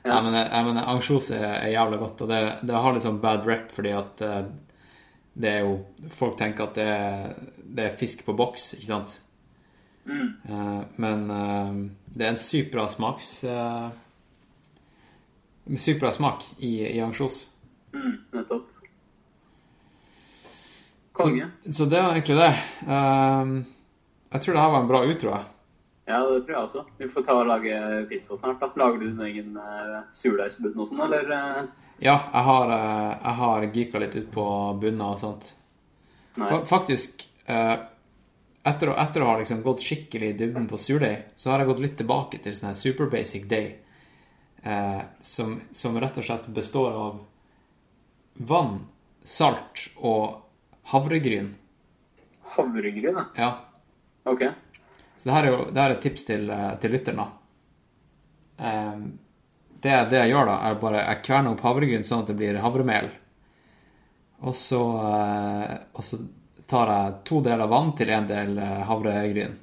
[0.08, 3.20] Nei, men, jeg mener, ansjos er, er jævlig godt, og det, det har litt sånn
[3.22, 4.42] bad rep fordi at eh,
[5.38, 5.74] det er jo
[6.14, 9.16] Folk tenker at det er, det er fisk på boks, ikke sant?
[10.08, 10.30] Mm.
[10.48, 11.80] Eh, men eh,
[12.14, 13.90] det er en sykt bra smaks uh,
[15.76, 17.42] Sykt bra smak i, i ansjos.
[17.92, 18.70] Mm, nettopp.
[21.18, 21.50] Så, Konge.
[21.66, 22.52] så det var egentlig det.
[22.88, 25.34] Jeg tror det her var en bra utro.
[25.34, 25.57] jeg.
[26.08, 26.82] Ja, det tror jeg også.
[26.98, 27.78] Vi får ta og lage
[28.08, 28.60] pizza snart.
[28.62, 28.70] da.
[28.80, 31.28] Lager du din egen uh, surdeigsbunn og sånn, eller?
[31.36, 31.66] eh?
[32.00, 34.46] Ja, jeg har, uh, jeg har geeka litt ut på
[34.80, 35.50] bunner og sånt.
[36.38, 36.48] Nice.
[36.54, 37.76] Fa- Faktisk, uh,
[38.68, 41.68] etter, å, etter å ha liksom gått skikkelig i dybden på surdeig, så har jeg
[41.74, 43.74] gått litt tilbake til sånn her super basic day,
[44.64, 47.20] uh, som, som rett og slett består av
[48.48, 48.78] vann,
[49.28, 50.38] salt og
[50.94, 51.52] havregryn.
[52.56, 53.26] Havregryn, ja.
[53.36, 53.50] Ja.
[54.28, 54.46] Ok.
[55.18, 57.28] Så det her er jo det her er et tips til, eh, til lytteren, da.
[58.58, 59.02] Um,
[59.82, 62.58] det, det jeg gjør da, er bare jeg kverner opp havregryn sånn at det blir
[62.62, 63.10] havremel.
[64.46, 66.18] Og så, eh, og så
[66.68, 69.54] tar jeg to deler vann til en del eh, havregryn.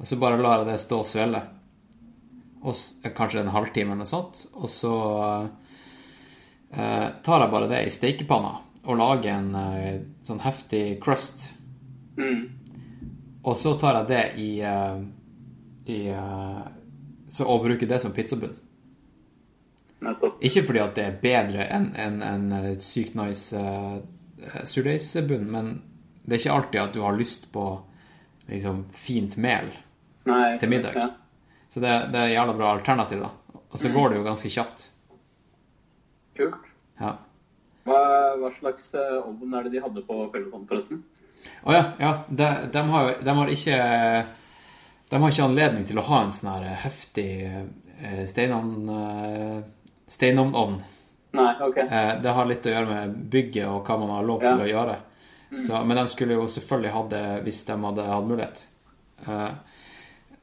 [0.00, 1.42] Og så bare lar jeg det stå og svelle.
[2.64, 4.46] Og kanskje en halvtime eller noe sånt.
[4.56, 4.94] Og så
[6.72, 11.48] eh, tar jeg bare det i stekepanna og lager en eh, sånn heftig crust.
[12.18, 12.63] Mm.
[13.44, 15.00] Og så tar jeg det i, eh,
[15.92, 16.60] i eh,
[17.28, 18.54] så, Og bruker det som pizzabunn.
[20.04, 20.40] Nettopp.
[20.44, 24.00] Ikke fordi at det er bedre enn en, en, eh, sykt nice uh,
[24.68, 25.70] surdeigsbunn, men
[26.24, 27.64] det er ikke alltid at du har lyst på
[28.50, 29.70] liksom fint mel
[30.28, 30.98] Nei, til middag.
[30.98, 31.08] Ja.
[31.72, 33.30] Så det, det er et jævla bra alternativ, da.
[33.74, 34.84] Og så går det jo ganske kjapt.
[36.38, 36.68] Kult.
[37.00, 37.16] Ja.
[37.84, 38.02] Hva,
[38.40, 41.02] hva slags eh, ovn er det de hadde på Peloton, forresten?
[41.64, 42.12] Å ja, ja.
[42.28, 43.78] De, de, har, de har ikke
[45.10, 49.58] De har ikke anledning til å ha en sånn her heftig eh, steinovn eh.
[51.34, 51.76] Nei, ok.
[51.84, 54.52] Eh, Det har litt å gjøre med bygget og hva man har lov Ja.
[54.54, 54.96] til å gjøre.
[55.62, 58.62] Så, men de skulle jo selvfølgelig hatt det hvis de hadde hatt mulighet.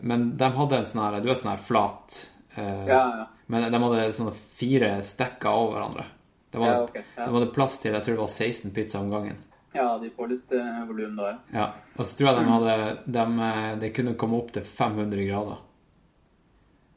[0.02, 2.16] Men de hadde en sånn her Du vet sånn her flat
[2.58, 3.28] Ja, ja.
[3.52, 6.06] Men de hadde sånne fire stekker over hverandre.
[6.52, 7.26] Det var, Ja, ok, ja.
[7.26, 9.38] de hadde plass til jeg tror det var 16 pizza om gangen.
[9.74, 11.38] Ja, de får litt uh, volum da, ja.
[11.56, 11.66] Ja,
[11.96, 12.54] og så tror jeg de Mm.
[12.54, 12.76] hadde
[13.06, 15.58] de, de kunne komme opp til 500 grader.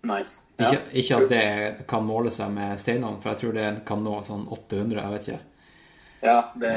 [0.04, 0.42] Nice.
[0.56, 0.70] Ja.
[0.92, 4.44] ikke at det kan måle seg med steinovn, for jeg tror det kan nå sånn
[4.52, 5.40] 800, jeg vet ikke.
[6.24, 6.72] Ja, det,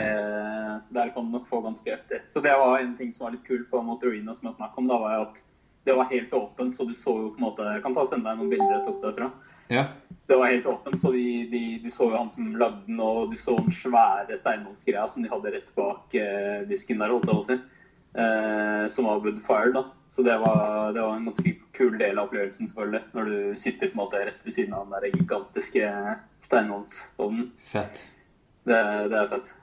[0.95, 2.21] der kan du nok få ganske heftig.
[2.27, 4.87] Så det var en ting som var litt kult på Motorino som jeg snakket om,
[4.87, 5.41] da var at
[5.87, 8.09] det var helt åpent, så du så jo på en måte Jeg kan ta og
[8.09, 9.29] sende deg noen bilder jeg tok derfra.
[9.67, 9.85] Ja,
[10.27, 13.31] Det var helt åpent, så de, de, de så jo han som lagde den, og
[13.31, 17.37] du så den svære steinmannsgreia som de hadde rett bak eh, disken der, holdt jeg
[17.37, 17.57] på å si.
[18.17, 19.85] Eh, som var wood fire, da.
[20.09, 23.01] Så det var, det var en ganske kul del av opplevelsen, selvfølgelig.
[23.13, 25.93] Når du sitter på en måte rett ved siden av den der gigantiske
[26.43, 27.51] steinmannsovnen.
[27.63, 28.03] fett.
[28.67, 29.55] Det, det er fett.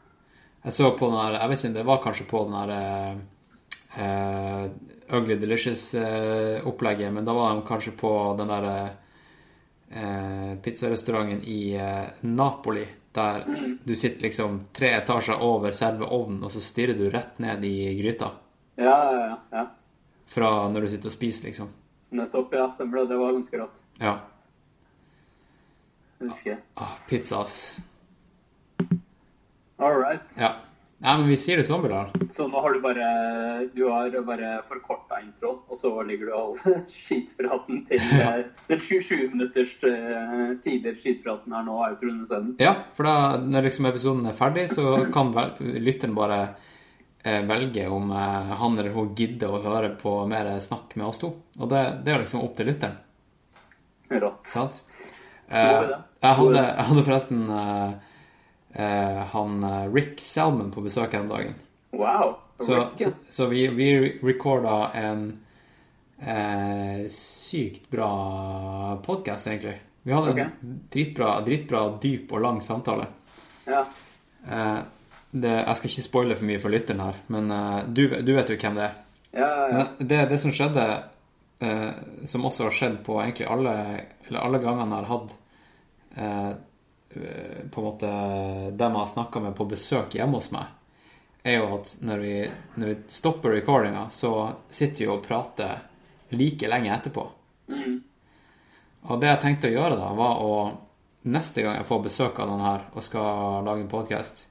[0.64, 3.16] Jeg så på den her Jeg vet ikke, det var kanskje på den her eh,
[4.00, 4.68] eh,
[5.12, 8.94] Ugly Delicious-opplegget, men da var de kanskje på den der
[9.94, 12.84] eh, pizzarestauranten i eh, Napoli,
[13.14, 13.44] der
[13.84, 17.94] du sitter liksom tre etasjer over selve ovnen, og så stirrer du rett ned i
[18.00, 18.32] gryta
[18.74, 19.66] Ja, ja, ja,
[20.26, 21.70] fra når du sitter og spiser, liksom.
[22.14, 22.52] Nettopp.
[22.54, 23.08] Ja, stemmer det.
[23.10, 23.80] Det var ganske rått.
[23.98, 24.18] Ja.
[26.20, 26.60] Jeg husker jeg.
[26.78, 27.74] Ah, pizza, ass.
[29.78, 30.36] All right.
[30.38, 30.52] Ja.
[31.04, 32.14] Nei, men vi sier det sånn, Bilal.
[32.32, 33.06] Så nå har du bare
[33.76, 36.54] Du har bare forkorta introen, og så ligger du all
[36.88, 38.00] skitpraten til
[38.70, 42.54] den 27 minutters eh, tidligere skitpraten her nå, outroen senden.
[42.62, 46.40] Ja, for da, når liksom episoden er ferdig, så kan lytteren bare
[47.20, 51.20] eh, velge om eh, han eller hun gidder å høre på mer snakk med oss
[51.20, 51.34] to.
[51.60, 52.96] Og det, det er liksom opp til lytteren.
[54.24, 54.40] Rått.
[54.48, 54.80] Sant?
[55.52, 57.44] Eh, jeg, jeg hadde forresten
[58.74, 61.54] han eh, Rick Salmon på besøk her om dagen.
[61.94, 62.36] Wow.
[62.58, 63.10] Så, Rick, så, ja.
[63.28, 63.88] så vi, vi
[64.22, 65.26] recorda en
[66.18, 68.10] eh, sykt bra
[69.04, 69.78] podkast, egentlig.
[70.04, 73.06] Vi hadde en dritbra, dritbra, dyp og lang samtale.
[73.70, 73.86] ja.
[74.44, 74.82] Eh,
[75.34, 78.52] det, jeg skal ikke spoile for mye for lytteren her, men eh, du, du vet
[78.52, 79.00] jo hvem det er.
[79.34, 80.84] Ja, det, det som skjedde,
[81.64, 81.88] eh,
[82.28, 83.72] som også har skjedd på egentlig alle,
[84.28, 85.34] eller alle gangene jeg har hatt
[86.14, 86.52] eh, eh,
[87.14, 88.08] på en måte
[88.74, 90.70] dem jeg har snakka med på besøk hjemme hos meg,
[91.44, 92.34] er jo at når vi,
[92.80, 94.32] når vi stopper recordinga, så
[94.68, 95.84] sitter vi og prater
[96.34, 97.26] like lenge etterpå.
[97.68, 97.98] Mm.
[99.04, 100.56] Og det jeg tenkte å gjøre da, var å
[101.24, 104.42] Neste gang jeg får besøk av den her og skal lage en podkast,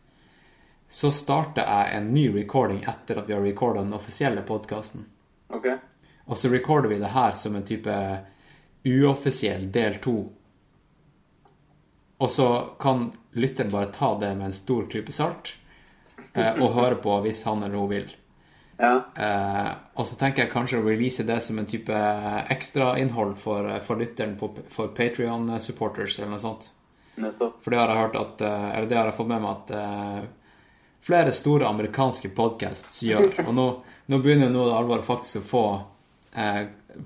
[0.89, 5.03] så starter jeg en ny recording etter at vi har recorda den offisielle podkasten.
[5.53, 5.67] Ok.
[6.25, 7.93] Og så recorder vi det her som en type
[8.89, 10.15] uoffisiell del to.
[12.21, 12.47] Og så
[12.79, 15.55] kan lytteren bare ta det med en stor klype salt
[16.33, 18.11] eh, og høre på hvis han eller hun vil.
[18.77, 18.93] Ja.
[19.15, 21.97] Eh, og så tenker jeg kanskje å release det som en type
[22.53, 26.69] ekstrainnhold for, for lytteren på, for Patrion-supporters eller noe sånt.
[27.15, 27.59] Nettopp.
[27.61, 29.73] For det har jeg hørt at eh, Eller det har jeg fått med meg at
[29.77, 30.23] eh,
[31.03, 33.29] flere store amerikanske podcasts gjør.
[33.47, 33.67] Og nå,
[34.09, 35.65] nå begynner jo nå det alvoret faktisk å få
[36.39, 36.63] eh,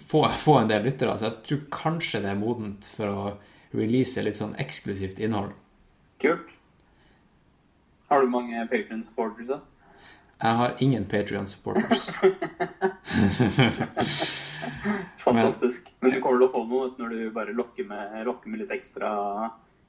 [0.08, 1.18] få, få en del lyttere.
[1.18, 3.36] Så jeg tror kanskje det er modent for å
[3.78, 5.56] release litt sånn eksklusivt innhold.
[6.22, 6.54] Kult.
[8.10, 9.62] Har du mange Patreon supporters, da?
[10.38, 12.10] Jeg har ingen Patrion-supporters.
[15.18, 15.90] Fantastisk.
[16.00, 18.74] Men du kommer til å få noe når du bare lokker med, lokker med litt
[18.76, 19.10] ekstra,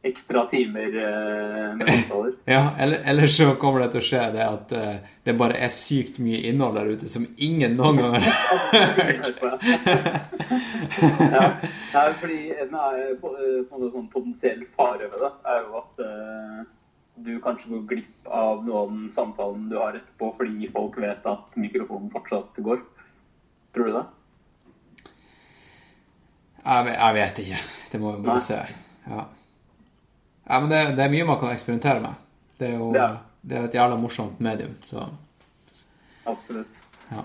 [0.03, 2.33] ekstra timer eh, med samtaler.
[2.45, 4.97] Ja, eller, eller så kommer det til å skje det at eh,
[5.27, 9.43] det bare er sykt mye innhold der ute som ingen noen gang har Absolutt.
[11.35, 11.47] ja.
[11.95, 15.81] Nei, fordi en er på, eh, på en sånn potensiell fare ved det, er jo
[15.81, 16.61] at uh,
[17.27, 21.27] du kanskje går glipp av noe av den samtalen du har etterpå, fordi folk vet
[21.27, 22.85] at mikrofonen fortsatt går.
[23.75, 24.05] Tror du det?
[26.63, 27.61] Jeg, jeg vet ikke.
[27.91, 28.47] Det må vi bare Nei.
[28.47, 28.61] se.
[29.09, 29.27] Ja,
[30.49, 32.15] ja men det, det er mye man kan eksperimentere med.
[32.59, 33.09] Det er jo Ja.
[33.43, 35.09] det er et jævla morsomt medium, så
[36.27, 36.81] Absolutt.
[37.11, 37.23] ja.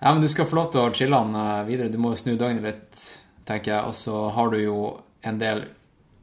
[0.00, 0.12] ja.
[0.12, 1.88] Men du skal få lov til å chille han eh, videre.
[1.92, 3.04] Du må jo snu døgnet litt,
[3.46, 3.84] tenker jeg.
[3.86, 4.78] Og så har du jo
[5.22, 5.64] en del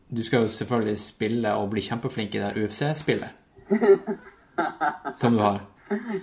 [0.10, 3.30] Du skal jo selvfølgelig spille og bli kjempeflink i det UFC-spillet.
[5.22, 5.60] Som du har.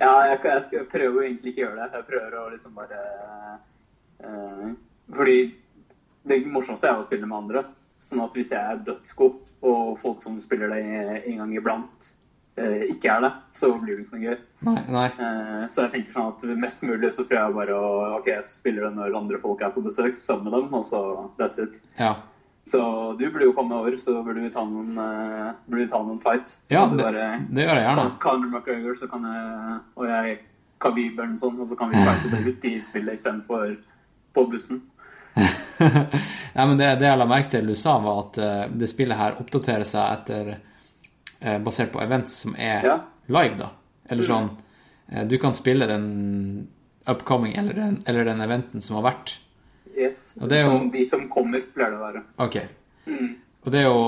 [0.00, 2.00] Ja, jeg, jeg, skal, prøver jo egentlig ikke å gjøre det.
[2.00, 2.98] Jeg prøver å liksom bare
[4.26, 4.74] øh,
[5.14, 5.36] Fordi
[6.26, 7.62] det morsomste er å spille med andre.
[8.02, 10.82] Sånn at hvis jeg er dødsgod, og folk som spiller det
[11.26, 12.10] en gang iblant,
[12.60, 14.38] eh, ikke er det, så blir det ikke noe gøy.
[14.68, 15.08] Nei, nei.
[15.10, 18.48] Eh, så jeg tenker sånn at mest mulig så prøver jeg bare å Ok, jeg
[18.48, 21.02] spiller det når andre folk er på besøk, sammen med dem, og så
[21.40, 21.82] that's it.
[22.00, 22.14] Ja.
[22.66, 22.80] Så
[23.18, 26.56] du burde jo komme over, så burde vi ta noen, uh, vi ta noen fights.
[26.66, 28.06] Så Ja, kan det, bare det gjør jeg gjerne.
[28.24, 30.38] Conor McGregor, så kan jeg, og jeg
[30.82, 33.76] Khabib eller noe sånt, og så kan vi fighte det ut i spillet istedenfor
[34.36, 34.82] på bussen.
[36.56, 39.18] Nei, men det, det jeg la merke til du sa, var at uh, det spillet
[39.18, 42.94] her oppdaterer seg etter uh, Basert på events som er Ja.
[43.28, 43.68] live, da.
[44.08, 46.06] Eller sånn uh, Du kan spille den
[47.06, 49.36] upcoming eller den, eller den eventen som har vært.
[49.94, 50.34] Yes.
[50.40, 52.24] Og det er jo- Som de som kommer, pleier det å være.
[52.42, 52.56] Ok.
[53.06, 53.28] Mm.
[53.62, 54.00] Og det er jo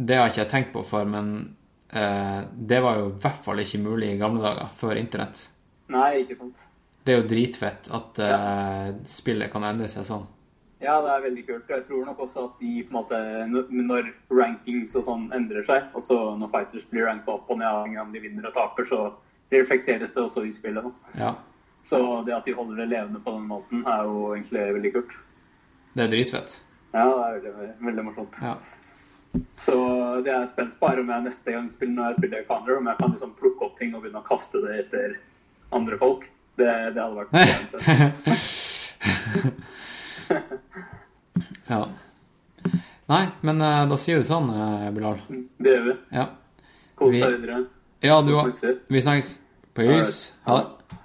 [0.00, 1.56] Det har ikke jeg tenkt på før, men
[1.90, 5.40] det var jo i hvert fall ikke mulig i gamle dager, før internett.
[5.90, 6.60] Nei, ikke sant.
[7.02, 8.36] Det er jo dritfett at ja.
[9.10, 10.22] spillet kan endre seg sånn.
[10.80, 11.68] Ja, det er veldig kult.
[11.68, 13.16] Jeg tror nok også at de på en måte
[13.68, 17.68] Når rankings og sånn endrer seg, og så når fighters blir ranka opp og ned
[17.68, 19.00] avhengig av om de vinner og taper, så
[19.52, 20.84] reflekteres det også i spillet.
[21.20, 21.32] Ja.
[21.84, 25.12] Så det at de holder det levende på den måten, er jo egentlig veldig kult.
[25.92, 26.50] Det er dritfett.
[26.94, 28.34] Ja, det er veldig, veldig morsomt.
[28.42, 28.54] Ja.
[29.60, 29.76] Så
[30.24, 32.76] det jeg er spent på, er om jeg neste gang spiller når jeg spiller Conor,
[32.80, 35.08] om jeg kan liksom plukke opp ting og begynne å kaste det etter
[35.76, 36.22] andre folk.
[36.58, 37.30] Det, det hadde vært
[41.72, 41.82] ja.
[43.10, 45.22] Nei, men eh, da sier det sånn, eh, Bilal.
[45.58, 45.96] Det gjør vi.
[46.14, 46.26] Ja.
[47.00, 47.62] Kos deg videre.
[48.04, 48.52] Ja, du òg.
[48.88, 49.32] Vi snakkes.
[49.74, 50.34] Peace.
[50.46, 50.99] Ha det.